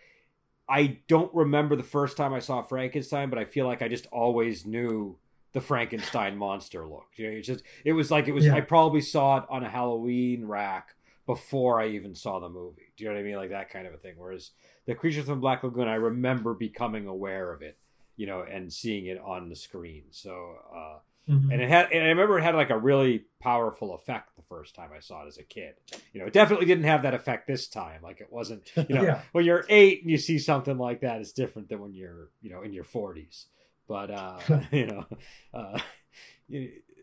i 0.70 1.00
don't 1.08 1.34
remember 1.34 1.76
the 1.76 1.84
first 1.84 2.16
time 2.16 2.34
i 2.34 2.40
saw 2.40 2.62
frankenstein 2.62 3.30
but 3.30 3.40
i 3.40 3.44
feel 3.44 3.66
like 3.68 3.82
i 3.82 3.88
just 3.90 4.08
always 4.12 4.66
knew 4.66 5.18
the 5.54 5.60
frankenstein 5.62 6.38
monster 6.38 6.88
look 6.88 7.08
you 7.18 7.30
know, 7.30 7.38
it's 7.38 7.48
just 7.48 7.64
it 7.84 7.94
was 7.94 8.10
like 8.12 8.28
it 8.28 8.32
was 8.34 8.46
Yeah. 8.46 8.56
i 8.56 8.62
probably 8.62 9.02
saw 9.02 9.40
it 9.40 9.44
on 9.50 9.64
a 9.66 9.70
halloween 9.70 10.46
rack 10.46 10.96
before 11.28 11.80
I 11.80 11.90
even 11.90 12.16
saw 12.16 12.40
the 12.40 12.50
movie. 12.50 12.92
Do 12.98 13.04
you 13.04 13.10
know 13.10 13.16
what 13.16 13.22
I 13.22 13.24
mean? 13.24 13.36
Like 13.36 13.52
that 13.52 13.70
kind 13.70 13.86
of 13.86 13.94
a 13.94 13.98
thing. 13.98 14.16
Whereas 14.18 14.52
the 14.88 14.96
Creatures 14.96 15.26
from 15.26 15.40
Black 15.40 15.64
Lagoon, 15.64 15.88
I 15.88 15.94
remember 15.94 16.54
becoming 16.56 17.06
aware 17.08 17.54
of 17.54 17.62
it, 17.62 17.78
you 18.18 18.28
know, 18.28 18.42
and 18.42 18.72
seeing 18.72 19.06
it 19.06 19.20
on 19.20 19.50
the 19.50 19.56
screen. 19.56 20.06
So, 20.12 20.56
uh, 20.76 21.00
Mhm. 21.30 21.52
and 21.54 21.62
it 21.62 21.70
had, 21.70 21.92
and 21.92 22.04
I 22.04 22.08
remember 22.08 22.40
it 22.40 22.44
had 22.44 22.56
like 22.56 22.72
a 22.72 22.78
really 22.78 23.26
powerful 23.40 23.94
effect 23.94 24.36
the 24.36 24.42
first 24.42 24.74
time 24.76 24.90
I 24.96 25.00
saw 25.00 25.24
it 25.24 25.28
as 25.28 25.38
a 25.38 25.44
kid. 25.44 25.76
You 26.14 26.20
know, 26.22 26.26
it 26.28 26.34
definitely 26.34 26.66
didn't 26.66 26.86
have 26.86 27.04
that 27.04 27.14
effect 27.14 27.48
this 27.48 27.68
time. 27.68 28.02
Like 28.02 28.20
it 28.22 28.32
wasn't, 28.32 28.64
you 28.76 28.96
know, 28.96 29.04
Yeah. 29.04 29.22
when 29.32 29.46
you're 29.46 29.66
eight 29.70 30.02
and 30.02 30.10
you 30.12 30.18
see 30.18 30.40
something 30.40 30.78
like 30.78 31.02
that, 31.02 31.22
it's 31.22 31.32
different 31.32 31.70
than 31.70 31.80
when 31.80 31.94
you're, 31.94 32.30
you 32.42 32.50
know, 32.50 32.64
in 32.64 32.74
your 32.74 32.84
forties. 32.84 33.46
But, 33.88 34.10
uh, 34.12 34.40
you 34.72 34.88
know, 34.88 35.06
uh, 35.54 35.80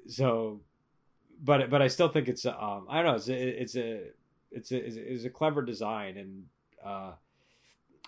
so, 0.08 0.60
but 1.40 1.70
but 1.70 1.80
I 1.82 1.88
still 1.88 2.08
think 2.08 2.28
it's 2.28 2.44
a, 2.44 2.60
um 2.62 2.86
I 2.90 2.96
don't 3.02 3.06
know 3.12 3.14
it's 3.16 3.28
a, 3.28 3.62
it's 3.62 3.76
a 3.76 4.02
it's 4.50 4.72
a 4.72 5.12
it's 5.12 5.24
a 5.24 5.30
clever 5.30 5.62
design 5.62 6.16
and 6.16 6.44
uh 6.84 7.12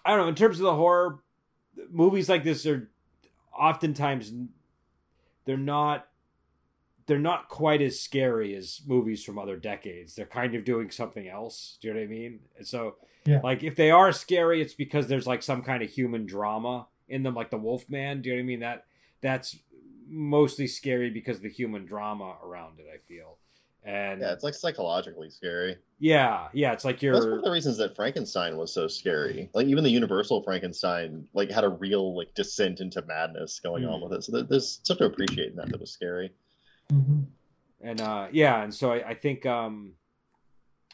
I 0.04 0.10
don't 0.10 0.18
know 0.20 0.28
in 0.28 0.34
terms 0.34 0.58
of 0.58 0.64
the 0.64 0.74
horror 0.74 1.20
movies 1.90 2.28
like 2.28 2.44
this 2.44 2.66
are 2.66 2.90
oftentimes 3.56 4.33
they're 5.44 5.56
not 5.56 6.06
they're 7.06 7.18
not 7.18 7.48
quite 7.48 7.83
as 7.83 7.98
scary 7.98 8.54
as 8.54 8.83
movies 8.87 9.24
from 9.24 9.37
other 9.38 9.56
decades. 9.56 10.14
They're 10.14 10.26
kind 10.26 10.54
of 10.54 10.64
doing 10.64 10.90
something 10.92 11.26
else. 11.26 11.76
Do 11.80 11.88
you 11.88 11.94
know 11.94 12.00
what 12.00 12.04
I 12.04 12.09
mean? 12.09 12.40
And 12.56 12.66
so 12.66 12.96
Yeah. 13.26 13.40
like 13.42 13.62
if 13.64 13.74
they 13.74 13.90
are 13.90 14.12
scary, 14.12 14.62
it's 14.62 14.74
because 14.74 15.09
there's 15.09 15.26
like 15.26 15.42
some 15.42 15.62
kind 15.62 15.83
of 15.83 15.90
human 15.90 16.24
drama 16.24 16.87
in 17.09 17.24
them, 17.24 17.35
like 17.35 17.50
the 17.50 17.56
Wolfman. 17.59 18.22
Do 18.22 18.28
you 18.28 18.37
know 18.37 18.40
what 18.40 18.44
I 18.44 18.46
mean? 18.46 18.61
That 18.61 18.87
that's 19.20 19.59
mostly 20.09 20.66
scary 20.68 21.11
because 21.11 21.38
of 21.38 21.42
the 21.42 21.50
human 21.50 21.85
drama 21.85 22.37
around 22.44 22.78
it. 22.78 22.87
I 22.92 22.98
feel, 22.98 23.38
And 23.82 24.20
Yeah, 24.20 24.32
it's 24.32 24.44
like 24.44 24.54
psychologically 24.54 25.30
scary. 25.30 25.76
yeah, 25.98 26.48
yeah, 26.52 26.72
it's 26.72 26.84
like 26.84 27.00
you're 27.02 27.14
That's 27.14 27.24
one 27.24 27.30
you're 27.30 27.38
of 27.38 27.44
the 27.44 27.50
reasons 27.50 27.76
that 27.78 27.96
Frankenstein 27.96 28.56
was 28.56 28.72
so 28.72 28.86
scary. 28.88 29.48
Like 29.54 29.66
even 29.68 29.84
the 29.84 29.90
Universal 29.90 30.42
Frankenstein, 30.42 31.26
like 31.32 31.50
had 31.50 31.64
a 31.64 31.68
real 31.70 32.14
like 32.16 32.34
descent 32.34 32.80
into 32.80 33.02
madness 33.02 33.58
going 33.60 33.84
on 33.86 34.00
Mm. 34.00 34.02
with 34.04 34.12
it. 34.18 34.24
So 34.24 34.42
there's 34.42 34.68
stuff 34.68 34.98
to 34.98 35.04
appreciate 35.06 35.50
in 35.50 35.56
that 35.56 35.70
that 35.70 35.80
was 35.80 35.90
scary. 35.92 36.30
Mhm. 36.92 37.26
and 37.80 38.00
uh 38.00 38.28
yeah, 38.32 38.62
and 38.62 38.74
so 38.74 38.92
I, 38.92 39.10
I 39.10 39.14
think 39.14 39.46
um 39.46 39.94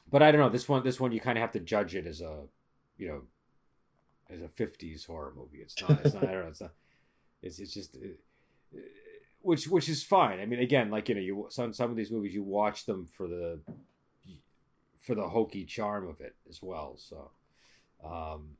but 0.09 0.22
I 0.22 0.31
don't 0.31 0.40
know, 0.40 0.49
this 0.49 0.68
one 0.68 0.85
this 0.85 1.01
one 1.01 1.11
you 1.12 1.20
kind 1.20 1.37
of 1.38 1.42
have 1.42 1.53
to 1.53 1.61
judge 1.61 1.94
it 1.96 2.07
as 2.07 2.20
a 2.20 2.44
you 2.99 3.09
know 3.09 3.22
as 4.31 4.40
a 4.42 4.49
50s 4.49 5.07
horror 5.07 5.33
movie. 5.37 5.59
It's 5.59 5.81
not 5.81 6.01
it's 6.05 6.14
not 6.14 6.25
I 6.25 6.33
don't 6.33 6.42
know, 6.44 6.49
it's 6.51 6.61
not 6.61 6.72
it's 7.42 7.59
it's 7.59 7.75
just 7.75 7.96
uh, 7.96 8.79
which 9.47 9.69
which 9.69 9.89
is 9.89 10.03
fine. 10.03 10.41
I 10.41 10.47
mean 10.47 10.61
again, 10.61 10.91
like 10.91 11.09
you 11.09 11.15
know, 11.15 11.21
you 11.21 11.47
some 11.51 11.73
some 11.73 11.91
of 11.91 11.97
these 11.97 12.11
movies 12.11 12.35
you 12.35 12.43
watch 12.43 12.85
them 12.87 13.07
for 13.07 13.27
the 13.29 13.61
for 15.01 15.15
the 15.15 15.29
hokey 15.29 15.65
charm 15.65 16.09
of 16.09 16.21
it 16.21 16.35
as 16.49 16.61
well. 16.63 16.97
So 16.97 17.31
um 18.05 18.57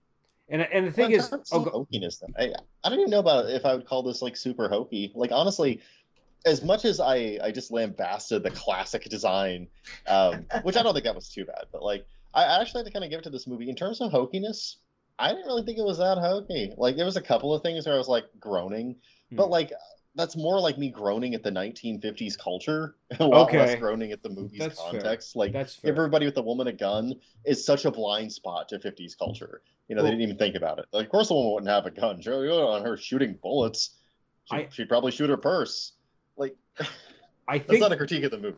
and 0.49 0.63
and 0.63 0.87
the 0.87 0.93
thing 0.93 1.11
Well, 1.11 1.21
is 1.21 1.33
oh, 1.53 1.61
go- 1.61 1.71
hokiness. 1.93 2.21
though. 2.21 2.29
I 2.39 2.53
I 2.85 2.89
don't 2.89 3.01
even 3.01 3.11
know 3.11 3.19
about 3.19 3.51
if 3.51 3.65
I 3.67 3.75
would 3.75 3.87
call 3.87 4.03
this 4.03 4.23
like 4.23 4.37
super 4.37 4.69
hokey. 4.69 5.11
Like 5.15 5.33
honestly, 5.33 5.81
as 6.45 6.63
much 6.63 6.85
as 6.85 7.01
I 7.01 7.39
I 7.43 7.51
just 7.51 7.73
lambasted 7.73 8.43
the 8.45 8.51
classic 8.51 9.05
design, 9.05 9.67
um, 10.07 10.47
which 10.63 10.77
I 10.77 10.83
don't 10.85 10.93
think 10.95 11.05
that 11.05 11.15
was 11.17 11.29
too 11.29 11.45
bad, 11.45 11.65
but 11.73 11.83
like 11.83 12.07
I 12.33 12.61
actually 12.61 12.81
have 12.81 12.87
to 12.87 12.93
kind 12.93 13.05
of 13.05 13.11
give 13.11 13.19
it 13.21 13.25
to 13.25 13.31
this 13.31 13.47
movie 13.49 13.69
in 13.69 13.75
terms 13.77 14.01
of 14.01 14.13
hokiness. 14.13 14.77
I 15.19 15.31
didn't 15.31 15.47
really 15.47 15.63
think 15.65 15.79
it 15.79 15.85
was 15.85 15.99
that 15.99 16.19
hokey. 16.19 16.73
Like 16.77 16.95
there 16.97 17.07
was 17.07 17.17
a 17.17 17.23
couple 17.23 17.53
of 17.55 17.63
things 17.63 17.87
where 17.87 17.95
I 17.95 17.99
was 17.99 18.07
like 18.09 18.27
groaning, 18.39 18.97
but 19.33 19.47
Hmm. 19.47 19.53
like 19.53 19.73
that's 20.17 20.37
more 20.37 20.59
like 20.59 20.79
me 20.79 20.91
groaning 20.91 21.35
at 21.35 21.43
the 21.43 21.51
1950s 21.51 22.39
culture, 22.39 22.97
a 23.21 23.25
lot 23.27 23.53
less 23.53 23.71
Okay. 23.71 23.81
groaning 23.81 24.13
at 24.13 24.23
the 24.23 24.31
movie's 24.31 24.59
That's 24.59 24.81
fair. 24.81 24.91
context. 24.93 25.37
Like 25.37 25.53
that's 25.53 25.75
fair. 25.77 25.91
everybody 25.93 26.27
with 26.27 26.37
a 26.39 26.43
woman 26.43 26.67
a 26.67 26.73
gun 26.73 27.15
is 27.45 27.65
such 27.65 27.85
a 27.85 27.91
blind 27.91 28.33
spot 28.33 28.69
to 28.71 28.79
50s 28.79 29.17
culture. 29.17 29.63
You 29.89 29.95
know, 29.95 30.03
Well- 30.03 30.11
they 30.11 30.17
didn't 30.17 30.23
even 30.25 30.39
think 30.39 30.55
about 30.57 30.79
it. 30.79 30.87
Like, 30.93 31.07
of 31.07 31.13
course, 31.13 31.29
the 31.29 31.35
woman 31.35 31.53
wouldn't 31.53 31.71
have 31.71 31.87
a 31.87 31.91
gun. 31.91 32.21
Sure, 32.21 32.67
on 32.67 32.83
her 32.83 32.97
shooting 32.97 33.39
bullets, 33.43 33.97
she, 34.47 34.57
I- 34.57 34.69
she'd 34.71 34.89
probably 34.89 35.13
shoot 35.13 35.31
her 35.31 35.37
purse. 35.37 35.93
Like, 36.37 36.57
I 37.49 37.59
think 37.59 37.67
that's 37.69 37.81
not 37.81 37.93
a 37.93 37.97
critique 37.97 38.25
of 38.25 38.31
the 38.33 38.39
movie. 38.39 38.57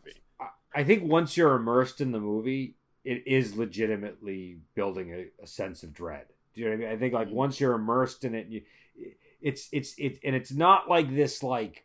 I 0.75 0.85
think 0.85 1.11
once 1.11 1.37
you're 1.37 1.55
immersed 1.57 2.01
in 2.01 2.12
the 2.12 2.21
movie, 2.21 2.77
it 3.05 3.25
is 3.27 3.57
legitimately 3.57 4.59
building 4.75 5.12
a, 5.12 5.27
a 5.42 5.47
sense 5.47 5.83
of 5.83 5.92
dread. 5.92 6.27
Do 6.55 6.61
you 6.61 6.66
know 6.66 6.77
what 6.77 6.85
I 6.85 6.87
mean? 6.88 6.97
I 6.97 6.99
think 6.99 7.14
like 7.14 7.29
Mhm. 7.29 7.33
once 7.33 7.61
you're 7.61 7.73
immersed 7.75 8.25
in 8.25 8.35
it, 8.35 8.47
you, 8.49 8.62
it's 9.40 9.68
it's 9.72 9.94
it, 9.98 10.18
and 10.24 10.35
it's 10.35 10.53
not 10.53 10.88
like 10.88 11.14
this 11.14 11.42
like, 11.42 11.85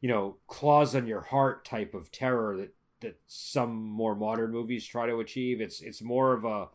you 0.00 0.08
know, 0.08 0.36
claws 0.46 0.94
on 0.94 1.06
your 1.06 1.20
heart 1.20 1.64
type 1.64 1.94
of 1.94 2.10
terror 2.10 2.56
that 2.56 2.74
that 3.00 3.18
some 3.26 3.74
more 3.76 4.14
modern 4.14 4.52
movies 4.52 4.86
try 4.86 5.06
to 5.06 5.20
achieve. 5.20 5.60
It's 5.60 5.80
it's 5.80 6.02
more 6.02 6.32
of 6.32 6.44
a, 6.44 6.68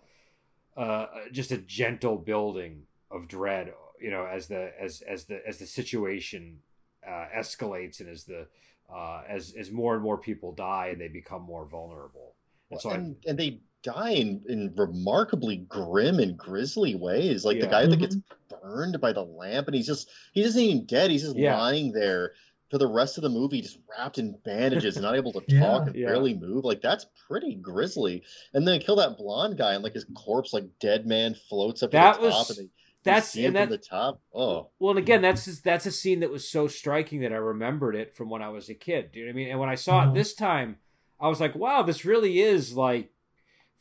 uh, 0.79 1.07
just 1.31 1.51
a 1.51 1.57
gentle 1.57 2.17
building 2.17 2.83
of 3.11 3.27
dread. 3.27 3.73
You 3.99 4.11
know, 4.11 4.25
as 4.25 4.47
the 4.47 4.71
as 4.79 5.01
as 5.01 5.25
the 5.25 5.45
as 5.47 5.57
the 5.59 5.65
situation 5.65 6.59
uh, 7.07 7.27
escalates 7.35 7.99
and 7.99 8.09
as 8.09 8.25
the 8.25 8.47
uh, 8.93 9.21
as 9.27 9.53
as 9.57 9.71
more 9.71 9.93
and 9.93 10.03
more 10.03 10.17
people 10.17 10.51
die 10.51 10.89
and 10.91 11.01
they 11.01 11.07
become 11.07 11.41
more 11.41 11.65
vulnerable. 11.65 12.35
And 12.71 12.81
so 12.81 12.89
I, 12.89 12.95
and, 12.95 13.15
and 13.25 13.37
they 13.37 13.61
die 13.85 14.11
in, 14.11 14.41
in 14.49 14.73
remarkably 14.75 15.57
grim 15.57 16.19
and 16.19 16.37
grisly 16.37 16.95
ways. 16.95 17.45
Like 17.45 17.59
the 17.59 17.67
guy 17.67 17.85
that 17.85 17.95
Mhm. 17.95 17.99
gets 17.99 18.17
burned 18.61 18.99
by 18.99 19.13
the 19.13 19.23
lamp, 19.23 19.67
and 19.67 19.75
he's 19.75 19.85
just 19.87 20.09
he 20.33 20.41
isn't 20.41 20.59
even 20.61 20.85
dead. 20.85 21.11
He's 21.11 21.21
just 21.21 21.35
Yeah. 21.35 21.57
lying 21.57 21.91
there 21.91 22.33
for 22.71 22.79
the 22.79 22.87
rest 22.87 23.17
of 23.17 23.21
the 23.21 23.29
movie, 23.29 23.61
just 23.61 23.77
wrapped 23.87 24.17
in 24.17 24.35
bandages 24.43 24.95
and 24.97 25.03
not 25.03 25.15
able 25.15 25.31
to 25.33 25.41
Yeah. 25.47 25.59
talk 25.59 25.87
and 25.87 25.95
Yeah. 25.95 26.07
barely 26.07 26.33
move. 26.33 26.65
Like 26.65 26.81
that's 26.81 27.05
pretty 27.27 27.55
grisly. 27.55 28.23
And 28.53 28.67
then 28.67 28.79
kill 28.79 28.95
that 28.97 29.17
blonde 29.17 29.57
guy, 29.57 29.75
and 29.75 29.83
like 29.83 29.93
his 29.93 30.05
corpse, 30.15 30.51
like 30.51 30.65
dead 30.79 31.05
man, 31.05 31.35
floats 31.47 31.83
up 31.83 31.91
That 31.91 32.15
to 32.15 32.21
the 32.21 32.29
top, 32.29 32.49
was- 32.49 32.57
and 32.57 32.67
they, 32.67 32.71
that's 33.03 33.27
see 33.29 33.45
and 33.45 33.55
that 33.55 33.69
the 33.69 33.77
top. 33.77 34.19
Oh, 34.33 34.69
well, 34.79 34.89
and 34.89 34.99
again, 34.99 35.21
that's 35.21 35.45
just, 35.45 35.63
that's 35.63 35.85
a 35.85 35.91
scene 35.91 36.21
that 36.21 36.31
was 36.31 36.49
so 36.49 36.67
striking 36.67 37.19
that 37.21 37.31
I 37.31 37.35
remembered 37.37 37.95
it 37.95 38.15
from 38.15 38.31
when 38.31 38.41
I 38.41 38.49
was 38.49 38.67
a 38.67 38.73
kid. 38.73 39.11
Do 39.11 39.19
you 39.19 39.25
know 39.25 39.29
what 39.29 39.33
I 39.33 39.35
mean? 39.35 39.49
And 39.51 39.59
when 39.59 39.69
I 39.69 39.75
saw 39.75 40.03
it 40.03 40.07
Mhm. 40.07 40.13
this 40.15 40.33
time, 40.33 40.77
I 41.19 41.27
was 41.27 41.39
like, 41.39 41.53
wow, 41.55 41.83
this 41.83 42.03
really 42.03 42.39
is 42.41 42.75
like 42.75 43.11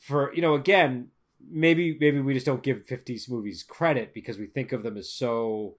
for 0.07 0.33
you 0.35 0.43
know 0.43 0.55
again 0.55 1.09
maybe 1.51 1.97
maybe 2.01 2.21
we 2.21 2.35
just 2.35 2.47
don't 2.47 2.63
give 2.63 2.87
50s 2.87 3.29
movies 3.29 3.63
credit 3.63 4.13
because 4.15 4.39
we 4.39 4.47
think 4.47 4.73
of 4.73 4.83
them 4.83 4.97
as 4.97 5.11
so 5.13 5.77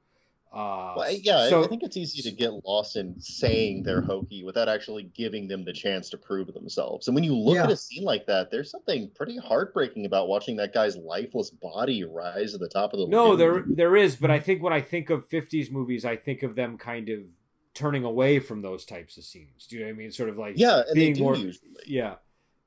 uh 0.54 0.94
Well, 0.98 1.12
yeah, 1.12 1.40
I- 1.40 1.50
so 1.50 1.64
I 1.64 1.68
think 1.68 1.84
it's 1.84 1.98
easy 1.98 2.22
to 2.22 2.32
get 2.32 2.52
lost 2.66 2.96
in 2.96 3.20
saying 3.20 3.84
they're 3.84 4.02
hokey 4.02 4.44
without 4.44 4.70
actually 4.70 5.04
giving 5.04 5.48
them 5.50 5.66
the 5.66 5.74
chance 5.74 6.10
to 6.12 6.18
prove 6.18 6.54
themselves. 6.54 7.08
And 7.08 7.16
when 7.16 7.26
you 7.26 7.36
look 7.36 7.56
Yeah. 7.56 7.66
at 7.66 7.72
a 7.72 7.76
scene 7.76 8.04
like 8.06 8.26
that, 8.28 8.52
there's 8.52 8.72
something 8.72 9.10
pretty 9.16 9.38
heartbreaking 9.38 10.06
about 10.06 10.30
watching 10.30 10.56
that 10.58 10.72
guy's 10.74 10.96
lifeless 10.96 11.50
body 11.50 12.04
rise 12.06 12.54
to 12.54 12.58
the 12.58 12.70
top 12.70 12.94
of 12.94 13.00
the 13.00 13.08
No, 13.08 13.32
lagoon. 13.32 13.38
there 13.40 13.66
there 13.92 13.96
is, 13.98 14.16
but 14.16 14.32
I 14.32 14.40
think 14.40 14.64
when 14.64 14.72
I 14.72 14.80
think 14.82 15.10
of 15.10 15.28
50s 15.28 15.70
movies, 15.72 16.06
I 16.06 16.16
think 16.16 16.42
of 16.42 16.56
them 16.56 16.78
kind 16.78 17.10
of 17.10 17.20
turning 17.74 18.06
away 18.06 18.40
from 18.40 18.62
those 18.62 18.86
types 18.86 19.18
of 19.18 19.26
scenes. 19.26 19.68
Do 19.68 19.76
you 19.76 19.82
know 19.82 19.88
what 19.88 19.96
I 19.96 19.98
mean? 19.98 20.12
Sort 20.12 20.30
of 20.30 20.38
like 20.38 20.54
yeah, 20.58 20.84
and 20.88 20.96
being 20.96 21.14
they 21.14 21.18
do 21.20 21.24
more- 21.24 21.36
usually. 21.36 21.72
yeah. 21.86 22.16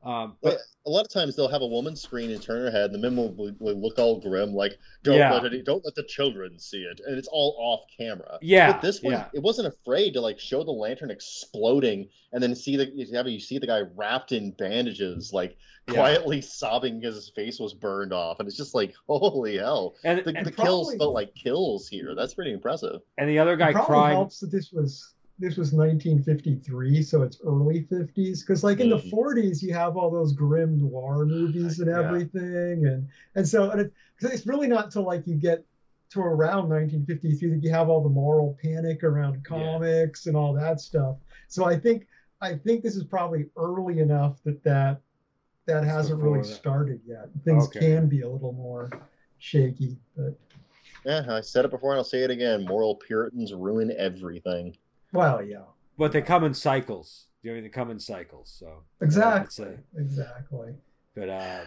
Um, 0.04 0.36
But 0.42 0.52
but 0.52 0.58
a 0.86 0.90
lot 0.90 1.04
of 1.04 1.12
times 1.12 1.34
they'll 1.36 1.48
have 1.48 1.60
a 1.60 1.66
woman 1.66 1.96
screen 1.96 2.30
and 2.30 2.40
turn 2.40 2.62
her 2.62 2.70
head, 2.70 2.92
and 2.92 2.94
the 2.94 2.98
men 2.98 3.16
will, 3.16 3.32
will- 3.34 3.54
will 3.58 3.74
look 3.74 3.98
all 3.98 4.20
grim, 4.20 4.54
like 4.54 4.78
"Don't 5.02 5.18
Yeah. 5.18 5.32
let 5.34 5.44
any, 5.44 5.60
don't 5.60 5.84
let 5.84 5.94
the 5.96 6.04
children 6.04 6.58
see 6.58 6.82
it," 6.82 7.00
and 7.04 7.18
it's 7.18 7.28
all 7.28 7.56
off 7.58 7.80
camera. 7.98 8.38
Yeah, 8.40 8.72
but 8.72 8.80
this 8.82 9.02
one, 9.02 9.14
yeah. 9.14 9.26
it 9.34 9.42
wasn't 9.42 9.66
afraid 9.68 10.12
to 10.14 10.20
like 10.20 10.38
show 10.38 10.62
the 10.62 10.70
lantern 10.70 11.10
exploding, 11.10 12.08
and 12.32 12.42
then 12.42 12.54
see 12.54 12.76
the 12.76 12.86
you 12.94 13.06
have 13.16 13.26
you 13.26 13.40
see 13.40 13.58
the 13.58 13.66
guy 13.66 13.82
wrapped 13.96 14.32
in 14.32 14.52
bandages, 14.52 15.32
like 15.32 15.56
Yeah. 15.88 15.94
quietly 15.94 16.40
sobbing 16.42 17.00
because 17.00 17.16
his 17.16 17.30
face 17.30 17.58
was 17.58 17.74
burned 17.74 18.12
off, 18.12 18.38
and 18.38 18.46
it's 18.48 18.56
just 18.56 18.74
like 18.74 18.94
holy 19.08 19.56
hell. 19.58 19.96
and 20.04 20.20
The, 20.20 20.36
and, 20.36 20.46
the 20.46 20.52
kills 20.52 20.94
felt 20.94 21.12
like 21.12 21.34
kills 21.34 21.88
here. 21.88 22.14
That's 22.14 22.34
pretty 22.34 22.52
impressive. 22.52 23.00
and 23.18 23.28
the 23.28 23.40
other 23.40 23.56
guy 23.56 23.70
it 23.70 23.72
probably 23.72 23.86
crying. 23.94 24.16
helps 24.16 24.38
that 24.40 24.52
this 24.52 24.70
was 24.72 25.12
this 25.38 25.56
was 25.56 25.72
1953, 25.72 27.02
so 27.02 27.22
it's 27.22 27.40
early 27.44 27.82
50s. 27.82 28.42
Because 28.42 28.64
like 28.64 28.80
in 28.80 28.88
the 28.88 28.96
Mhm. 28.96 29.10
40s, 29.10 29.62
you 29.62 29.72
have 29.72 29.96
all 29.96 30.10
those 30.10 30.32
grim 30.32 30.78
noir 30.78 31.24
movies 31.24 31.78
and 31.78 31.88
Yeah. 31.88 32.00
everything, 32.00 32.86
and 32.86 33.08
and 33.36 33.46
so 33.46 33.70
and 33.70 33.82
it, 33.82 33.92
'cause 34.20 34.32
it's 34.32 34.46
really 34.46 34.66
not 34.66 34.90
till 34.90 35.04
like 35.04 35.26
you 35.26 35.36
get 35.36 35.64
to 36.10 36.20
around 36.20 36.68
1953 36.68 37.50
that 37.50 37.62
you 37.62 37.70
have 37.70 37.88
all 37.88 38.02
the 38.02 38.08
moral 38.08 38.58
panic 38.62 39.04
around 39.04 39.44
comics 39.44 40.26
and 40.26 40.36
all 40.36 40.52
that 40.54 40.80
stuff. 40.80 41.16
So 41.48 41.64
I 41.64 41.78
think 41.78 42.06
I 42.40 42.54
think 42.56 42.82
this 42.82 42.96
is 42.96 43.04
probably 43.04 43.50
early 43.56 44.00
enough 44.00 44.42
that 44.44 44.62
that 44.64 45.00
that 45.66 45.82
It's 45.84 45.92
hasn't 45.92 46.20
really 46.22 46.40
that. 46.40 46.46
started 46.46 47.00
yet. 47.04 47.28
Things 47.44 47.66
Okay. 47.68 47.80
can 47.80 48.08
be 48.08 48.22
a 48.22 48.28
little 48.28 48.52
more 48.52 48.90
shaky, 49.38 49.98
but 50.16 50.34
Yeah, 51.04 51.24
I 51.28 51.42
said 51.42 51.64
it 51.64 51.70
before 51.70 51.92
and 51.92 51.98
I'll 51.98 52.04
say 52.04 52.24
it 52.24 52.30
again. 52.30 52.64
Moral 52.64 52.96
Puritans 52.96 53.54
ruin 53.54 53.92
everything. 53.96 54.76
Well, 55.12 55.42
yeah, 55.42 55.62
but 55.96 56.12
they 56.12 56.22
come 56.22 56.44
in 56.44 56.54
cycles. 56.54 57.26
You 57.42 57.54
know, 57.54 57.60
they 57.62 57.68
come 57.68 57.90
in 57.90 57.98
cycles. 58.00 58.54
So 58.58 58.82
exactly, 59.00 59.66
It's 59.96 60.12
exactly. 60.12 60.74
but 61.14 61.28
uh 61.28 61.60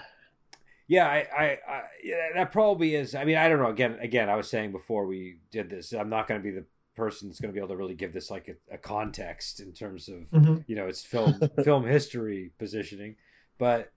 yeah 0.87 1.07
I, 1.07 1.17
I 1.37 1.43
i 1.67 1.81
yeah, 2.03 2.15
that 2.35 2.51
probably 2.51 2.95
is 2.95 3.15
i 3.15 3.23
mean 3.23 3.37
i 3.37 3.47
don't 3.47 3.59
know 3.59 3.69
again 3.69 3.97
again 4.01 4.29
i 4.29 4.35
was 4.35 4.49
saying 4.49 4.71
before 4.73 5.05
we 5.05 5.37
did 5.51 5.69
this 5.69 5.93
i'm 5.93 6.09
not 6.09 6.27
going 6.27 6.41
to 6.41 6.43
be 6.43 6.51
the 6.51 6.65
person 6.95 7.29
that's 7.29 7.39
going 7.39 7.49
to 7.49 7.53
be 7.53 7.59
able 7.59 7.69
to 7.69 7.77
really 7.77 7.93
give 7.95 8.11
this 8.11 8.29
like 8.29 8.49
a, 8.49 8.73
a 8.73 8.77
context 8.77 9.59
in 9.61 9.71
terms 9.71 10.09
of 10.09 10.29
Mhm. 10.31 10.65
you 10.67 10.75
know 10.75 10.87
it's 10.87 11.03
film 11.05 11.39
film 11.63 11.85
history 11.85 12.51
positioning 12.59 13.15
but 13.57 13.91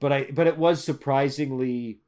but 0.00 0.12
i 0.12 0.30
but 0.30 0.46
it 0.46 0.58
was 0.58 0.84
surprisingly 0.84 2.00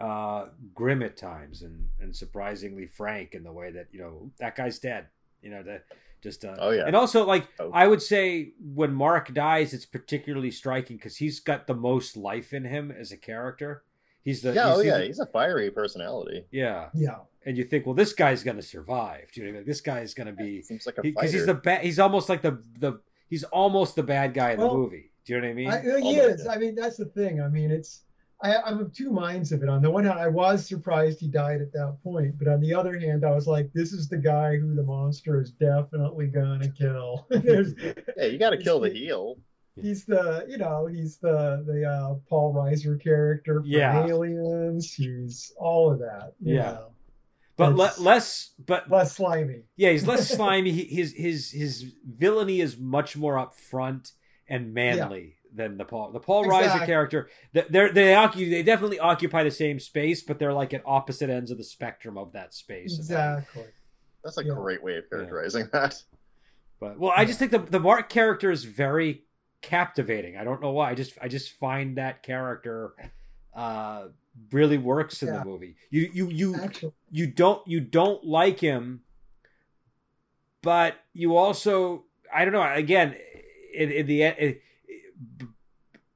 uh 0.00 0.46
grim 0.74 1.02
at 1.02 1.16
times 1.16 1.62
and 1.62 1.88
and 2.00 2.14
surprisingly 2.14 2.86
frank 2.86 3.34
in 3.34 3.42
the 3.42 3.52
way 3.52 3.70
that 3.70 3.86
you 3.92 3.98
know 4.00 4.30
that 4.38 4.54
guy's 4.54 4.78
dead 4.78 5.06
you 5.42 5.50
know 5.50 5.62
that 5.62 5.84
just 6.22 6.44
uh 6.44 6.54
Oh, 6.58 6.70
yeah. 6.70 6.86
and 6.86 6.94
also 6.94 7.24
like 7.24 7.48
Oh. 7.58 7.70
i 7.72 7.86
would 7.86 8.02
say 8.02 8.52
when 8.60 8.92
mark 8.92 9.32
dies 9.32 9.72
it's 9.72 9.86
particularly 9.86 10.50
striking 10.50 10.96
because 10.96 11.16
he's 11.16 11.40
got 11.40 11.66
the 11.66 11.74
most 11.74 12.16
life 12.16 12.52
in 12.52 12.64
him 12.64 12.90
as 12.90 13.10
a 13.10 13.16
character 13.16 13.84
he's 14.22 14.42
the 14.42 14.52
yeah, 14.52 14.68
he's, 14.68 14.74
oh 14.74 14.78
he's 14.80 14.86
yeah, 14.86 14.98
the- 14.98 15.06
he's 15.06 15.18
a 15.20 15.26
fiery 15.26 15.70
personality. 15.70 16.44
yeah 16.50 16.88
Yeah. 16.92 17.18
and 17.46 17.56
you 17.56 17.64
think 17.64 17.86
well 17.86 17.94
this 17.94 18.12
guy's 18.12 18.42
gonna 18.42 18.60
survive 18.62 19.30
do 19.32 19.40
you 19.40 19.46
know 19.46 19.52
what 19.52 19.56
I 19.56 19.60
mean? 19.60 19.66
this 19.66 19.80
guy's 19.80 20.12
gonna 20.12 20.32
be 20.32 20.60
Seems 20.62 20.84
like 20.84 20.98
a 20.98 21.02
because 21.02 21.22
fighter. 21.30 21.36
he's 21.38 21.46
the 21.46 21.54
bad. 21.54 21.80
He's 21.82 21.98
almost 21.98 22.28
like 22.28 22.42
the 22.42 22.62
the 22.78 23.00
he's 23.30 23.44
almost 23.44 23.96
the 23.96 24.02
bad 24.02 24.34
guy 24.34 24.50
in 24.52 24.60
the 24.60 24.66
movie. 24.70 25.10
Do 25.24 25.32
you 25.32 25.40
know 25.40 25.46
what 25.46 25.50
I 25.50 25.54
mean? 25.54 25.70
I, 25.70 25.78
uh, 25.78 25.96
he 25.96 26.20
Almost, 26.20 26.40
is. 26.42 26.46
I 26.46 26.56
mean, 26.56 26.76
that's 26.76 26.96
the 26.98 27.06
thing. 27.06 27.40
I 27.42 27.48
mean, 27.48 27.72
it's. 27.72 28.02
I, 28.42 28.56
I'm 28.58 28.78
of 28.80 28.92
two 28.92 29.10
minds 29.10 29.50
of 29.52 29.62
it. 29.62 29.68
On 29.68 29.80
the 29.80 29.90
one 29.90 30.04
hand, 30.04 30.18
I 30.18 30.28
was 30.28 30.66
surprised 30.66 31.20
he 31.20 31.28
died 31.28 31.62
at 31.62 31.72
that 31.72 31.96
point, 32.04 32.38
but 32.38 32.48
on 32.48 32.60
the 32.60 32.74
other 32.74 32.98
hand, 32.98 33.24
I 33.24 33.30
was 33.30 33.46
like, 33.46 33.72
this 33.72 33.92
is 33.92 34.08
the 34.08 34.18
guy 34.18 34.56
who 34.58 34.74
the 34.74 34.82
monster 34.82 35.40
is 35.40 35.52
definitely 35.52 36.26
gonna 36.26 36.68
kill. 36.68 37.26
There's, 37.30 37.72
Hey, 38.16 38.30
you 38.30 38.38
got 38.38 38.50
to 38.50 38.58
kill 38.58 38.80
the 38.80 38.90
heel. 38.92 39.38
he's 39.80 40.04
the, 40.04 40.44
you 40.48 40.58
know, 40.58 40.86
he's 40.86 41.16
the 41.18 41.64
the 41.66 41.84
uh, 41.88 42.14
Paul 42.28 42.52
Reiser 42.54 43.02
character 43.02 43.60
from 43.60 43.70
Yeah. 43.70 44.06
Aliens. 44.06 44.92
He's 44.92 45.52
all 45.58 45.90
of 45.92 45.98
that. 46.00 46.34
you 46.40 46.56
Yeah. 46.56 46.72
know. 46.72 46.88
but 47.56 47.74
le- 47.74 47.94
less 47.98 48.50
but 48.66 48.90
less 48.90 49.16
slimy. 49.16 49.62
yeah 49.78 49.90
he's 49.90 50.06
less 50.06 50.28
slimy 50.28 50.72
he, 50.72 50.84
his 50.94 51.12
his 51.14 51.50
his 51.52 51.84
villainy 52.06 52.60
is 52.60 52.76
much 52.76 53.16
more 53.16 53.36
upfront 53.36 54.12
and 54.46 54.74
manly 54.74 55.35
than 55.56 55.76
the 55.78 55.84
paul 55.84 56.10
the 56.12 56.20
paul 56.20 56.44
reiser 56.44 56.84
character 56.86 57.28
they're 57.52 57.90
they 57.92 58.12
occup- 58.12 58.50
they 58.50 58.62
definitely 58.62 58.98
occupy 58.98 59.42
the 59.42 59.50
same 59.50 59.80
space 59.80 60.22
but 60.22 60.38
they're 60.38 60.52
like 60.52 60.72
at 60.74 60.82
opposite 60.84 61.30
ends 61.30 61.50
of 61.50 61.58
the 61.58 61.64
spectrum 61.64 62.16
of 62.18 62.32
that 62.32 62.52
space 62.54 62.96
Exactly. 62.98 63.64
That's 64.22 64.38
a 64.38 64.44
Yeah. 64.44 64.54
great 64.54 64.82
way 64.82 64.96
of 64.96 65.08
characterizing 65.10 65.68
that. 65.72 66.00
but 66.80 66.98
well 66.98 67.12
i 67.16 67.24
just 67.24 67.38
think 67.38 67.50
the, 67.50 67.58
the 67.58 67.80
mark 67.80 68.08
character 68.08 68.50
is 68.50 68.64
very 68.64 69.22
captivating 69.62 70.36
i 70.36 70.44
don't 70.44 70.60
know 70.60 70.70
why 70.72 70.90
i 70.90 70.94
just 70.94 71.12
i 71.22 71.28
just 71.28 71.52
find 71.52 71.96
that 71.96 72.22
character 72.22 72.94
uh 73.54 74.08
really 74.52 74.76
works 74.78 75.22
in 75.22 75.28
Yeah. 75.28 75.38
the 75.38 75.44
movie 75.46 75.76
you 75.90 76.10
you 76.12 76.28
you 76.28 76.54
Actually, 76.56 76.92
you 77.10 77.26
don't 77.26 77.66
you 77.66 77.80
don't 77.80 78.22
like 78.24 78.60
him 78.60 79.00
but 80.62 80.94
you 81.12 81.36
also 81.36 82.04
i 82.34 82.44
don't 82.44 82.52
know 82.52 82.62
again 82.74 83.14
in, 83.74 83.90
in 83.90 84.06
the 84.06 84.22
end 84.24 84.36
it, 84.38 84.62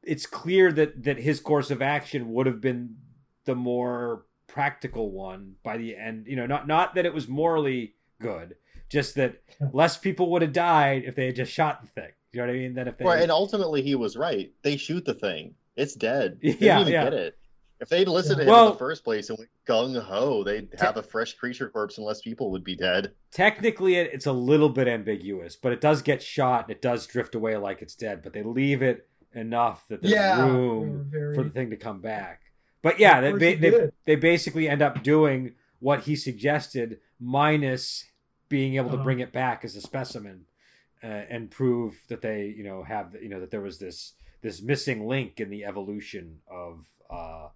it's 0.02 0.26
clear 0.26 0.72
that 0.72 1.02
that 1.04 1.18
his 1.18 1.40
course 1.40 1.70
of 1.70 1.82
action 1.82 2.32
would 2.32 2.46
have 2.46 2.60
been 2.60 2.96
the 3.44 3.54
more 3.54 4.24
practical 4.46 5.12
one 5.12 5.54
by 5.62 5.76
the 5.76 5.96
end 5.96 6.26
you 6.26 6.36
know 6.36 6.46
not 6.46 6.66
not 6.66 6.94
that 6.94 7.06
it 7.06 7.14
was 7.14 7.28
morally 7.28 7.94
good 8.20 8.56
just 8.88 9.14
that 9.14 9.40
less 9.72 9.96
people 9.96 10.30
would 10.30 10.42
have 10.42 10.52
died 10.52 11.04
if 11.04 11.14
they 11.14 11.26
had 11.26 11.36
just 11.36 11.52
shot 11.52 11.80
the 11.80 11.86
thing 11.88 12.10
you 12.32 12.40
know 12.40 12.46
what 12.46 12.52
i 12.52 12.58
mean 12.58 12.74
than 12.74 12.88
if 12.88 12.98
they 12.98 13.04
Right, 13.04 13.22
and 13.22 13.30
ultimately 13.30 13.82
he 13.82 13.94
was 13.94 14.16
right. 14.16 14.52
They 14.62 14.76
shoot 14.76 15.04
the 15.04 15.14
thing. 15.14 15.54
It's 15.76 15.94
dead. 15.94 16.38
They 16.42 16.56
Yeah, 16.60 16.80
yeah. 16.80 17.04
get 17.04 17.14
it. 17.14 17.38
If 17.80 17.88
they'd 17.88 18.06
listened 18.08 18.36
to 18.38 18.42
him 18.44 18.48
Well- 18.50 18.66
in 18.66 18.72
the 18.72 18.78
first 18.78 19.04
place 19.04 19.30
and 19.30 19.38
went 19.38 19.50
gung 19.66 20.00
ho, 20.00 20.44
they'd 20.44 20.68
have 20.78 20.96
a 20.96 21.02
fresh 21.02 21.34
creature 21.34 21.68
corpse 21.70 21.96
and 21.98 22.06
less 22.06 22.20
people 22.20 22.50
would 22.50 22.64
be 22.64 22.76
dead. 22.76 23.12
technically 23.32 23.94
it's 23.96 24.26
a 24.26 24.32
little 24.32 24.68
bit 24.68 24.88
ambiguous 24.88 25.54
but 25.56 25.72
it 25.72 25.80
does 25.80 26.02
get 26.02 26.22
shot 26.22 26.64
and 26.64 26.70
it 26.72 26.82
does 26.82 27.06
drift 27.06 27.34
away 27.34 27.56
like 27.56 27.80
it's 27.80 27.94
dead 27.94 28.22
but 28.22 28.32
they 28.32 28.42
leave 28.42 28.82
it 28.82 29.08
enough 29.34 29.86
that 29.88 30.02
there's 30.02 30.12
yeah, 30.14 30.44
room 30.44 31.06
very, 31.10 31.34
for 31.34 31.44
the 31.44 31.50
thing 31.50 31.70
to 31.70 31.76
come 31.76 32.00
back 32.00 32.42
but 32.82 32.98
yeah 32.98 33.20
they, 33.20 33.30
Of 33.30 33.38
they, 33.38 33.54
they, 33.54 33.88
they 34.04 34.16
basically 34.16 34.68
end 34.68 34.82
up 34.82 35.02
doing 35.04 35.52
what 35.78 36.00
he 36.00 36.16
suggested 36.16 36.98
minus 37.20 38.04
being 38.48 38.74
able 38.74 38.88
to 38.90 38.94
Uh-huh. 38.96 39.04
bring 39.04 39.20
it 39.20 39.32
back 39.32 39.64
as 39.64 39.76
a 39.76 39.80
specimen 39.80 40.46
uh, 41.04 41.06
and 41.06 41.50
prove 41.50 42.02
that 42.08 42.20
they 42.20 42.46
you 42.46 42.64
know 42.64 42.82
have 42.82 43.14
you 43.22 43.28
know 43.28 43.38
that 43.40 43.50
there 43.52 43.60
was 43.62 43.78
this 43.78 44.14
this 44.42 44.60
missing 44.60 45.06
link 45.06 45.38
in 45.40 45.48
the 45.50 45.64
evolution 45.64 46.40
of 46.50 46.84
uh 47.08 47.48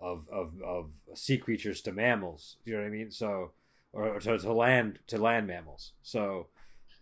of 0.00 0.26
of 0.30 0.60
of 0.62 0.90
sea 1.14 1.36
creatures 1.38 1.80
to 1.82 1.92
mammals 1.92 2.56
you 2.64 2.72
know 2.72 2.80
what 2.80 2.86
i 2.86 2.90
mean 2.90 3.10
so 3.10 3.50
or 3.92 4.18
to, 4.18 4.38
to 4.38 4.52
land 4.52 4.98
to 5.06 5.18
land 5.18 5.46
mammals 5.46 5.92
so 6.02 6.46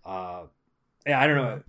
uh 0.05 0.43
yeah 1.07 1.21
i 1.21 1.27
don't 1.27 1.37
know 1.37 1.63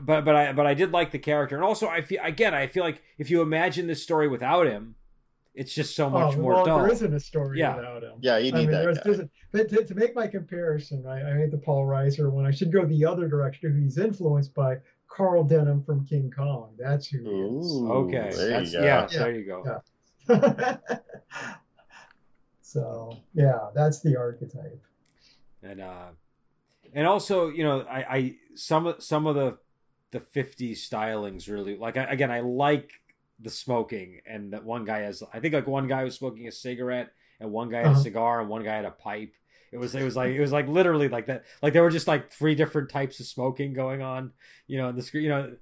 but 0.00 0.24
but 0.24 0.34
i 0.34 0.52
but 0.52 0.66
i 0.66 0.74
did 0.74 0.90
like 0.90 1.12
the 1.12 1.18
character 1.18 1.54
and 1.54 1.64
also 1.64 1.86
i 1.88 2.00
feel 2.00 2.20
again 2.24 2.54
i 2.54 2.66
feel 2.66 2.82
like 2.82 3.02
if 3.18 3.30
you 3.30 3.40
imagine 3.40 3.86
this 3.86 4.02
story 4.02 4.26
without 4.28 4.66
him 4.66 4.94
it's 5.54 5.74
just 5.74 5.96
so 5.96 6.08
much 6.08 6.34
oh, 6.36 6.40
more 6.40 6.52
well, 6.54 6.64
dull 6.64 6.78
there 6.78 6.92
isn't 6.92 7.12
a 7.14 7.18
story 7.18 7.58
Yeah. 7.58 7.74
without 7.74 8.04
him. 8.04 8.12
Yeah, 8.20 8.38
you 8.38 8.52
I 8.52 8.58
need 8.58 8.60
mean, 8.60 8.70
that 8.70 8.82
there's, 8.82 8.96
guy. 8.98 9.02
there's 9.06 9.18
a, 9.18 9.28
but 9.50 9.68
to, 9.70 9.84
to 9.86 9.94
make 9.96 10.14
my 10.14 10.28
comparison, 10.28 11.04
I, 11.04 11.20
I 11.20 11.32
made 11.34 11.50
the 11.50 11.58
Paul 11.58 11.84
Reiser 11.84 12.30
one. 12.30 12.46
I 12.46 12.52
should 12.52 12.72
go 12.72 12.84
the 12.84 13.04
other 13.04 13.26
direction. 13.26 13.72
Who 13.72 13.82
he's 13.82 13.98
influenced 13.98 14.54
by 14.54 14.76
Carl 15.08 15.42
Denham 15.42 15.82
from 15.82 16.06
King 16.06 16.30
Kong. 16.30 16.74
That's 16.78 17.08
who 17.08 17.26
Ooh, 17.26 17.58
he 17.58 17.58
is. 17.58 17.72
okay 17.90 18.36
there 18.36 18.48
that's, 18.50 18.72
you 18.72 18.78
go. 18.78 18.84
yeah, 18.84 19.08
Yeah. 19.10 19.18
there 19.18 19.34
you 19.34 19.44
go 19.46 19.62
Yeah. 19.66 19.78
so 22.60 23.16
yeah, 23.34 23.68
that's 23.74 24.00
the 24.00 24.16
archetype. 24.16 24.82
and 25.62 25.80
uh 25.80 26.06
and 26.94 27.06
also 27.06 27.48
you 27.48 27.64
know 27.64 27.80
i 27.82 28.16
i 28.16 28.36
some 28.54 28.86
of 28.86 29.02
some 29.02 29.26
of 29.26 29.34
the 29.34 29.58
the 30.12 30.20
50s 30.20 30.78
stylings 30.88 31.50
really 31.50 31.76
like 31.76 31.96
I, 31.96 32.04
again 32.04 32.30
i 32.30 32.40
like 32.40 32.90
the 33.40 33.50
smoking 33.50 34.20
and 34.26 34.52
that 34.52 34.64
one 34.64 34.84
guy 34.84 35.00
has 35.00 35.22
i 35.34 35.40
think 35.40 35.52
like 35.54 35.66
one 35.66 35.86
guy 35.88 36.04
was 36.04 36.14
smoking 36.16 36.46
a 36.48 36.52
cigarette 36.52 37.10
and 37.40 37.50
one 37.50 37.68
guy 37.70 37.78
had 37.78 37.86
a 37.86 37.90
Uh-huh. 37.90 38.00
cigar 38.02 38.40
and 38.40 38.48
one 38.48 38.62
guy 38.64 38.76
had 38.76 38.84
a 38.84 38.90
pipe 38.92 39.34
it 39.72 39.76
was 39.78 39.94
it 39.94 40.02
was 40.02 40.16
like 40.16 40.30
it 40.32 40.40
was 40.40 40.52
like 40.52 40.66
literally 40.68 41.08
like 41.08 41.26
that 41.26 41.44
like 41.62 41.72
there 41.72 41.82
were 41.82 41.90
just 41.90 42.08
like 42.08 42.32
three 42.32 42.54
different 42.54 42.88
types 42.88 43.20
of 43.20 43.26
smoking 43.26 43.74
going 43.74 44.00
on 44.00 44.32
you 44.66 44.78
know 44.78 44.88
in 44.88 44.96
the 44.96 45.02
screen 45.02 45.24
you 45.24 45.28
know 45.30 45.56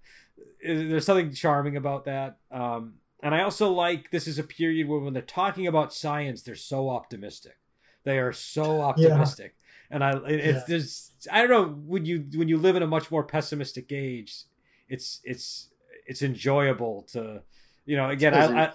there's 0.63 1.07
something 1.07 1.33
charming 1.33 1.77
about 1.77 2.05
that 2.05 2.37
um 2.53 2.95
and 3.23 3.35
i 3.35 3.43
also 3.43 3.71
like 3.71 4.11
this 4.11 4.27
is 4.27 4.39
a 4.39 4.45
period 4.45 4.89
where 4.89 5.01
when 5.01 5.13
they're 5.13 5.23
talking 5.23 5.67
about 5.67 5.93
science 5.93 6.43
they're 6.43 6.55
so 6.55 6.91
optimistic. 6.91 7.57
They 8.05 8.19
are 8.19 8.33
so 8.33 8.83
optimistic. 8.83 9.57
And 9.91 10.05
i 10.05 10.11
it's 10.27 10.59
Yeah. 10.61 10.65
there's 10.69 11.13
i 11.33 11.41
don't 11.41 11.51
know 11.51 11.69
when 11.87 12.05
you 12.05 12.27
when 12.35 12.49
you 12.49 12.57
live 12.59 12.77
in 12.77 12.83
a 12.83 12.87
much 12.87 13.11
more 13.11 13.25
pessimistic 13.25 13.91
age 13.93 14.45
it's 14.89 15.21
it's 15.25 15.71
it's 16.07 16.23
enjoyable 16.23 17.03
to 17.13 17.43
you 17.85 17.97
know 17.97 18.09
again 18.11 18.33
I, 18.35 18.65
I 18.65 18.73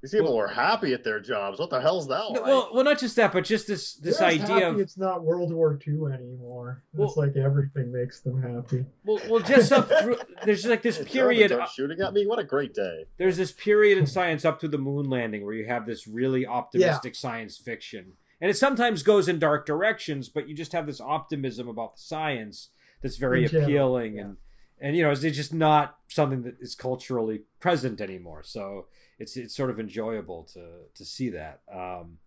These 0.00 0.12
people 0.12 0.26
Well- 0.28 0.36
were 0.36 0.46
happy 0.48 0.92
at 0.94 1.02
their 1.02 1.18
jobs. 1.18 1.58
What 1.58 1.70
the 1.70 1.80
hell's 1.80 2.06
that 2.08 2.18
no, 2.32 2.40
like? 2.40 2.42
well 2.44 2.70
well 2.72 2.84
not 2.84 2.98
just 3.00 3.16
that 3.16 3.32
but 3.32 3.44
just 3.44 3.66
this 3.66 3.94
this 3.94 4.18
They're 4.18 4.28
idea 4.28 4.46
happy 4.46 4.62
of 4.64 4.80
it's 4.80 4.96
not 4.96 5.24
World 5.24 5.52
War 5.52 5.76
II 5.86 6.12
anymore. 6.12 6.84
Well- 6.92 7.08
it's 7.08 7.16
like 7.16 7.36
everything 7.36 7.90
makes 7.92 8.20
them 8.20 8.40
happy. 8.40 8.84
well 9.04 9.20
well 9.28 9.40
just 9.40 9.72
up 9.72 9.88
through 10.02 10.18
there's 10.44 10.64
like 10.66 10.82
this 10.82 10.98
period 10.98 11.50
aren't 11.52 11.70
shooting 11.70 12.00
at 12.00 12.12
me. 12.12 12.26
What 12.26 12.38
a 12.38 12.44
great 12.44 12.74
day. 12.74 13.06
there's 13.16 13.36
this 13.36 13.50
period 13.52 13.98
in 13.98 14.06
science 14.16 14.44
up 14.44 14.60
to 14.60 14.68
the 14.68 14.78
moon 14.78 15.10
landing 15.10 15.44
where 15.44 15.54
you 15.54 15.66
have 15.66 15.84
this 15.86 16.06
really 16.06 16.46
optimistic 16.46 17.14
science 17.16 17.56
fiction 17.58 18.12
and 18.40 18.50
it 18.50 18.56
sometimes 18.56 19.02
goes 19.02 19.26
in 19.28 19.38
dark 19.40 19.66
directions 19.66 20.28
but 20.28 20.48
you 20.48 20.54
just 20.54 20.72
have 20.72 20.86
this 20.86 21.00
optimism 21.00 21.66
about 21.68 21.96
the 21.96 22.02
science 22.02 22.68
that's 23.02 23.16
very 23.16 23.44
In 23.44 23.50
general, 23.50 23.64
appealing 23.68 24.14
yeah. 24.14 24.22
and 24.22 24.36
and 24.80 24.96
you 24.96 25.02
know 25.02 25.10
it's 25.10 25.22
just 25.22 25.52
not 25.52 25.96
something 26.06 26.42
that 26.42 26.54
is 26.60 26.76
culturally 26.76 27.42
present 27.58 28.00
anymore 28.00 28.42
so 28.44 28.86
it's 29.18 29.36
it's 29.36 29.54
sort 29.56 29.70
of 29.70 29.80
enjoyable 29.80 30.44
to 30.54 30.64
to 30.94 31.04
see 31.04 31.30
that. 31.30 31.60
Um 31.72 32.18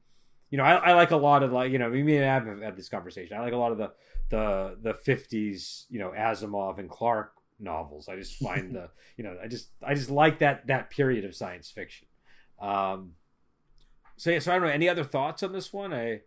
you 0.49 0.57
know 0.57 0.63
I, 0.65 0.75
I 0.75 0.93
like 0.93 1.11
a 1.11 1.17
lot 1.17 1.43
of 1.43 1.51
like 1.51 1.71
you 1.71 1.77
know 1.79 1.89
me 1.89 2.15
and 2.17 2.25
Ab 2.25 2.45
have 2.47 2.61
had 2.61 2.75
this 2.77 2.89
conversation. 2.89 3.37
I 3.37 3.41
like 3.41 3.53
a 3.53 3.57
lot 3.57 3.71
of 3.71 3.77
the 3.77 3.91
the 4.29 4.77
the 4.81 4.93
50s 4.93 5.85
you 5.89 5.99
know 5.99 6.11
asimov 6.17 6.77
and 6.79 6.89
clarke 6.89 7.33
novels. 7.59 8.07
I 8.09 8.15
just 8.15 8.35
find 8.37 8.75
the 8.77 8.89
you 9.17 9.23
know 9.23 9.37
i 9.43 9.47
just 9.47 9.69
i 9.85 9.93
just 9.93 10.09
like 10.09 10.39
that 10.39 10.67
that 10.67 10.89
period 10.89 11.25
of 11.25 11.35
science 11.35 11.69
fiction. 11.69 12.07
Um 12.59 13.13
so 14.17 14.29
yeah 14.31 14.39
so 14.39 14.51
i 14.51 14.55
don't 14.55 14.67
know. 14.67 14.73
Any 14.73 14.89
other 14.89 15.03
thoughts 15.03 15.43
on 15.43 15.51
this 15.53 15.71
one? 15.73 15.93
I 15.93 16.21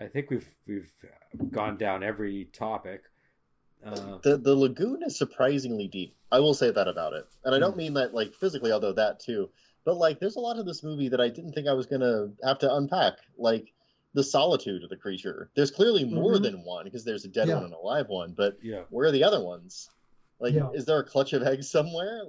i 0.00 0.06
think 0.06 0.30
we've 0.30 0.48
we've 0.66 0.90
gone 1.50 1.76
down 1.76 2.02
every 2.02 2.46
topic. 2.52 3.02
Uh 3.84 4.18
The 4.22 4.36
the 4.36 4.54
lagoon 4.54 5.02
is 5.06 5.16
surprisingly 5.16 5.88
deep. 5.88 6.16
I 6.32 6.38
will 6.40 6.54
say 6.54 6.70
that 6.70 6.86
about 6.88 7.12
it, 7.14 7.26
and 7.44 7.54
I 7.54 7.58
don't 7.58 7.72
Hmm. 7.72 7.78
mean 7.78 7.94
that 7.94 8.14
like 8.14 8.34
physically, 8.34 8.72
although 8.72 8.92
that 8.92 9.20
too. 9.20 9.50
But 9.84 9.96
like, 9.96 10.20
there's 10.20 10.36
a 10.36 10.40
lot 10.40 10.58
of 10.58 10.66
this 10.66 10.82
movie 10.82 11.08
that 11.08 11.20
I 11.20 11.28
didn't 11.28 11.52
think 11.52 11.66
I 11.68 11.72
was 11.72 11.86
gonna 11.86 12.30
have 12.44 12.58
to 12.60 12.74
unpack. 12.74 13.14
Like 13.38 13.72
the 14.14 14.22
solitude 14.24 14.82
of 14.82 14.90
the 14.90 14.96
creature. 14.96 15.50
There's 15.54 15.70
clearly 15.70 16.04
more 16.04 16.34
Mhm. 16.34 16.42
than 16.42 16.64
one 16.64 16.84
because 16.84 17.04
there's 17.04 17.24
a 17.24 17.28
dead 17.28 17.48
Yeah. 17.48 17.54
one 17.56 17.64
and 17.66 17.74
a 17.74 17.78
live 17.78 18.08
one. 18.08 18.32
But 18.36 18.56
yeah 18.62 18.82
where 18.90 19.06
are 19.08 19.12
the 19.12 19.22
other 19.24 19.42
ones? 19.42 19.88
Like, 20.40 20.54
Yeah. 20.54 20.70
is 20.72 20.84
there 20.86 20.98
a 20.98 21.04
clutch 21.04 21.32
of 21.34 21.42
eggs 21.42 21.68
somewhere? 21.70 22.22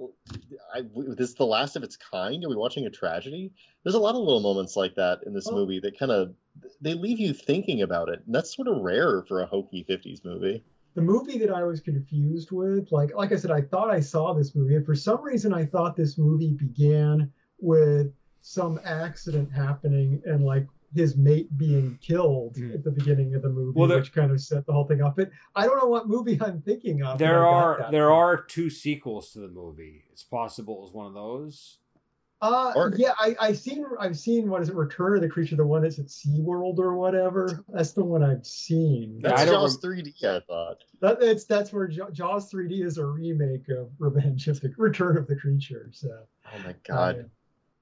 I, 0.74 0.82
this 1.16 1.30
is 1.30 1.34
the 1.34 1.46
last 1.46 1.76
of 1.76 1.82
its 1.82 1.96
kind. 1.96 2.44
Are 2.44 2.48
we 2.48 2.54
watching 2.56 2.84
a 2.86 2.90
tragedy? 2.90 3.50
There's 3.82 3.94
a 3.94 3.98
lot 3.98 4.14
of 4.14 4.20
little 4.22 4.40
moments 4.40 4.76
like 4.76 4.94
that 4.96 5.22
in 5.24 5.32
this 5.32 5.48
Oh. 5.48 5.54
movie 5.54 5.80
that 5.80 5.98
kind 5.98 6.12
of 6.12 6.34
they 6.82 6.92
leave 6.94 7.18
you 7.18 7.32
thinking 7.32 7.82
about 7.82 8.08
it. 8.10 8.22
And 8.26 8.34
that's 8.34 8.54
sort 8.54 8.68
of 8.68 8.78
rare 8.82 9.22
for 9.22 9.40
a 9.40 9.46
hokey 9.46 9.82
'50s 9.84 10.24
movie. 10.24 10.62
the 10.94 11.00
movie 11.00 11.38
that 11.38 11.50
I 11.50 11.64
was 11.64 11.80
confused 11.80 12.50
with, 12.50 12.92
like 12.92 13.14
like 13.16 13.32
I 13.32 13.36
said, 13.36 13.50
I 13.50 13.62
thought 13.62 13.88
I 13.88 13.98
saw 14.00 14.34
this 14.34 14.54
movie, 14.54 14.76
and 14.76 14.84
for 14.84 14.94
some 14.94 15.22
reason 15.22 15.54
I 15.54 15.64
thought 15.64 15.96
this 15.96 16.18
movie 16.18 16.52
began 16.52 17.32
with 17.62 18.12
some 18.42 18.78
accident 18.84 19.50
happening 19.52 20.20
and 20.26 20.44
like 20.44 20.66
his 20.94 21.16
mate 21.16 21.48
being 21.56 21.96
killed 22.02 22.54
Mhm. 22.56 22.74
at 22.74 22.84
the 22.84 22.90
beginning 22.90 23.34
of 23.34 23.40
the 23.42 23.48
movie, 23.48 23.78
Well, 23.78 23.88
there- 23.88 23.98
which 23.98 24.12
kind 24.12 24.30
of 24.30 24.38
set 24.42 24.66
the 24.66 24.72
whole 24.74 24.84
thing 24.84 25.00
up. 25.00 25.16
But 25.16 25.30
I 25.56 25.64
don't 25.64 25.78
know 25.78 25.86
what 25.88 26.06
movie 26.08 26.38
I'm 26.42 26.60
thinking 26.60 27.02
of. 27.02 27.18
there 27.18 27.46
are 27.46 27.88
there 27.90 28.08
far. 28.08 28.32
are 28.34 28.42
two 28.42 28.68
sequels 28.68 29.32
to 29.32 29.38
the 29.40 29.48
movie 29.48 30.04
it's 30.12 30.22
possible 30.24 30.78
it 30.78 30.80
was 30.82 30.92
one 30.92 31.06
of 31.06 31.14
those 31.14 31.78
Uh, 32.44 32.72
Or- 32.74 32.92
yeah, 32.96 33.12
I, 33.20 33.36
I've 33.40 33.56
seen 33.58 33.86
I've 34.00 34.18
seen 34.18 34.50
what 34.50 34.60
is 34.62 34.68
it, 34.68 34.74
Return 34.74 35.14
of 35.14 35.20
the 35.22 35.28
Creature, 35.28 35.54
the 35.54 35.64
one 35.66 35.82
that's 35.82 36.00
at 36.00 36.06
SeaWorld 36.06 36.80
or 36.80 36.96
whatever. 36.96 37.64
That's 37.68 37.92
the 37.92 38.02
one 38.04 38.24
I've 38.24 38.44
seen. 38.44 39.20
That's 39.22 39.42
I 39.42 39.44
don't 39.44 39.54
Jaws 39.54 39.78
3D, 39.78 40.24
I 40.24 40.40
thought. 40.40 40.78
That, 41.00 41.20
that's 41.20 41.44
that's 41.44 41.72
where 41.72 41.86
Jaw- 41.86 42.10
Jaws 42.10 42.50
3D 42.50 42.82
is 42.82 42.98
a 42.98 43.06
remake 43.06 43.68
of 43.68 43.90
Revenge 44.00 44.48
of 44.48 44.60
the 44.60 44.74
Return 44.76 45.16
of 45.18 45.28
the 45.28 45.36
Creature. 45.36 45.90
So, 45.92 46.08
Oh 46.52 46.58
my 46.64 46.74
god. 46.82 47.20
uh, 47.20 47.22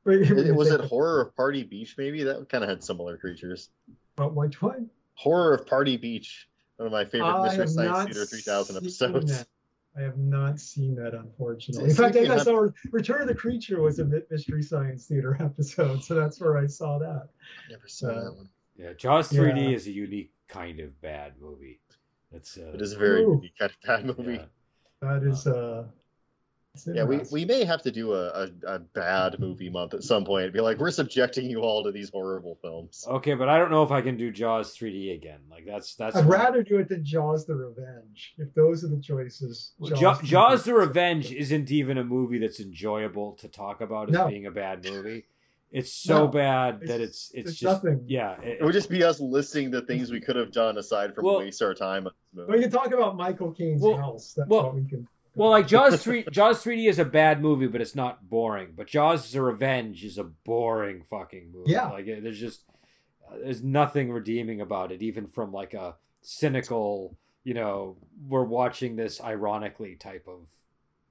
but 0.04 0.14
It- 0.14 0.54
was 0.54 0.70
it 0.70 0.80
Horror 0.92 1.20
of 1.22 1.36
Party 1.36 1.62
Beach? 1.62 1.94
Maybe 1.98 2.22
that 2.24 2.48
kind 2.48 2.64
of 2.64 2.70
had 2.70 2.82
similar 2.82 3.16
creatures. 3.16 3.70
But 4.16 4.34
which 4.34 4.60
one? 4.62 4.88
Horror 5.14 5.54
of 5.54 5.66
Party 5.66 5.96
Beach, 5.96 6.48
one 6.76 6.86
of 6.86 6.92
my 6.92 7.04
favorite 7.04 7.28
I 7.28 7.42
Mystery 7.44 7.66
Science 7.68 8.04
Theater 8.14 8.26
3000 8.26 8.76
episodes. 8.76 9.38
that. 9.38 9.46
I 9.98 10.02
have 10.02 10.18
not 10.18 10.60
seen 10.60 10.94
that, 10.96 11.14
unfortunately. 11.14 11.90
In 11.90 11.96
fact, 11.96 12.14
I 12.14 12.20
speaking 12.20 12.28
think 12.30 12.40
I 12.40 12.44
saw 12.44 12.68
Return 12.92 13.22
of 13.22 13.28
the 13.28 13.34
Creature 13.34 13.82
was 13.82 13.98
a 13.98 14.04
Mystery 14.30 14.62
Science 14.62 15.06
Theater 15.06 15.36
episode, 15.40 16.04
so 16.04 16.14
that's 16.14 16.40
where 16.40 16.56
I 16.56 16.66
saw 16.66 16.98
that. 17.00 17.28
I've 17.64 17.70
never 17.70 17.88
saw 17.88 18.06
Uh, 18.08 18.24
that 18.24 18.34
one. 18.36 18.48
Yeah, 18.76 18.92
Jaws 18.92 19.30
3D 19.30 19.62
Yeah. 19.70 19.76
is 19.76 19.86
a 19.88 19.90
unique 19.92 20.32
kind 20.48 20.78
of 20.80 20.98
bad 21.00 21.34
movie. 21.40 21.80
It's 22.32 22.56
uh, 22.56 22.70
It 22.72 22.80
is 22.80 22.92
a 22.92 22.98
very 22.98 23.22
Ooh. 23.24 23.34
unique 23.34 23.58
kind 23.58 23.72
of 23.72 23.82
bad 23.84 24.06
movie. 24.16 24.34
yeah. 24.34 24.44
That 25.02 25.22
is 25.24 25.46
uh. 25.46 25.84
It's 26.74 26.86
Yeah, 26.86 27.04
we, 27.04 27.20
we 27.32 27.44
may 27.44 27.64
have 27.64 27.82
to 27.82 27.90
do 27.90 28.12
a, 28.14 28.28
a, 28.28 28.48
a 28.66 28.78
bad 28.78 29.38
movie 29.38 29.68
month 29.70 29.94
at 29.94 30.02
some 30.02 30.24
point. 30.24 30.52
Be 30.52 30.60
like, 30.60 30.78
we're 30.78 30.90
subjecting 30.90 31.48
you 31.50 31.60
all 31.60 31.82
to 31.84 31.90
these 31.92 32.10
horrible 32.10 32.58
films. 32.62 33.04
Okay, 33.08 33.34
but 33.34 33.48
I 33.48 33.58
don't 33.58 33.70
know 33.70 33.82
if 33.82 33.90
I 33.90 34.00
can 34.00 34.16
do 34.16 34.30
Jaws 34.30 34.76
3D 34.76 35.14
again. 35.14 35.40
Like 35.50 35.64
that's 35.66 35.94
that's. 35.96 36.16
I'd 36.16 36.26
rather 36.26 36.62
do 36.62 36.78
it 36.78 36.88
than 36.88 37.04
Jaws: 37.04 37.46
The 37.46 37.54
Revenge. 37.54 38.34
If 38.38 38.54
those 38.54 38.84
are 38.84 38.88
the 38.88 39.00
choices, 39.00 39.72
Well, 39.78 39.96
Ja- 40.00 40.20
Jaws, 40.22 40.64
the 40.64 40.74
Revenge 40.74 41.32
isn't 41.32 41.70
even 41.70 41.98
a 41.98 42.04
movie 42.04 42.38
that's 42.38 42.60
enjoyable 42.60 43.32
to 43.40 43.48
talk 43.48 43.80
about 43.80 44.08
as 44.08 44.14
No. 44.14 44.28
being 44.28 44.46
a 44.46 44.50
bad 44.50 44.84
movie. 44.84 45.24
It's 45.72 45.92
so 45.92 46.26
No, 46.26 46.28
bad 46.28 46.80
that 46.88 47.00
it's 47.00 47.30
it's 47.32 47.44
There's 47.44 47.58
just 47.58 47.84
nothing. 47.84 48.04
yeah. 48.08 48.40
it- 48.42 48.58
It 48.60 48.64
would 48.64 48.72
just 48.72 48.90
be 48.90 49.04
us 49.04 49.20
listing 49.20 49.70
the 49.70 49.82
things 49.82 50.10
we 50.10 50.20
could 50.20 50.34
have 50.34 50.50
done 50.50 50.78
aside 50.78 51.14
from 51.14 51.24
Well- 51.24 51.38
waste 51.38 51.62
our 51.62 51.74
time 51.74 52.08
We 52.34 52.42
movie. 52.44 52.62
can 52.62 52.70
talk 52.72 52.92
about 52.92 53.16
Michael 53.16 53.52
Caine's 53.52 53.80
Well- 53.80 53.96
house. 53.96 54.34
That's 54.36 54.48
well- 54.48 54.64
what 54.64 54.74
we 54.74 54.84
can. 54.84 55.06
Well, 55.40 55.50
like 55.50 55.66
Jaws 55.66 56.02
three, 56.02 56.24
Jaws 56.30 56.62
3D 56.62 56.88
is 56.88 56.98
a 56.98 57.04
bad 57.04 57.40
movie, 57.40 57.66
but 57.66 57.80
it's 57.80 57.94
not 57.94 58.28
boring. 58.28 58.74
But 58.76 58.88
Jaws: 58.88 59.32
The 59.32 59.40
Revenge 59.40 60.04
is 60.04 60.18
a 60.18 60.24
boring 60.24 61.02
fucking 61.08 61.50
movie. 61.52 61.72
Yeah. 61.72 61.88
like 61.88 62.04
there's 62.04 62.38
just 62.38 62.64
uh, 63.26 63.36
there's 63.42 63.62
nothing 63.62 64.12
redeeming 64.12 64.60
about 64.60 64.92
it, 64.92 65.02
even 65.02 65.26
from 65.26 65.50
like 65.50 65.72
a 65.72 65.96
cynical, 66.20 67.16
you 67.42 67.54
know, 67.54 67.96
we're 68.28 68.44
watching 68.44 68.96
this 68.96 69.20
ironically 69.20 69.96
type 69.96 70.26
of 70.28 70.48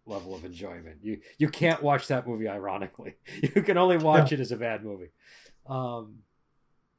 level 0.06 0.36
of 0.36 0.46
enjoyment. 0.46 0.98
You 1.02 1.22
you 1.40 1.50
can't 1.50 1.82
watch 1.82 2.08
that 2.08 2.28
movie 2.28 2.48
ironically. 2.48 3.16
You 3.56 3.64
can 3.64 3.78
only 3.78 3.98
watch 3.98 4.32
it 4.32 4.40
as 4.40 4.52
a 4.52 4.58
bad 4.58 4.84
movie. 4.84 5.10
Um, 5.68 6.20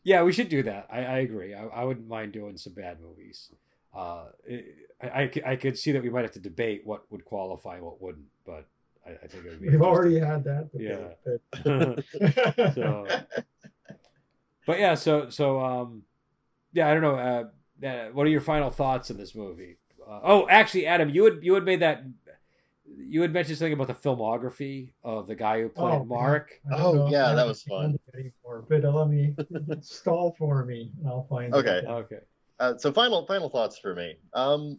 yeah, 0.02 0.22
we 0.22 0.32
should 0.32 0.48
do 0.48 0.62
that. 0.64 0.88
I, 0.90 1.04
I 1.04 1.18
agree. 1.18 1.54
I, 1.54 1.64
I 1.66 1.84
wouldn't 1.84 2.08
mind 2.08 2.32
doing 2.32 2.56
some 2.56 2.72
bad 2.72 3.00
movies. 3.00 3.50
Uh, 3.94 4.26
I, 5.02 5.22
I, 5.22 5.30
c- 5.32 5.42
I 5.44 5.56
could 5.56 5.76
see 5.78 5.92
that 5.92 6.02
we 6.02 6.10
might 6.10 6.22
have 6.22 6.32
to 6.32 6.40
debate 6.40 6.82
what 6.84 7.10
would 7.10 7.24
qualify 7.24 7.76
and 7.76 7.84
what 7.84 8.00
wouldn't, 8.00 8.26
but 8.46 8.66
I, 9.06 9.10
I 9.24 9.26
think 9.26 9.44
it 9.46 9.50
would 9.50 9.60
be. 9.60 9.68
We've 9.70 9.82
already 9.82 10.18
had 10.18 10.44
that. 10.44 10.70
debate, 10.72 12.04
but- 12.44 12.74
so, 12.74 13.06
but 14.66 14.78
yeah, 14.78 14.94
so 14.94 15.28
so 15.30 15.60
um, 15.60 16.02
yeah, 16.72 16.88
I 16.88 16.94
don't 16.94 17.02
know. 17.02 17.16
Uh, 17.16 17.86
uh, 17.86 18.08
what 18.12 18.26
are 18.26 18.30
your 18.30 18.40
final 18.42 18.70
thoughts 18.70 19.10
in 19.10 19.16
this 19.16 19.34
movie? 19.34 19.78
Uh, 20.06 20.20
oh, 20.22 20.48
actually, 20.48 20.86
Adam, 20.86 21.08
you 21.10 21.22
would 21.22 21.40
you 21.42 21.52
would 21.52 21.64
made 21.64 21.80
that. 21.80 22.04
You 22.96 23.22
had 23.22 23.32
mentioned 23.32 23.56
something 23.56 23.72
about 23.72 23.86
the 23.86 23.94
filmography 23.94 24.92
of 25.04 25.28
the 25.28 25.36
guy 25.36 25.60
who 25.62 25.68
played 25.68 26.00
Oh, 26.00 26.04
Mark. 26.04 26.60
Oh, 26.72 26.92
know 26.92 27.08
yeah, 27.08 27.32
that 27.34 27.46
was 27.46 27.62
fun. 27.62 27.96
Anymore, 28.14 28.64
but 28.68 28.84
uh, 28.84 28.90
let 28.90 29.08
me 29.08 29.34
stall 29.80 30.34
for 30.38 30.64
me, 30.64 30.90
and 30.98 31.08
I'll 31.08 31.26
find. 31.30 31.54
Okay. 31.54 31.78
It. 31.78 31.84
Okay. 31.86 32.18
Uh, 32.60 32.76
so 32.76 32.92
final 32.92 33.26
final 33.26 33.48
thoughts 33.48 33.78
for 33.78 33.94
me. 33.94 34.14
Um, 34.34 34.78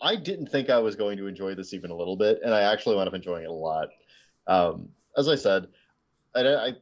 I 0.00 0.14
didn't 0.14 0.46
think 0.46 0.70
I 0.70 0.78
was 0.78 0.94
going 0.94 1.18
to 1.18 1.26
enjoy 1.26 1.54
this 1.54 1.74
even 1.74 1.90
a 1.90 1.96
little 1.96 2.16
bit, 2.16 2.40
and 2.44 2.54
I 2.54 2.72
actually 2.72 2.96
wound 2.96 3.08
up 3.08 3.14
enjoying 3.14 3.42
it 3.44 3.50
a 3.50 3.52
lot. 3.52 3.88
Um, 4.46 4.88
as 5.16 5.28
I 5.28 5.34
said, 5.34 5.66
I 6.34 6.40
I 6.40 6.72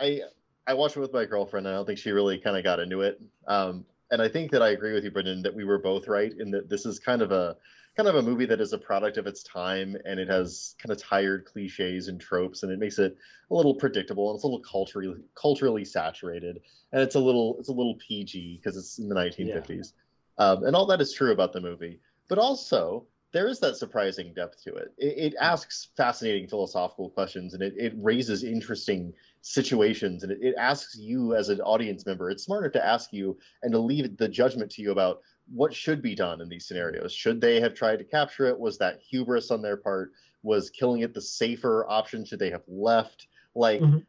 I, 0.00 0.20
I 0.66 0.74
watched 0.74 0.96
it 0.96 1.00
with 1.00 1.12
my 1.12 1.24
girlfriend, 1.24 1.66
and 1.66 1.74
I 1.74 1.78
don't 1.78 1.86
think 1.86 2.00
she 2.00 2.10
really 2.10 2.38
kind 2.38 2.56
of 2.56 2.64
got 2.64 2.80
into 2.80 3.02
it. 3.02 3.20
Um, 3.46 3.84
and 4.10 4.20
I 4.20 4.28
think 4.28 4.50
that 4.50 4.60
I 4.60 4.70
agree 4.70 4.92
with 4.92 5.04
you, 5.04 5.10
Brendan, 5.12 5.40
that 5.42 5.54
we 5.54 5.64
were 5.64 5.78
both 5.78 6.08
right 6.08 6.32
in 6.38 6.50
that 6.50 6.68
this 6.68 6.84
is 6.84 6.98
kind 6.98 7.22
of 7.22 7.30
a 7.30 7.56
kind 7.96 8.08
of 8.08 8.14
a 8.14 8.22
movie 8.22 8.46
that 8.46 8.60
is 8.60 8.72
a 8.72 8.78
product 8.78 9.16
of 9.16 9.26
its 9.26 9.42
time, 9.42 9.96
and 10.04 10.18
it 10.18 10.28
has 10.28 10.74
kind 10.78 10.90
of 10.90 10.98
tired 10.98 11.44
cliches 11.44 12.08
and 12.08 12.20
tropes, 12.20 12.62
and 12.62 12.72
it 12.72 12.78
makes 12.78 12.98
it 12.98 13.16
a 13.50 13.54
little 13.54 13.74
predictable, 13.74 14.30
and 14.30 14.36
it's 14.36 14.44
a 14.44 14.46
little 14.46 14.62
culturally 14.62 15.20
culturally 15.34 15.84
saturated 15.84 16.60
and 16.92 17.02
it's 17.02 17.14
a 17.14 17.20
little 17.20 17.56
it's 17.58 17.68
a 17.68 17.72
little 17.72 17.96
PG 18.06 18.58
because 18.58 18.76
it's 18.76 18.98
in 18.98 19.08
the 19.08 19.14
1950s, 19.14 19.92
um, 20.38 20.64
and 20.64 20.76
all 20.76 20.86
that 20.86 21.00
is 21.00 21.12
true 21.12 21.32
about 21.32 21.52
the 21.52 21.60
movie. 21.60 21.98
But 22.28 22.38
also 22.38 23.06
there 23.32 23.48
is 23.48 23.58
that 23.60 23.76
surprising 23.76 24.34
depth 24.34 24.62
to 24.62 24.74
it. 24.74 24.92
It, 24.98 25.32
it 25.32 25.34
asks 25.40 25.88
fascinating 25.96 26.48
philosophical 26.48 27.08
questions, 27.08 27.54
and 27.54 27.62
it, 27.62 27.72
it 27.78 27.94
raises 27.96 28.44
interesting 28.44 29.12
situations, 29.40 30.22
and 30.22 30.32
it, 30.32 30.38
it 30.42 30.54
asks 30.58 30.96
you 30.96 31.34
as 31.34 31.48
an 31.48 31.60
audience 31.62 32.04
member. 32.04 32.30
It's 32.30 32.44
smarter 32.44 32.68
to 32.68 32.86
ask 32.86 33.12
you 33.12 33.38
and 33.62 33.72
to 33.72 33.78
leave 33.78 34.16
the 34.18 34.28
judgment 34.28 34.70
to 34.72 34.82
you 34.82 34.92
about 34.92 35.22
what 35.54 35.74
should 35.74 36.00
be 36.00 36.14
done 36.14 36.40
in 36.40 36.48
these 36.48 36.66
scenarios. 36.66 37.12
Should 37.12 37.40
they 37.40 37.60
have 37.60 37.74
tried 37.74 37.98
to 37.98 38.04
capture 38.04 38.46
it? 38.46 38.58
Was 38.58 38.78
that 38.78 39.00
hubris 39.00 39.50
on 39.50 39.60
their 39.62 39.76
part? 39.76 40.12
Was 40.42 40.70
killing 40.70 41.02
it 41.02 41.12
the 41.14 41.20
safer 41.20 41.86
option? 41.88 42.24
Should 42.24 42.38
they 42.38 42.50
have 42.50 42.64
left? 42.66 43.26
Like 43.54 43.80
Mhm. 43.82 44.06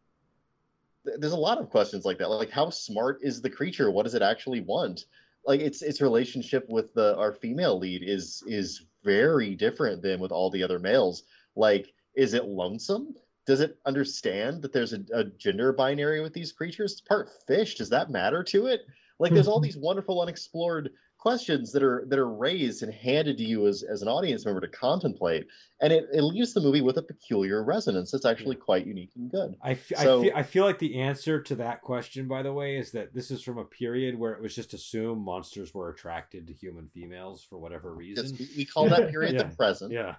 th- 1.05 1.17
there's 1.19 1.33
a 1.33 1.37
lot 1.37 1.57
of 1.59 1.69
questions 1.69 2.05
like 2.05 2.17
that 2.19 2.29
like 2.29 2.49
how 2.49 2.69
smart 2.69 3.19
is 3.21 3.41
the 3.41 3.49
creature 3.49 3.91
what 3.91 4.03
does 4.03 4.15
it 4.15 4.21
actually 4.21 4.61
want 4.61 5.05
like 5.45 5.59
its 5.59 5.81
its 5.81 6.01
relationship 6.01 6.67
with 6.69 6.93
the 6.93 7.15
our 7.17 7.33
female 7.33 7.77
lead 7.77 8.01
is 8.03 8.41
is 8.47 8.85
very 9.03 9.53
different 9.55 10.01
than 10.01 10.19
with 10.21 10.31
all 10.31 10.49
the 10.49 10.63
other 10.63 10.79
males 10.79 11.23
like 11.57 11.93
is 12.15 12.33
it 12.33 12.45
lonesome 12.45 13.13
does 13.45 13.59
it 13.59 13.77
understand 13.85 14.61
that 14.61 14.71
there's 14.71 14.93
a, 14.93 15.03
a 15.13 15.25
gender 15.25 15.73
binary 15.73 16.21
with 16.21 16.31
these 16.33 16.53
creatures 16.53 16.93
it's 16.93 17.01
part 17.01 17.29
fish 17.45 17.75
does 17.75 17.89
that 17.89 18.09
matter 18.09 18.41
to 18.43 18.67
it 18.67 18.81
like 19.19 19.33
there's 19.33 19.47
all 19.49 19.59
Mhm. 19.59 19.63
these 19.63 19.77
wonderful 19.77 20.21
unexplored 20.21 20.91
questions 21.23 21.71
that 21.71 21.81
are 21.81 22.03
that 22.09 22.19
are 22.19 22.29
raised 22.29 22.83
and 22.83 22.93
handed 22.93 23.37
to 23.37 23.43
you 23.45 23.65
as, 23.65 23.81
as 23.83 24.01
an 24.01 24.09
audience 24.09 24.45
member 24.45 24.59
to 24.59 24.67
contemplate 24.67 25.47
and 25.81 25.93
it, 25.93 26.05
it 26.13 26.21
leaves 26.21 26.53
the 26.53 26.59
movie 26.59 26.81
with 26.81 26.97
a 26.97 27.01
peculiar 27.01 27.63
resonance 27.63 28.11
that's 28.11 28.25
actually 28.25 28.57
quite 28.57 28.85
unique 28.85 29.11
and 29.15 29.31
good 29.31 29.55
I, 29.63 29.71
f- 29.71 29.87
So- 29.97 30.19
I, 30.19 30.23
feel, 30.23 30.31
I 30.35 30.43
feel 30.43 30.65
like 30.65 30.79
the 30.79 30.99
answer 30.99 31.41
to 31.41 31.55
that 31.55 31.81
question, 31.81 32.27
by 32.27 32.43
the 32.43 32.51
way, 32.51 32.75
is 32.75 32.91
that 32.91 33.13
this 33.13 33.31
is 33.31 33.41
from 33.41 33.57
a 33.57 33.63
period 33.63 34.19
where 34.19 34.33
it 34.33 34.41
was 34.41 34.53
just 34.53 34.73
assumed 34.73 35.23
monsters 35.23 35.73
were 35.73 35.89
attracted 35.89 36.45
to 36.47 36.53
human 36.53 36.89
females 36.89 37.41
for 37.49 37.57
whatever 37.57 37.95
Yes, 38.01 38.19
reason. 38.23 38.37
we, 38.37 38.47
we 38.57 38.65
call 38.65 38.89
that 38.89 39.09
period 39.15 39.35
Yeah. 39.35 39.43
the 39.43 39.55
present 39.55 39.93
Yeah, 39.93 40.15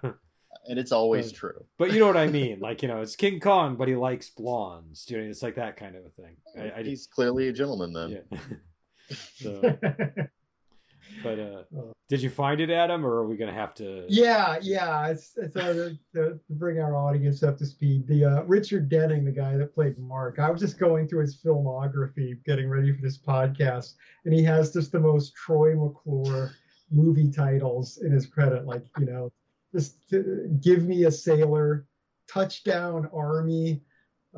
and 0.67 0.79
it's 0.79 0.91
always 0.91 1.25
Right. 1.27 1.35
true 1.35 1.65
but 1.77 1.91
you 1.93 1.99
know 1.99 2.07
what 2.07 2.17
I 2.17 2.27
mean. 2.41 2.59
Like 2.61 2.81
you 2.81 2.87
know, 2.87 3.01
it's 3.01 3.15
King 3.15 3.39
Kong, 3.39 3.75
but 3.75 3.87
he 3.87 3.95
likes 3.95 4.31
blondes. 4.31 5.05
You 5.07 5.17
know, 5.19 5.23
it's 5.29 5.43
like 5.43 5.55
that 5.57 5.77
kind 5.77 5.95
of 5.95 6.03
a 6.05 6.09
thing. 6.09 6.35
I, 6.59 6.79
I 6.79 6.83
he's 6.83 7.01
just 7.01 7.11
clearly 7.11 7.47
a 7.49 7.53
gentleman 7.53 7.93
then 7.93 8.09
yeah. 8.31 8.39
so, 9.35 9.77
but 11.23 11.39
uh, 11.39 11.63
did 12.07 12.21
you 12.21 12.29
find 12.29 12.61
it, 12.61 12.69
Adam, 12.69 13.05
or 13.05 13.13
are 13.13 13.27
we 13.27 13.35
gonna 13.35 13.53
have 13.53 13.73
to? 13.75 14.05
yeah, 14.07 14.57
yeah. 14.61 15.07
It's 15.07 15.33
it's 15.37 15.55
uh, 15.55 15.91
to, 16.13 16.39
to 16.39 16.39
bring 16.51 16.79
our 16.79 16.95
audience 16.95 17.41
up 17.43 17.57
to 17.57 17.65
speed. 17.65 18.07
The 18.07 18.25
uh, 18.25 18.43
Richard 18.43 18.89
Denning, 18.89 19.25
the 19.25 19.31
guy 19.31 19.57
that 19.57 19.73
played 19.73 19.97
Mark. 19.97 20.37
I 20.39 20.49
was 20.49 20.61
just 20.61 20.77
going 20.77 21.07
through 21.07 21.21
his 21.21 21.37
filmography, 21.37 22.43
getting 22.45 22.69
ready 22.69 22.93
for 22.93 23.01
this 23.01 23.17
podcast, 23.17 23.93
and 24.25 24.33
he 24.33 24.43
has 24.43 24.71
just 24.71 24.91
the 24.91 24.99
most 24.99 25.33
Troy 25.35 25.75
McClure 25.75 26.51
movie 26.91 27.31
titles 27.31 27.97
in 27.97 28.11
his 28.11 28.27
credit. 28.27 28.65
Like 28.65 28.85
you 28.99 29.05
know, 29.05 29.31
just 29.73 29.97
uh, 30.13 30.19
give 30.61 30.83
me 30.83 31.05
a 31.05 31.11
sailor, 31.11 31.87
touchdown 32.29 33.09
army. 33.13 33.81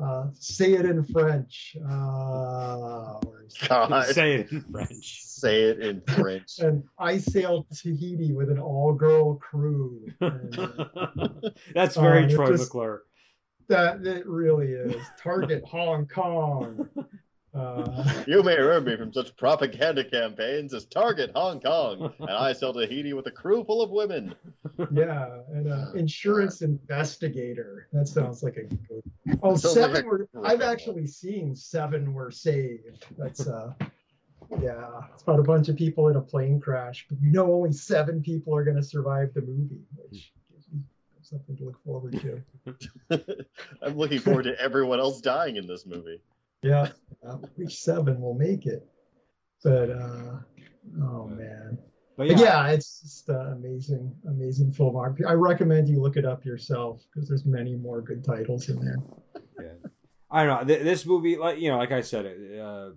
Uh, 0.00 0.26
say 0.34 0.74
it 0.74 0.84
in 0.86 1.04
French. 1.04 1.76
Uh, 1.84 3.18
God, 3.68 4.04
Say 4.06 4.34
it 4.34 4.52
in 4.52 4.60
French. 4.70 5.22
say 5.24 5.62
it 5.64 5.80
in 5.80 6.00
French. 6.02 6.58
and 6.60 6.84
I 6.98 7.18
sailed 7.18 7.66
Tahiti 7.74 8.32
with 8.32 8.50
an 8.50 8.58
all-girl 8.60 9.36
crew. 9.36 10.06
And, 10.20 10.56
uh, 10.58 11.28
That's 11.74 11.96
very 11.96 12.26
Uh, 12.26 12.28
Troy 12.28 12.46
just- 12.52 12.64
McClure. 12.64 13.02
that 13.68 14.06
it 14.06 14.26
really 14.26 14.68
is. 14.68 15.02
Target 15.20 15.64
Hong 15.64 16.06
Kong. 16.06 16.88
Uh, 17.58 18.22
You 18.26 18.42
may 18.42 18.56
remember 18.58 18.90
me 18.90 18.96
from 18.96 19.12
such 19.12 19.36
propaganda 19.36 20.04
campaigns 20.04 20.72
as 20.74 20.84
Target 20.86 21.32
Hong 21.34 21.60
Kong, 21.60 22.12
and 22.20 22.30
I 22.30 22.52
to 22.52 22.72
Tahiti 22.72 23.12
with 23.12 23.26
a 23.26 23.30
crew 23.30 23.64
full 23.64 23.82
of 23.82 23.90
women. 23.90 24.34
yeah, 24.92 25.40
and 25.52 25.70
uh, 25.72 25.92
insurance 25.94 26.62
investigator. 26.62 27.88
That 27.92 28.06
sounds 28.06 28.42
like 28.42 28.56
a 28.56 28.64
good. 28.64 29.02
Oh, 29.42 29.56
seven 29.56 29.94
like 29.94 30.04
were. 30.04 30.28
I've 30.44 30.62
actually 30.62 31.06
seen 31.06 31.56
seven 31.56 32.12
were 32.14 32.30
saved. 32.30 33.06
That's 33.16 33.46
uh, 33.46 33.72
yeah, 34.62 35.00
it's 35.12 35.22
about 35.22 35.40
a 35.40 35.42
bunch 35.42 35.68
of 35.68 35.76
people 35.76 36.08
in 36.08 36.16
a 36.16 36.20
plane 36.20 36.60
crash, 36.60 37.06
but 37.08 37.20
you 37.20 37.30
know 37.30 37.52
only 37.52 37.72
seven 37.72 38.22
people 38.22 38.54
are 38.54 38.64
going 38.64 38.76
to 38.76 38.82
survive 38.82 39.34
the 39.34 39.42
movie, 39.42 39.80
which 39.96 40.32
something 41.22 41.56
to 41.56 41.64
look 41.64 41.84
forward 41.84 42.20
to. 43.10 43.36
I'm 43.82 43.96
looking 43.96 44.18
forward 44.18 44.44
to 44.44 44.58
everyone 44.58 44.98
else 44.98 45.20
dying 45.20 45.56
in 45.56 45.66
this 45.66 45.84
movie. 45.84 46.20
Yeah, 46.62 46.88
which 47.56 47.76
seven 47.76 48.20
will 48.20 48.34
make 48.34 48.66
it? 48.66 48.86
But 49.62 49.90
uh, 49.90 50.38
oh 51.02 51.26
man. 51.28 51.78
But 52.16 52.28
But 52.28 52.38
yeah, 52.38 52.66
yeah, 52.66 52.68
it's 52.70 53.00
just 53.00 53.30
uh, 53.30 53.52
amazing, 53.52 54.12
amazing 54.26 54.72
filmography. 54.72 55.24
I 55.26 55.34
recommend 55.34 55.88
you 55.88 56.00
look 56.00 56.16
it 56.16 56.24
up 56.24 56.44
yourself 56.44 57.04
because 57.12 57.28
there's 57.28 57.46
many 57.46 57.76
more 57.76 58.00
good 58.00 58.24
titles 58.24 58.68
in 58.68 58.84
there. 58.84 58.96
yeah. 59.60 59.88
I 60.30 60.44
don't 60.44 60.66
know 60.66 60.74
this 60.74 61.06
movie. 61.06 61.36
Like 61.36 61.60
you 61.60 61.70
know, 61.70 61.78
like 61.78 61.92
I 61.92 62.00
said, 62.00 62.26
uh, 62.60 62.90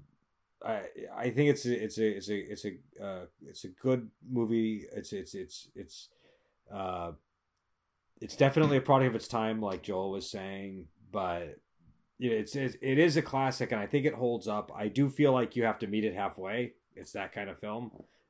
I 0.66 0.82
I 1.16 1.30
think 1.30 1.52
it's 1.52 1.66
a, 1.66 1.84
it's 1.84 1.98
a 1.98 2.18
it's 2.18 2.30
a 2.30 2.52
it's 2.52 2.66
a 2.66 3.04
uh, 3.04 3.26
it's 3.46 3.64
a 3.64 3.70
good 3.70 4.10
movie. 4.30 4.86
It's 4.92 5.14
it's 5.14 5.36
it's 5.36 5.68
it's 5.76 6.10
uh, 6.74 7.12
it's 8.20 8.36
definitely 8.36 8.78
a 8.78 8.82
product 8.82 9.10
of 9.10 9.16
its 9.16 9.28
time, 9.28 9.62
like 9.62 9.84
Joel 9.84 10.12
was 10.12 10.30
saying. 10.30 10.88
But 11.12 11.58
you 12.22 12.30
know, 12.30 12.36
it's, 12.36 12.56
it's 12.56 12.76
it 12.82 13.00
is 13.00 13.18
a 13.18 13.22
classic, 13.24 13.72
and 13.72 13.82
I 13.82 13.88
think 13.88 14.06
it 14.06 14.14
holds 14.14 14.48
up. 14.48 14.72
I 14.76 14.88
do 14.90 15.10
feel 15.10 15.32
like 15.34 15.56
you 15.56 15.64
have 15.64 15.80
to 15.80 15.88
meet 15.88 16.06
it 16.06 16.14
halfway. 16.14 16.74
It's 16.96 17.14
that 17.14 17.34
kind 17.34 17.50
of 17.50 17.58
film, 17.58 17.90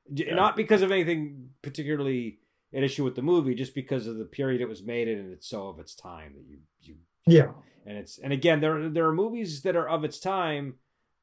Yeah. 0.09 0.33
not 0.35 0.55
because 0.55 0.81
of 0.81 0.91
anything 0.91 1.49
particularly 1.61 2.39
an 2.71 2.83
issue 2.85 3.03
with 3.03 3.15
the 3.15 3.21
movie, 3.21 3.53
just 3.53 3.75
because 3.75 4.07
of 4.07 4.15
the 4.17 4.23
period 4.23 4.61
it 4.61 4.69
was 4.69 4.81
made 4.81 5.09
in, 5.09 5.19
and 5.19 5.33
it's 5.33 5.47
so 5.47 5.67
of 5.67 5.77
its 5.79 5.93
time 5.93 6.33
that 6.35 6.45
you 6.49 6.59
you 6.81 6.95
Yeah. 7.27 7.51
and 7.85 7.97
it's 7.97 8.17
and 8.17 8.31
again 8.31 8.61
there 8.61 8.87
there 8.89 9.05
are 9.07 9.13
movies 9.13 9.61
that 9.63 9.75
are 9.75 9.89
of 9.89 10.05
its 10.05 10.19
time, 10.19 10.75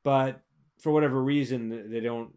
but 0.04 0.42
for 0.78 0.92
whatever 0.92 1.22
reason 1.22 1.90
they 1.90 2.00
don't. 2.00 2.34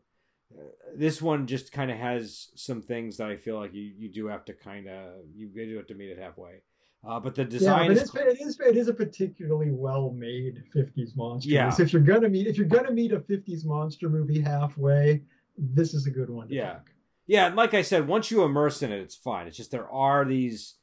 Uh, 0.53 0.63
this 0.95 1.21
one 1.21 1.47
just 1.47 1.71
kind 1.71 1.89
of 1.91 1.97
has 1.97 2.49
some 2.55 2.81
things 2.81 3.17
that 3.17 3.29
I 3.29 3.37
feel 3.37 3.57
like 3.57 3.73
you, 3.73 3.83
you 3.97 4.09
do 4.09 4.27
have 4.27 4.43
to 4.45 4.53
kind 4.53 4.87
of 4.87 5.13
you 5.35 5.47
do 5.47 5.77
have 5.77 5.87
to 5.87 5.95
meet 5.95 6.09
it 6.09 6.17
halfway. 6.19 6.61
Uh, 7.03 7.19
but 7.19 7.33
the 7.33 7.43
design 7.43 7.91
Yeah, 7.91 7.97
but 7.97 7.97
is 8.03 8.15
it 8.15 8.41
is 8.41 8.59
it 8.59 8.77
is 8.77 8.87
a 8.87 8.93
particularly 8.93 9.71
well 9.71 10.11
made 10.11 10.63
50s 10.75 11.15
monster. 11.15 11.49
Yeah. 11.49 11.65
movie. 11.65 11.75
So 11.77 11.83
if 11.83 11.93
you're 11.93 12.01
gonna 12.03 12.29
meet 12.29 12.47
if 12.47 12.57
you're 12.57 12.67
gonna 12.67 12.91
meet 12.91 13.11
a 13.11 13.19
50s 13.19 13.65
monster 13.65 14.07
movie 14.07 14.39
halfway, 14.39 15.23
this 15.57 15.93
is 15.95 16.05
a 16.05 16.11
good 16.11 16.29
one 16.29 16.47
to 16.49 16.53
Yeah. 16.55 16.73
pick. 16.75 16.93
Yeah, 17.27 17.47
and 17.47 17.55
like 17.55 17.73
I 17.73 17.81
said, 17.81 18.07
once 18.07 18.29
you 18.29 18.43
immerse 18.43 18.83
in 18.83 18.91
it, 18.91 18.99
it's 18.99 19.15
fine. 19.15 19.47
It's 19.47 19.57
just 19.57 19.71
there 19.71 19.89
are 19.89 20.25
these 20.25 20.75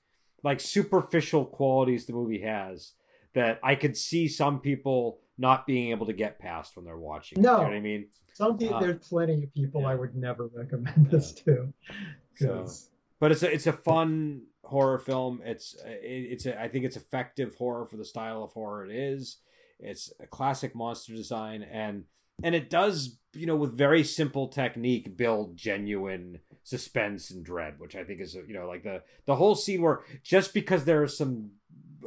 like 0.43 0.59
superficial 0.61 1.45
qualities 1.45 2.07
the 2.07 2.12
movie 2.14 2.41
has 2.41 2.93
that 3.35 3.61
I 3.62 3.75
could 3.77 3.97
see 3.97 4.27
some 4.29 4.61
people 4.61 5.21
not 5.37 5.66
being 5.66 5.91
able 5.91 6.07
to 6.07 6.12
get 6.12 6.39
past 6.41 6.75
when 6.75 6.85
they're 6.85 6.97
watching. 6.99 7.41
No. 7.41 7.53
you 7.53 7.59
know 7.59 7.64
what 7.64 7.73
I 7.75 7.81
mean. 7.81 8.09
Some 8.33 8.59
people 8.59 8.77
Uh, 8.77 8.81
there's 8.81 9.09
plenty 9.09 9.45
of 9.45 9.55
people 9.55 9.83
yeah. 9.83 9.89
I 9.89 9.95
would 9.95 10.16
never 10.16 10.47
recommend 10.49 11.11
this 11.12 11.33
to. 11.45 11.73
So- 12.37 12.66
But 13.21 13.33
it's 13.33 13.43
a 13.43 13.53
it's 13.53 13.66
a 13.66 13.73
fun 13.73 14.43
horror 14.69 14.99
film. 14.99 15.41
It's 15.45 15.75
it, 15.85 16.01
it's 16.33 16.47
a, 16.47 16.61
I 16.61 16.69
think 16.69 16.85
it's 16.85 16.97
effective 16.97 17.57
horror 17.57 17.87
for 17.87 17.97
the 17.97 18.05
style 18.05 18.43
of 18.45 18.53
horror 18.53 18.85
it 18.85 18.95
is. 18.95 19.39
It's 19.81 20.12
a 20.21 20.27
classic 20.27 20.75
monster 20.75 21.12
design 21.14 21.62
and 21.62 22.05
and 22.43 22.55
it 22.55 22.71
does 22.71 23.19
you 23.35 23.47
know 23.47 23.57
with 23.57 23.77
very 23.77 24.03
simple 24.05 24.49
technique 24.49 25.16
build 25.16 25.57
genuine 25.57 26.41
suspense 26.64 27.31
and 27.31 27.45
dread, 27.45 27.75
which 27.79 27.97
I 27.97 28.05
think 28.05 28.21
is 28.21 28.35
you 28.35 28.55
know 28.55 28.66
like 28.69 28.83
the 28.83 29.03
the 29.27 29.37
whole 29.37 29.55
scene 29.55 29.83
where 29.83 30.01
just 30.23 30.53
because 30.55 30.85
there 30.85 31.03
are 31.03 31.09
some 31.09 31.53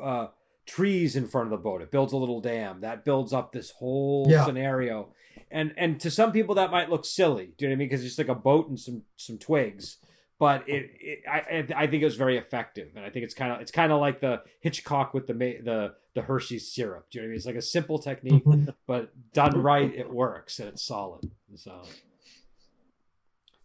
uh, 0.02 0.28
trees 0.66 1.16
in 1.16 1.28
front 1.28 1.48
of 1.48 1.52
the 1.52 1.58
boat, 1.64 1.82
it 1.82 1.92
builds 1.92 2.14
a 2.14 2.18
little 2.18 2.42
dam 2.42 2.82
that 2.82 3.04
builds 3.06 3.34
up 3.34 3.52
this 3.52 3.72
whole 3.72 4.26
Yeah. 4.30 4.46
scenario. 4.46 5.14
And 5.50 5.74
and 5.78 6.00
to 6.02 6.10
some 6.12 6.32
people 6.32 6.56
that 6.56 6.72
might 6.72 6.90
look 6.90 7.06
silly. 7.06 7.54
Do 7.58 7.66
you 7.66 7.70
know 7.70 7.74
what 7.74 7.76
I 7.76 7.80
mean? 7.80 7.88
Because 7.90 8.02
it's 8.06 8.16
just 8.16 8.20
like 8.20 8.38
a 8.38 8.40
boat 8.40 8.70
and 8.70 8.80
some 8.80 9.04
some 9.18 9.38
twigs 9.38 9.98
but 10.42 10.68
it, 10.68 10.90
it 11.00 11.20
I 11.30 11.84
I 11.84 11.86
think 11.86 12.02
it 12.02 12.06
was 12.06 12.16
very 12.16 12.36
effective, 12.36 12.94
and 12.96 13.06
I 13.06 13.12
think 13.12 13.26
it's 13.26 13.36
kind 13.36 13.52
of 13.52 13.62
it's 13.62 13.70
kind 13.72 13.92
of 13.92 14.02
like 14.02 14.22
the 14.22 14.42
Hitchcock 14.60 15.14
with 15.14 15.28
the 15.28 15.36
ma- 15.36 15.62
the 15.64 15.94
the 16.16 16.24
Hershey's 16.24 16.74
syrup. 16.74 17.12
Do 17.12 17.20
you 17.20 17.22
know 17.22 17.26
what 17.26 17.28
I 17.28 17.30
mean? 17.30 17.38
It's 17.38 17.46
like 17.46 17.56
a 17.58 17.62
simple 17.62 18.00
technique, 18.00 18.44
but 18.88 19.14
done 19.34 19.62
right, 19.62 19.94
it 19.94 20.12
works 20.12 20.58
and 20.58 20.70
it's 20.70 20.84
solid. 20.84 21.30
So, 21.54 21.84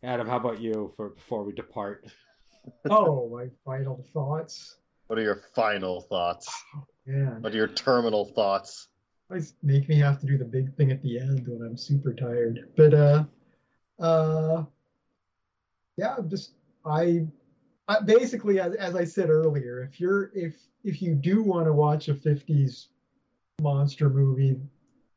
Adam, 0.03 0.29
how 0.29 0.37
about 0.37 0.61
you 0.61 0.93
for 0.99 1.09
before 1.09 1.45
we 1.45 1.55
depart? 1.55 2.05
oh, 2.91 3.31
my 3.31 3.47
final 3.65 4.05
thoughts. 4.13 4.77
What 5.07 5.19
are 5.19 5.23
your 5.23 5.41
final 5.55 6.03
thoughts? 6.03 6.47
Man, 7.07 7.41
What 7.41 7.55
are 7.55 7.57
your 7.57 7.69
terminal 7.69 8.27
thoughts? 8.27 8.89
always 9.31 9.55
make 9.63 9.89
me 9.89 9.99
have 9.99 10.21
to 10.21 10.27
do 10.27 10.37
the 10.37 10.45
big 10.45 10.77
thing 10.77 10.93
at 10.93 11.03
the 11.03 11.19
end 11.19 11.49
when 11.49 11.67
I'm 11.67 11.77
super 11.79 12.13
tired. 12.13 12.69
But 12.77 12.93
uh, 12.93 13.25
uh, 13.99 14.65
yeah, 15.97 16.17
just 16.29 16.53
I, 16.87 17.27
I 17.89 18.01
basically 18.01 18.61
as 18.61 18.75
as 18.75 18.95
I 18.95 19.05
said 19.05 19.31
earlier, 19.31 19.83
if 19.83 20.01
you're 20.01 20.31
if 20.35 20.55
if 20.85 21.03
you 21.03 21.15
do 21.15 21.43
want 21.43 21.67
to 21.67 21.73
watch 21.73 22.09
a 22.09 22.15
'50s 22.15 22.87
monster 23.61 24.09
movie, 24.09 24.61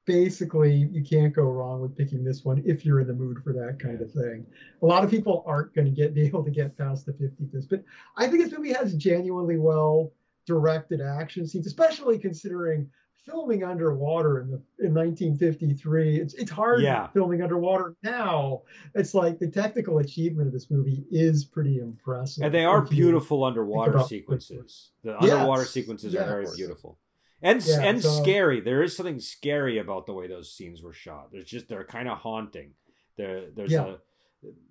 basically 0.06 0.90
you 0.92 1.04
can't 1.04 1.34
go 1.34 1.44
wrong 1.44 1.82
with 1.82 1.96
picking 1.96 2.24
this 2.24 2.44
one 2.44 2.64
if 2.66 2.86
you're 2.86 3.00
in 3.00 3.08
the 3.08 3.14
mood 3.14 3.44
for 3.44 3.54
that 3.54 3.80
kind 3.80 4.02
of 4.02 4.12
thing. 4.12 4.46
A 4.82 4.86
lot 4.86 5.04
of 5.04 5.12
people 5.12 5.44
aren't 5.46 5.74
going 5.74 5.86
to 5.86 5.92
get 5.92 6.14
be 6.16 6.26
able 6.26 6.44
to 6.44 6.52
get 6.52 6.78
past 6.78 7.06
the 7.06 7.14
50s, 7.14 7.70
but 7.70 7.84
I 8.18 8.28
think 8.28 8.44
this 8.44 8.52
movie 8.52 8.74
has 8.74 8.96
genuinely 8.96 9.58
well 9.58 10.12
directed 10.46 11.00
action 11.00 11.46
scenes, 11.46 11.68
especially 11.68 12.18
considering 12.18 12.90
filming 13.26 13.64
underwater 13.64 14.40
in 14.42 14.50
the 14.52 14.62
in 14.86 14.94
1953. 14.94 16.18
It's 16.20 16.34
it's 16.34 16.52
hard 16.52 16.82
Yeah. 16.82 17.08
filming 17.08 17.42
underwater 17.42 17.96
now. 18.04 18.64
It's 18.96 19.14
like 19.14 19.40
the 19.40 19.50
technical 19.50 20.00
achievement 20.00 20.48
of 20.48 20.54
this 20.54 20.70
movie 20.72 21.06
is 21.12 21.46
pretty 21.46 21.80
impressive. 21.80 22.44
And 22.44 22.54
they 22.54 22.66
are 22.66 22.82
beautiful 22.82 23.44
underwater 23.44 24.00
sequences. 24.04 24.92
The 25.04 25.18
Yes, 25.22 25.32
underwater 25.34 25.66
sequences 25.66 26.16
are 26.16 26.26
very 26.26 26.48
beautiful. 26.56 26.98
And 27.42 27.64
Yeah, 27.66 27.82
and 27.82 28.02
so- 28.02 28.22
scary. 28.22 28.60
There 28.62 28.84
is 28.84 28.96
something 28.96 29.20
scary 29.20 29.78
about 29.78 30.06
the 30.06 30.14
way 30.14 30.28
those 30.28 30.52
scenes 30.52 30.82
were 30.82 30.94
shot. 30.94 31.32
There's 31.32 31.46
just 31.46 31.68
they're 31.70 31.86
kind 31.86 32.10
of 32.10 32.18
haunting. 32.18 32.74
There 33.18 33.50
there's 33.52 33.72
Yeah. 33.72 33.86
a 33.88 33.96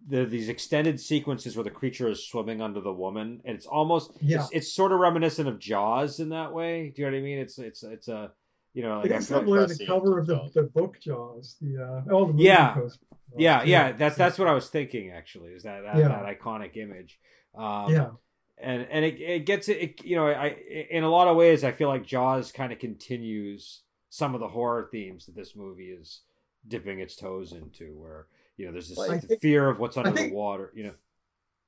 there 0.07 0.25
these 0.25 0.49
extended 0.49 0.99
sequences 1.01 1.57
where 1.57 1.65
the 1.65 1.71
creature 1.71 2.09
is 2.09 2.27
swimming 2.27 2.63
under 2.63 2.81
the 2.81 2.93
woman, 2.93 3.41
and 3.45 3.55
it's 3.57 3.67
almost 3.67 4.13
Yeah. 4.21 4.41
it's, 4.41 4.51
it's 4.53 4.73
sort 4.73 4.93
of 4.93 4.99
reminiscent 5.01 5.49
of 5.49 5.59
Jaws 5.59 6.21
in 6.21 6.31
that 6.31 6.53
way. 6.55 6.89
Do 6.95 7.03
you 7.03 7.07
know 7.11 7.17
what 7.17 7.19
I 7.21 7.23
mean? 7.23 7.39
It's 7.39 7.59
it's 7.59 7.83
it's 7.83 8.09
a 8.09 8.33
you 8.73 8.83
know 8.83 9.01
Like 9.01 9.11
it's 9.11 9.29
feel 9.29 9.39
like- 9.39 9.45
similar 9.47 9.67
to 9.69 9.75
the 9.75 9.87
cover 9.87 10.19
of 10.19 10.27
the, 10.27 10.51
the 10.55 10.63
book 10.63 10.99
Jaws. 11.01 11.57
The 11.61 11.83
uh, 11.83 12.03
oh 12.15 12.33
the 12.33 12.43
Yeah. 12.43 12.75
poster. 12.75 13.05
yeah 13.37 13.63
yeah 13.65 13.93
that's 13.93 14.17
that's 14.17 14.39
what 14.39 14.49
I 14.49 14.55
was 14.55 14.69
thinking 14.71 15.11
actually 15.11 15.51
is 15.53 15.65
that 15.65 15.83
that, 15.83 15.97
Yeah. 15.97 16.09
that 16.09 16.25
iconic 16.41 16.77
image. 16.79 17.19
Um, 17.55 17.93
yeah. 17.93 18.11
and 18.59 18.87
and 18.91 19.05
it, 19.05 19.21
it 19.21 19.47
gets 19.47 19.69
it, 19.69 19.79
it 19.79 20.05
you 20.05 20.17
know 20.17 20.27
i 20.29 20.49
in 20.91 21.03
a 21.03 21.09
lot 21.11 21.27
of 21.29 21.37
ways 21.37 21.65
i 21.65 21.73
feel 21.73 21.89
like 21.89 22.05
jaws 22.05 22.53
kind 22.53 22.73
of 22.73 22.79
continues 22.79 23.83
some 24.11 24.35
of 24.35 24.41
the 24.41 24.49
horror 24.49 24.89
themes 24.93 25.27
that 25.27 25.35
this 25.35 25.57
movie 25.57 25.91
is 25.91 26.21
dipping 26.69 27.01
its 27.01 27.17
toes 27.17 27.53
into 27.53 27.95
where 27.99 28.27
you 28.59 28.67
know 28.67 28.73
there's 28.73 28.89
this 28.91 28.99
Well, 28.99 29.09
the 29.11 29.21
think- 29.21 29.41
fear 29.41 29.69
of 29.71 29.79
what's 29.79 29.97
under 29.97 30.11
think- 30.11 30.31
the 30.31 30.37
water 30.37 30.71
you 30.75 30.85
know 30.85 30.95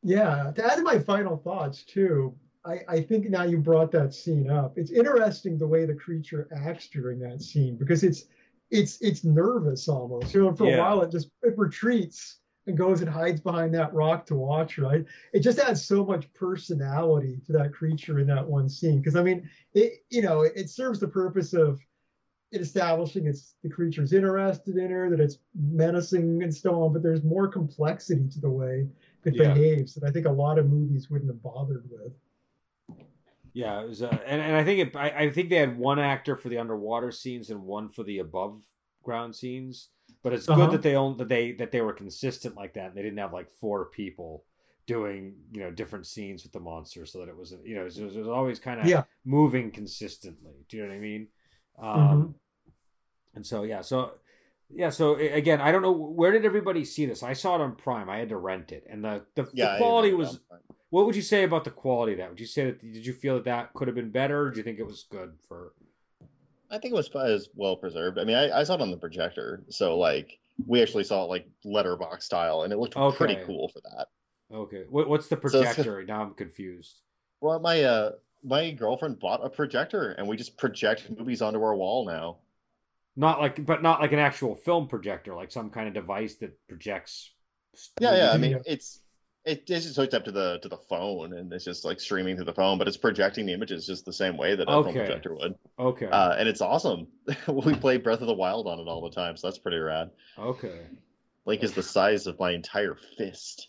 Yeah, 0.03 0.53
to 0.55 0.65
add 0.65 0.77
to 0.77 0.83
my 0.83 0.99
final 0.99 1.37
thoughts 1.37 1.83
too, 1.85 2.35
I, 2.65 2.81
I 2.89 3.01
think 3.03 3.29
now 3.31 3.45
you 3.45 3.59
brought 3.59 3.91
that 3.93 4.13
scene 4.15 4.51
up. 4.51 4.77
It's 4.77 4.91
interesting 4.91 5.57
the 5.59 5.67
way 5.69 5.85
the 5.87 5.95
creature 5.95 6.49
acts 6.55 6.89
during 6.89 7.19
that 7.21 7.41
scene 7.43 7.77
because 7.77 8.03
it's 8.05 8.25
it's 8.71 9.01
it's 9.01 9.25
nervous 9.25 9.89
almost. 9.89 10.35
You 10.35 10.43
know, 10.45 10.55
for 10.55 10.67
Yeah. 10.67 10.77
a 10.77 10.79
while 10.81 11.03
it 11.03 11.11
just 11.11 11.31
it 11.43 11.57
retreats 11.59 12.37
and 12.67 12.77
goes 12.77 13.01
and 13.01 13.11
hides 13.11 13.41
behind 13.41 13.75
that 13.75 13.93
rock 13.95 14.27
to 14.27 14.35
watch, 14.35 14.79
right? 14.79 15.05
It 15.33 15.41
just 15.41 15.59
adds 15.59 15.83
so 15.85 16.05
much 16.05 16.33
personality 16.35 17.41
to 17.47 17.53
that 17.55 17.73
creature 17.73 18.19
in 18.21 18.27
that 18.29 18.47
one 18.47 18.69
scene. 18.69 18.99
Because 18.99 19.17
I 19.17 19.23
mean, 19.23 19.49
it 19.75 20.05
you 20.11 20.23
know, 20.23 20.43
it, 20.43 20.53
it 20.57 20.71
serves 20.71 20.99
the 21.01 21.09
purpose 21.09 21.53
of 21.55 21.81
establishing 22.53 23.27
it's 23.27 23.55
the 23.63 23.69
creature's 23.71 24.13
interested 24.13 24.77
in 24.77 24.91
her, 24.91 25.09
that 25.11 25.21
it's 25.21 25.39
menacing 25.55 26.43
and 26.43 26.55
so 26.55 26.83
on, 26.83 26.93
but 26.93 27.03
there's 27.03 27.23
more 27.23 27.49
complexity 27.49 28.29
to 28.29 28.41
the 28.41 28.51
way 28.51 28.89
it 29.25 29.35
Yeah. 29.35 29.55
behaves 29.55 29.95
that 29.95 30.05
I 30.05 30.11
think 30.11 30.27
a 30.27 30.31
lot 30.33 30.59
of 30.59 30.69
movies 30.69 31.11
wouldn't 31.11 31.31
have 31.31 31.43
bothered 31.43 31.89
with. 31.91 32.13
yeah 33.53 33.81
it 33.81 33.89
was 33.89 34.03
uh, 34.03 34.19
and, 34.27 34.41
and 34.41 34.55
i 34.57 34.65
think 34.65 34.79
it 34.89 34.97
I, 34.97 35.25
I 35.25 35.31
think 35.31 35.51
they 35.51 35.57
had 35.57 35.79
one 35.79 35.99
actor 35.99 36.37
for 36.37 36.49
the 36.49 36.59
underwater 36.59 37.11
scenes 37.11 37.51
and 37.51 37.63
one 37.65 37.89
for 37.89 38.03
the 38.03 38.19
above 38.19 38.61
ground 39.03 39.35
scenes 39.35 39.89
but 40.23 40.33
it's 40.33 40.47
good 40.47 40.71
Uh-huh. 40.71 40.73
that 40.73 40.83
they 40.83 40.95
own 40.95 41.17
that 41.17 41.29
they 41.29 41.53
that 41.53 41.73
they 41.73 41.81
were 41.81 41.93
consistent 41.93 42.55
like 42.57 42.75
that 42.75 42.89
and 42.89 42.95
they 42.97 43.03
didn't 43.03 43.19
have 43.19 43.33
like 43.33 43.51
four 43.51 43.87
people 43.87 44.45
doing 44.87 45.35
you 45.53 45.61
know 45.61 45.71
different 45.71 46.07
scenes 46.07 46.43
with 46.43 46.53
the 46.53 46.61
monster 46.61 47.05
so 47.07 47.19
that 47.19 47.29
it 47.29 47.37
wasn't 47.37 47.65
you 47.67 47.75
know 47.75 47.83
it 47.83 47.85
was, 47.85 47.99
it 47.99 48.17
was 48.17 48.29
always 48.29 48.59
kind 48.61 48.81
of 48.81 48.87
Yeah. 48.87 49.03
moving 49.25 49.71
consistently 49.71 50.65
do 50.69 50.77
you 50.77 50.83
know 50.85 50.89
what 50.89 50.95
i 50.95 50.99
mean 51.01 51.29
um 51.83 52.31
Mhm. 52.31 52.35
And 53.35 53.47
so 53.47 53.63
yeah 53.63 53.81
so 53.81 54.13
yeah 54.73 54.91
so 54.91 55.17
again 55.17 55.61
i 55.61 55.73
don't 55.73 55.83
know 55.83 55.93
where 55.93 56.33
did 56.33 56.45
everybody 56.45 56.85
see 56.85 57.07
this? 57.07 57.23
I 57.23 57.33
saw 57.33 57.57
it 57.57 57.61
on 57.61 57.75
prime. 57.75 58.09
I 58.09 58.19
had 58.19 58.29
to 58.31 58.37
rent 58.37 58.73
it. 58.73 58.87
And 58.89 59.05
the 59.05 59.25
the, 59.35 59.49
Yeah, 59.53 59.73
the 59.73 59.79
quality 59.79 60.13
was 60.15 60.41
what 60.91 61.07
would 61.07 61.15
you 61.17 61.23
say 61.23 61.45
about 61.45 61.65
the 61.65 61.71
quality 61.71 62.13
of 62.13 62.19
that? 62.19 62.31
Would 62.31 62.41
you 62.41 62.47
say 62.47 62.65
that 62.67 62.81
did 62.81 63.05
you 63.07 63.13
feel 63.13 63.35
that 63.37 63.45
that 63.45 63.75
could 63.75 63.89
have 63.89 63.95
been 63.95 64.11
better 64.11 64.43
or 64.47 64.51
do 64.51 64.59
you 64.59 64.63
think 64.65 64.79
it 64.79 64.87
was 64.87 65.07
good 65.11 65.35
for 65.49 65.73
I 66.71 66.79
think 66.79 66.93
it 66.93 66.97
was 66.97 67.11
as 67.17 67.49
well 67.57 67.75
preserved. 67.77 68.17
I 68.19 68.23
mean, 68.25 68.37
I, 68.37 68.61
I 68.61 68.63
saw 68.63 68.75
it 68.75 68.81
on 68.81 68.93
the 68.93 68.97
projector, 68.97 69.65
so 69.71 69.99
like 69.99 70.39
we 70.69 70.81
actually 70.81 71.03
saw 71.03 71.25
it 71.25 71.29
like 71.29 71.49
letterbox 71.65 72.25
style, 72.25 72.63
and 72.63 72.73
it 72.73 72.79
looked 72.79 72.97
Okay. 72.97 73.17
pretty 73.17 73.39
cool 73.45 73.67
for 73.69 73.81
that. 73.81 74.07
okay. 74.55 74.85
What, 74.89 75.09
what's 75.09 75.27
the 75.27 75.35
So- 75.37 75.41
projector? 75.41 76.05
Now 76.05 76.23
i'm 76.23 76.35
confused. 76.35 77.01
Well, 77.41 77.59
my 77.59 77.83
uh 77.83 78.13
my 78.45 78.71
girlfriend 78.71 79.19
bought 79.19 79.45
a 79.45 79.51
projector, 79.51 80.13
and 80.13 80.29
we 80.29 80.37
just 80.37 80.57
project 80.59 81.11
movies 81.19 81.43
onto 81.43 81.61
our 81.61 81.75
wall 81.75 82.07
now. 82.07 82.37
Not 83.17 83.41
like 83.41 83.65
but 83.67 83.83
not 83.83 84.01
like 84.01 84.13
an 84.13 84.19
actual 84.19 84.55
film 84.55 84.89
projector 84.89 85.35
like 85.35 85.51
some 85.51 85.71
kind 85.71 85.89
of 85.89 85.95
device 85.95 86.37
that 86.37 86.57
projects 86.69 87.31
Yeah, 88.01 88.17
yeah. 88.17 88.33
I 88.33 88.39
mean, 88.39 88.53
Yeah. 88.53 88.59
it's 88.67 89.01
it, 89.45 89.65
it's 89.71 89.85
just 89.87 89.97
hooked 89.97 90.13
up 90.13 90.25
to 90.27 90.33
the 90.33 90.59
to 90.61 90.69
the 90.69 90.77
phone, 90.77 91.33
and 91.33 91.51
it's 91.53 91.65
just 91.65 91.85
like 91.85 91.99
streaming 91.99 92.37
through 92.37 92.45
the 92.45 92.53
phone, 92.53 92.77
but 92.77 92.87
it's 92.87 92.99
projecting 92.99 93.47
the 93.47 93.55
images 93.55 93.87
just 93.87 94.05
the 94.05 94.13
same 94.13 94.37
way 94.37 94.55
that 94.55 94.69
a 94.69 94.71
Okay. 94.73 94.93
film 94.93 95.07
projector 95.07 95.35
would. 95.35 95.55
okay 95.79 96.07
Uh, 96.07 96.35
and 96.39 96.47
it's 96.49 96.61
awesome. 96.61 97.07
we 97.49 97.75
play 97.75 97.97
Breath 97.97 98.21
of 98.21 98.27
the 98.27 98.35
Wild 98.35 98.67
on 98.67 98.79
it 98.81 98.87
all 98.87 99.01
the 99.03 99.15
time, 99.15 99.37
so 99.37 99.47
that's 99.47 99.59
pretty 99.59 99.79
rad. 99.79 100.11
okay 100.39 100.81
Link 101.47 101.63
is 101.63 101.73
the 101.73 101.83
size 101.83 102.27
of 102.27 102.39
my 102.39 102.51
entire 102.53 102.97
fist. 103.17 103.69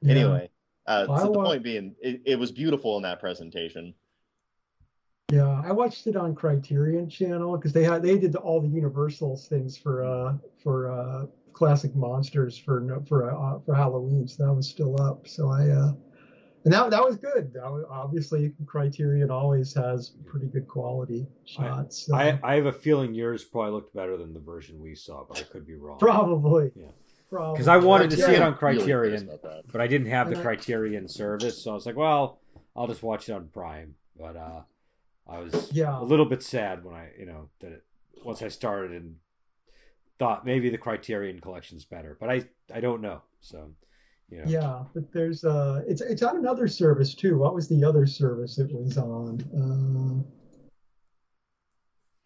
Yeah. 0.00 0.12
Anyway, 0.12 0.50
uh, 0.86 1.06
I 1.10 1.18
so 1.18 1.24
the 1.24 1.30
want- 1.32 1.46
point 1.48 1.62
being, 1.64 1.94
it, 2.00 2.22
it 2.24 2.38
was 2.38 2.50
beautiful 2.50 2.96
in 2.96 3.02
that 3.02 3.20
presentation. 3.20 3.94
Yeah, 5.32 5.62
I 5.64 5.72
watched 5.72 6.06
it 6.06 6.16
on 6.16 6.34
Criterion 6.34 7.08
Channel 7.08 7.56
because 7.56 7.72
they 7.72 7.84
had 7.84 8.02
they 8.02 8.18
did 8.18 8.34
all 8.36 8.60
the 8.60 8.68
Universals 8.68 9.46
things 9.48 9.76
for 9.76 10.04
uh 10.04 10.36
for 10.62 10.90
uh 10.90 11.26
classic 11.52 11.94
monsters 11.94 12.56
for 12.58 13.02
for 13.08 13.30
uh, 13.32 13.58
for 13.60 13.74
Halloween, 13.74 14.26
so 14.26 14.44
that 14.46 14.52
was 14.52 14.68
still 14.68 15.00
up. 15.00 15.28
So 15.28 15.48
I 15.50 15.68
uh 15.68 15.92
and 16.64 16.74
that 16.74 16.90
that 16.90 17.02
was 17.04 17.16
good. 17.16 17.52
That 17.54 17.70
was, 17.70 17.84
obviously, 17.90 18.52
Criterion 18.66 19.30
always 19.30 19.72
has 19.74 20.10
pretty 20.26 20.46
good 20.46 20.68
quality 20.68 21.26
shots. 21.46 22.06
so- 22.06 22.14
I, 22.14 22.38
I 22.42 22.56
have 22.56 22.66
a 22.66 22.72
feeling 22.72 23.14
yours 23.14 23.44
probably 23.44 23.72
looked 23.72 23.94
better 23.94 24.16
than 24.16 24.34
the 24.34 24.40
version 24.40 24.78
we 24.80 24.94
saw, 24.94 25.24
but 25.26 25.38
I 25.38 25.42
could 25.44 25.66
be 25.66 25.74
wrong. 25.76 25.98
probably. 25.98 26.70
Yeah. 26.74 26.88
Probably. 27.30 27.54
Because 27.54 27.68
I 27.68 27.76
wanted 27.76 28.10
to 28.10 28.16
see 28.16 28.32
it 28.32 28.42
on 28.42 28.56
Criterion, 28.56 29.22
about 29.28 29.42
that. 29.42 29.62
but 29.72 29.80
I 29.80 29.86
didn't 29.86 30.08
have 30.08 30.28
the 30.28 30.38
I- 30.38 30.42
Criterion 30.42 31.06
service, 31.08 31.62
so 31.62 31.70
I 31.70 31.74
was 31.74 31.86
like, 31.86 31.96
well, 31.96 32.40
I'll 32.76 32.88
just 32.88 33.02
watch 33.04 33.28
it 33.28 33.32
on 33.32 33.46
Prime. 33.48 33.94
But 34.18 34.36
uh, 34.36 34.62
I 35.30 35.38
was 35.38 35.70
Yeah. 35.72 35.98
a 36.00 36.02
little 36.02 36.26
bit 36.26 36.42
sad 36.42 36.84
when 36.84 36.94
I, 36.94 37.10
you 37.18 37.24
know, 37.26 37.48
that 37.60 37.72
it 37.72 37.84
once 38.24 38.42
I 38.42 38.48
started 38.48 38.90
and 38.90 39.16
thought 40.18 40.44
maybe 40.44 40.68
the 40.68 40.76
Criterion 40.78 41.40
collection's 41.40 41.84
better, 41.84 42.16
but 42.20 42.28
I 42.28 42.44
I 42.72 42.80
don't 42.80 43.00
know. 43.00 43.22
So, 43.40 43.72
you 44.28 44.38
know, 44.38 44.44
Yeah, 44.46 44.84
but 44.92 45.10
there's 45.12 45.44
uh, 45.44 45.82
it's 45.86 46.00
it's 46.02 46.22
on 46.22 46.36
another 46.36 46.66
service 46.68 47.14
too. 47.14 47.38
What 47.38 47.54
was 47.54 47.68
the 47.68 47.84
other 47.84 48.06
service 48.06 48.58
it 48.58 48.70
was 48.72 48.98
on? 48.98 50.24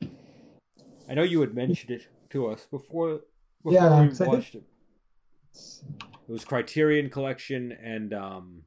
Uh, 0.03 0.07
I 1.09 1.15
know 1.15 1.23
you 1.23 1.41
had 1.43 1.55
mentioned 1.55 1.91
it 1.91 2.09
to 2.31 2.47
us 2.49 2.67
before 2.71 3.21
before 3.63 3.73
Yeah, 3.73 4.01
we 4.01 4.07
I 4.07 4.11
think- 4.11 4.33
watched 4.33 4.55
it. 4.55 4.65
It 6.27 6.33
was 6.33 6.45
Criterion 6.45 7.11
Collection 7.11 7.71
and 7.73 8.13
um, 8.15 8.63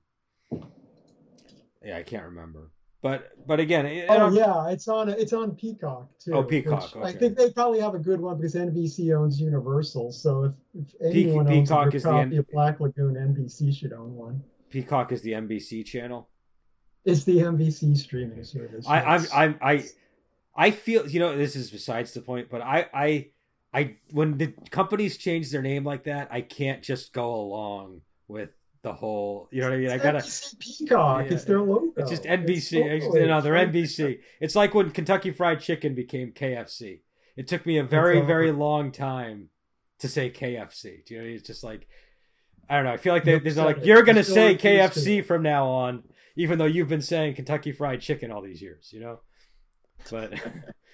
yeah, 1.84 1.98
I 1.98 2.04
can't 2.04 2.24
remember. 2.26 2.72
But 3.08 3.47
but 3.47 3.62
again, 3.62 3.86
it, 3.86 4.08
oh 4.10 4.30
yeah, 4.34 4.70
it's 4.70 4.89
on 4.89 5.08
it's 5.08 5.32
on 5.32 5.55
Peacock 5.55 6.10
too. 6.20 6.34
Oh, 6.34 6.43
Peacock, 6.43 6.93
which 6.95 7.05
I 7.05 7.14
think 7.14 7.38
they 7.38 7.49
probably 7.51 7.80
have 7.80 7.95
a 7.95 7.99
good 7.99 8.20
one 8.20 8.36
because 8.36 8.53
NBC 8.53 9.18
owns 9.18 9.39
Universal. 9.39 10.12
So 10.12 10.53
if, 10.74 10.93
if 10.99 11.14
Pe- 11.14 11.24
anyone 11.24 11.47
owns 11.47 11.70
Peacock 11.70 11.88
a 11.88 11.89
good 11.89 11.95
is 11.95 12.03
the 12.03 12.10
copy 12.10 12.20
N- 12.20 12.39
of 12.39 12.51
Black 12.51 12.82
Lagoon, 12.82 13.14
NBC 13.16 13.74
should 13.74 13.93
own 13.93 14.14
one. 14.14 14.43
Peacock 14.70 15.14
is 15.14 15.22
the 15.22 15.32
NBC 15.32 15.86
channel. 15.86 16.28
It's 17.05 17.24
the 17.24 17.38
NBC 17.38 17.95
streaming 17.95 18.43
service. 18.43 18.86
I 18.86 19.01
I'm. 19.01 19.26
I'm 19.34 19.60
I 19.62 19.86
I 20.53 20.72
feel 20.72 21.08
you 21.08 21.22
know 21.22 21.38
this 21.38 21.55
is 21.55 21.72
besides 21.72 22.14
the 22.14 22.20
point, 22.20 22.49
but 22.49 22.62
I 22.62 22.88
I 22.93 23.28
I 23.74 23.95
when 24.12 24.38
the 24.38 24.53
companies 24.70 25.18
change 25.18 25.49
their 25.49 25.62
name 25.62 25.86
like 25.86 26.03
that, 26.03 26.28
I 26.30 26.41
can't 26.41 26.84
just 26.84 27.14
go 27.14 27.34
along 27.34 28.01
with 28.28 28.49
the 28.84 28.94
whole. 28.94 29.50
You 29.52 29.62
know 29.62 29.70
what 29.70 29.76
I 29.76 29.80
mean? 29.80 29.90
I 29.92 29.98
gotta. 29.98 30.20
NBC 30.20 30.60
Peacock. 30.60 31.26
Yeah, 31.26 31.34
it's 31.34 31.44
their 31.46 31.60
logo. 31.62 31.94
It's 31.98 32.10
just 32.10 32.24
NBC. 32.24 32.80
It's- 32.80 33.02
totally- 33.04 33.22
you 33.22 33.28
know, 33.28 33.42
they're 33.42 33.54
NBC. 33.56 34.20
It's 34.40 34.56
like 34.56 34.74
when 34.74 34.92
Kentucky 34.92 35.32
Fried 35.32 35.60
Chicken 35.62 35.96
became 35.96 36.32
KFC. 36.32 37.02
It 37.36 37.48
took 37.48 37.66
me 37.66 37.78
a 37.78 37.84
very, 37.84 38.16
That's 38.16 38.28
very 38.28 38.52
long 38.52 38.92
time 38.92 39.50
to 40.00 40.08
say 40.08 40.30
KFC. 40.32 41.06
Do 41.06 41.14
you 41.16 41.22
know? 41.22 41.28
It's 41.28 41.46
just 41.46 41.64
like 41.64 41.88
I 42.70 42.76
don't 42.76 42.86
know. 42.86 42.92
I 42.94 42.98
feel 42.98 43.14
like 43.14 43.24
they, 43.24 43.40
there's 43.40 43.58
like 43.58 43.86
you're 43.86 44.04
gonna 44.04 44.24
say. 44.24 44.56
KFC 44.56 45.24
from 45.24 45.44
now 45.44 45.68
on, 45.68 46.04
even 46.36 46.58
though 46.60 46.66
you've 46.66 46.90
been 46.90 47.02
saying 47.02 47.36
Kentucky 47.36 47.72
Fried 47.72 48.02
Chicken 48.02 48.32
all 48.32 48.42
these 48.42 48.62
years. 48.62 48.90
You 48.92 49.00
know, 49.02 49.20
but 50.12 50.34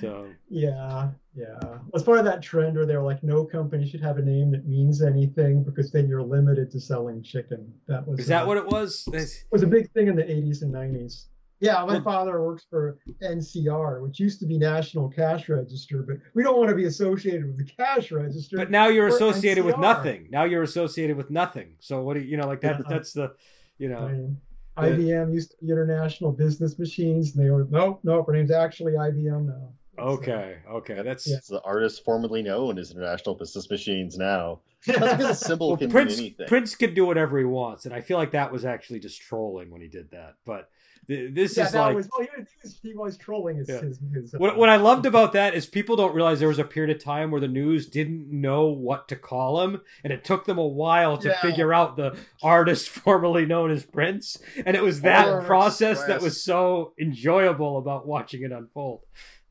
so 0.00 0.28
Yeah, 0.48 1.10
yeah. 1.34 1.58
As 1.94 2.02
part 2.02 2.18
of 2.18 2.24
that 2.24 2.42
trend 2.42 2.76
where 2.76 2.86
they're 2.86 3.02
like, 3.02 3.22
no 3.22 3.44
company 3.44 3.88
should 3.88 4.00
have 4.00 4.18
a 4.18 4.22
name 4.22 4.50
that 4.52 4.66
means 4.66 5.02
anything 5.02 5.62
because 5.62 5.90
then 5.92 6.08
you're 6.08 6.22
limited 6.22 6.70
to 6.72 6.80
selling 6.80 7.22
chicken. 7.22 7.72
That 7.88 8.06
was 8.06 8.20
is 8.20 8.26
that 8.28 8.44
uh, 8.44 8.46
what 8.46 8.56
it 8.56 8.66
was? 8.66 9.04
That's- 9.10 9.44
was 9.50 9.62
a 9.62 9.66
big 9.66 9.90
thing 9.92 10.08
in 10.08 10.16
the 10.16 10.24
80s 10.24 10.62
and 10.62 10.72
90s. 10.74 11.26
Yeah, 11.58 11.82
my 11.86 12.00
father 12.00 12.42
works 12.42 12.66
for 12.68 12.98
NCR, 13.22 14.02
which 14.02 14.20
used 14.20 14.40
to 14.40 14.46
be 14.46 14.58
National 14.58 15.08
Cash 15.08 15.48
Register, 15.48 16.02
but 16.06 16.18
we 16.34 16.42
don't 16.42 16.58
want 16.58 16.68
to 16.68 16.74
be 16.76 16.84
associated 16.84 17.46
with 17.46 17.56
the 17.56 17.64
cash 17.64 18.12
register. 18.12 18.58
But 18.58 18.70
now 18.70 18.88
you're 18.88 19.06
associated 19.06 19.64
with 19.64 19.78
nothing. 19.78 20.28
Now 20.30 20.44
you're 20.44 20.62
associated 20.62 21.16
with 21.16 21.30
nothing. 21.30 21.76
So 21.80 22.02
what 22.02 22.14
do 22.14 22.20
you, 22.20 22.26
you 22.32 22.36
know, 22.36 22.46
like 22.46 22.60
that? 22.60 22.80
Yeah. 22.80 22.86
That's 22.90 23.12
the, 23.14 23.32
you 23.78 23.88
I 23.88 23.92
know, 24.00 24.08
mean, 24.08 24.36
Yeah. 24.45 24.45
IBM 24.76 25.32
used 25.32 25.52
to 25.52 25.56
be 25.64 25.70
International 25.72 26.32
Business 26.32 26.78
Machines, 26.78 27.34
and 27.34 27.44
they 27.44 27.50
were 27.50 27.66
nope, 27.70 28.00
nope. 28.02 28.26
Our 28.28 28.34
name's 28.34 28.50
actually 28.50 28.92
IBM 28.92 29.46
now. 29.46 29.68
okay, 29.98 30.58
okay, 30.70 31.02
that's 31.02 31.26
Yeah. 31.26 31.38
The 31.48 31.62
artist 31.62 32.04
formerly 32.04 32.42
known 32.42 32.78
as 32.78 32.90
International 32.90 33.34
Business 33.34 33.70
Machines 33.70 34.18
now. 34.18 34.60
That's 34.86 34.98
because 34.98 35.42
a 35.42 35.44
symbol 35.46 35.68
well, 35.68 35.76
can 35.78 35.90
Prince 35.90 36.16
mean 36.16 36.26
anything. 36.26 36.46
Prince 36.46 36.74
could 36.74 36.94
do 36.94 37.06
whatever 37.06 37.38
he 37.38 37.44
wants, 37.44 37.86
and 37.86 37.94
I 37.94 38.00
feel 38.00 38.18
like 38.18 38.32
that 38.32 38.52
was 38.52 38.64
actually 38.64 39.00
just 39.00 39.20
trolling 39.20 39.70
when 39.70 39.80
he 39.80 39.88
did 39.88 40.10
that. 40.10 40.34
But 40.44 40.56
th- 40.56 40.66
this 41.08 41.56
yeah, 41.56 41.64
is 41.66 41.72
that 41.72 41.80
like 41.80 41.96
was, 41.96 42.08
well, 42.16 42.26
he, 42.26 42.40
was, 42.62 42.78
he 42.82 42.94
was 42.94 43.16
trolling 43.16 43.56
his, 43.58 43.68
Yeah. 43.68 43.80
his, 43.80 43.98
his 44.12 44.34
uh, 44.34 44.38
what, 44.38 44.56
what 44.56 44.68
I 44.68 44.76
loved 44.76 45.06
about 45.06 45.32
that 45.34 45.54
is 45.54 45.66
people 45.66 45.96
don't 45.96 46.14
realize 46.14 46.40
there 46.40 46.48
was 46.48 46.58
a 46.58 46.64
period 46.64 46.94
of 46.96 47.02
time 47.02 47.30
where 47.30 47.40
the 47.40 47.48
news 47.48 47.86
didn't 47.86 48.28
know 48.30 48.66
what 48.66 49.06
to 49.08 49.16
call 49.16 49.62
him, 49.62 49.80
and 50.02 50.12
it 50.12 50.24
took 50.24 50.44
them 50.46 50.58
a 50.58 50.66
while 50.66 51.16
to 51.18 51.28
Yeah. 51.28 51.40
figure 51.40 51.72
out 51.72 51.96
the 51.96 52.16
artist 52.42 52.88
formerly 53.04 53.46
known 53.46 53.70
as 53.70 53.84
Prince, 53.84 54.36
and 54.64 54.76
it 54.76 54.82
was 54.82 55.02
that 55.02 55.26
Horror 55.26 55.42
process 55.42 56.04
that 56.06 56.20
was 56.20 56.42
so 56.42 56.92
enjoyable 57.00 57.78
about 57.78 58.06
watching 58.06 58.42
it 58.42 58.52
unfold. 58.52 59.02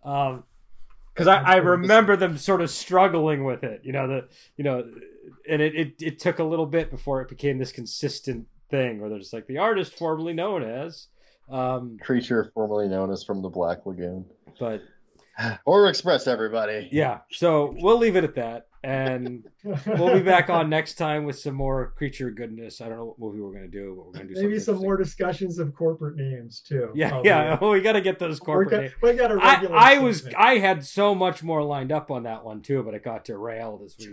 Um, 0.03 0.43
because 1.13 1.27
I, 1.27 1.37
I 1.41 1.55
remember 1.57 2.17
them 2.17 2.37
sort 2.37 2.59
of 2.59 2.69
struggling 2.69 3.45
with 3.45 3.63
it, 3.63 3.79
you 3.85 3.93
know, 3.93 4.05
the 4.05 4.27
you 4.57 4.65
know, 4.65 4.83
and 5.49 5.61
it, 5.61 5.73
it 5.73 5.93
it 6.01 6.19
took 6.19 6.39
a 6.39 6.43
little 6.43 6.65
bit 6.65 6.91
before 6.91 7.21
it 7.21 7.29
became 7.29 7.57
this 7.57 7.71
consistent 7.71 8.47
thing 8.69 8.99
where 8.99 9.09
they're 9.09 9.19
just 9.19 9.31
like 9.31 9.47
the 9.47 9.57
artist 9.57 9.93
formerly 9.97 10.33
known 10.33 10.61
as, 10.61 11.07
um, 11.49 11.97
Creature 12.01 12.51
formerly 12.53 12.87
known 12.87 13.11
as 13.11 13.23
from 13.23 13.41
the 13.41 13.49
Black 13.49 13.85
Lagoon. 13.85 14.25
but 14.59 14.81
Horror 15.65 15.89
Express, 15.89 16.27
everybody. 16.27 16.89
yeah, 16.91 17.19
so 17.31 17.75
we'll 17.79 17.97
leave 17.97 18.15
it 18.15 18.23
at 18.23 18.35
that, 18.35 18.67
and 18.85 19.43
we'll 19.87 20.13
be 20.13 20.21
back 20.21 20.51
on 20.51 20.69
next 20.69 20.93
time 20.93 21.25
with 21.25 21.39
some 21.39 21.55
more 21.55 21.93
creature 21.97 22.29
goodness. 22.29 22.81
I 22.81 22.87
don't 22.87 22.97
know 22.97 23.05
what 23.05 23.19
movie 23.19 23.41
we're 23.41 23.51
gonna 23.51 23.67
do, 23.67 23.95
but 23.97 24.05
we're 24.05 24.11
gonna 24.11 24.35
do 24.35 24.41
Maybe 24.47 24.59
some 24.59 24.77
more 24.77 24.95
discussions 24.95 25.57
of 25.57 25.73
corporate 25.73 26.17
names 26.17 26.61
too. 26.61 26.91
Yeah, 26.93 27.09
probably. 27.09 27.29
yeah. 27.29 27.57
Oh, 27.59 27.71
we 27.71 27.81
got 27.81 27.93
to 27.93 28.01
get 28.01 28.19
those 28.19 28.39
corporate 28.39 28.69
got, 28.69 28.81
names. 28.81 28.93
we 29.01 29.13
got 29.13 29.31
a 29.31 29.41
I, 29.41 29.53
regular. 29.53 29.75
I 29.75 29.97
was 29.97 30.17
segment. 30.17 30.35
I 30.37 30.57
had 30.59 30.85
so 30.85 31.15
much 31.15 31.41
more 31.41 31.63
lined 31.63 31.91
up 31.91 32.11
on 32.11 32.23
that 32.23 32.45
one 32.45 32.61
too, 32.61 32.83
but 32.83 32.93
it 32.93 33.03
got 33.03 33.25
derailed 33.25 33.81
as 33.81 33.95
we, 33.97 34.05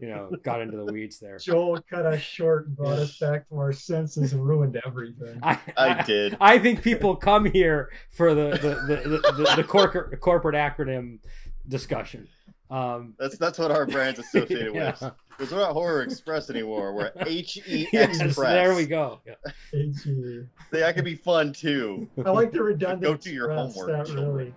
you 0.00 0.08
know, 0.08 0.30
got 0.44 0.60
into 0.60 0.76
the 0.76 0.92
weeds 0.92 1.18
there. 1.18 1.38
Joel 1.38 1.80
cut 1.90 2.06
us 2.06 2.20
short 2.20 2.68
and 2.68 2.76
brought 2.76 3.00
us 3.00 3.18
back 3.20 3.48
to 3.48 3.56
our 3.56 3.72
senses 3.72 4.32
and 4.32 4.46
ruined 4.46 4.80
everything. 4.86 5.40
I, 5.42 5.58
I 5.76 6.02
did. 6.02 6.36
I 6.40 6.60
think 6.60 6.82
people 6.82 7.16
come 7.16 7.46
here 7.46 7.90
for 8.10 8.32
the 8.32 8.50
the 8.50 8.68
the, 8.94 9.08
the, 9.08 9.32
the, 9.32 9.54
the 9.56 9.64
corporate 9.64 10.20
corporate 10.20 10.54
acronym 10.54 11.18
discussion. 11.66 12.28
Um, 12.70 13.14
That's 13.18 13.36
that's 13.38 13.58
what 13.58 13.70
our 13.70 13.86
brand's 13.86 14.18
associated 14.18 14.74
yeah. 14.74 14.92
with. 15.00 15.12
Because 15.36 15.52
we're 15.52 15.58
not 15.58 15.72
Horror 15.72 16.02
Express 16.02 16.48
anymore. 16.48 16.94
We're 16.94 17.12
H 17.26 17.58
E 17.66 17.86
Yes, 17.92 18.20
Express. 18.20 18.50
there 18.50 18.74
we 18.74 18.86
go. 18.86 19.20
Yeah. 19.26 19.34
AG. 19.74 20.46
That 20.70 20.94
could 20.94 21.04
be 21.04 21.14
fun 21.16 21.52
too. 21.52 22.08
I 22.24 22.30
like 22.30 22.52
the 22.52 22.62
redundant. 22.62 23.02
Go 23.02 23.14
do 23.16 23.32
your 23.32 23.52
homework, 23.52 23.88
That 23.88 24.06
children. 24.06 24.32
really. 24.34 24.54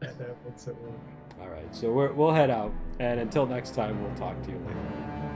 That, 0.00 0.18
that 0.18 0.36
makes 0.44 0.66
it 0.66 0.76
work. 0.82 0.92
All 1.40 1.48
right, 1.48 1.74
so 1.74 1.90
we're, 1.92 2.12
we'll 2.12 2.32
head 2.32 2.50
out, 2.50 2.72
and 2.98 3.20
until 3.20 3.46
next 3.46 3.74
time, 3.74 4.02
we'll 4.02 4.14
talk 4.14 4.40
to 4.42 4.50
you 4.50 4.58
later. 4.58 5.32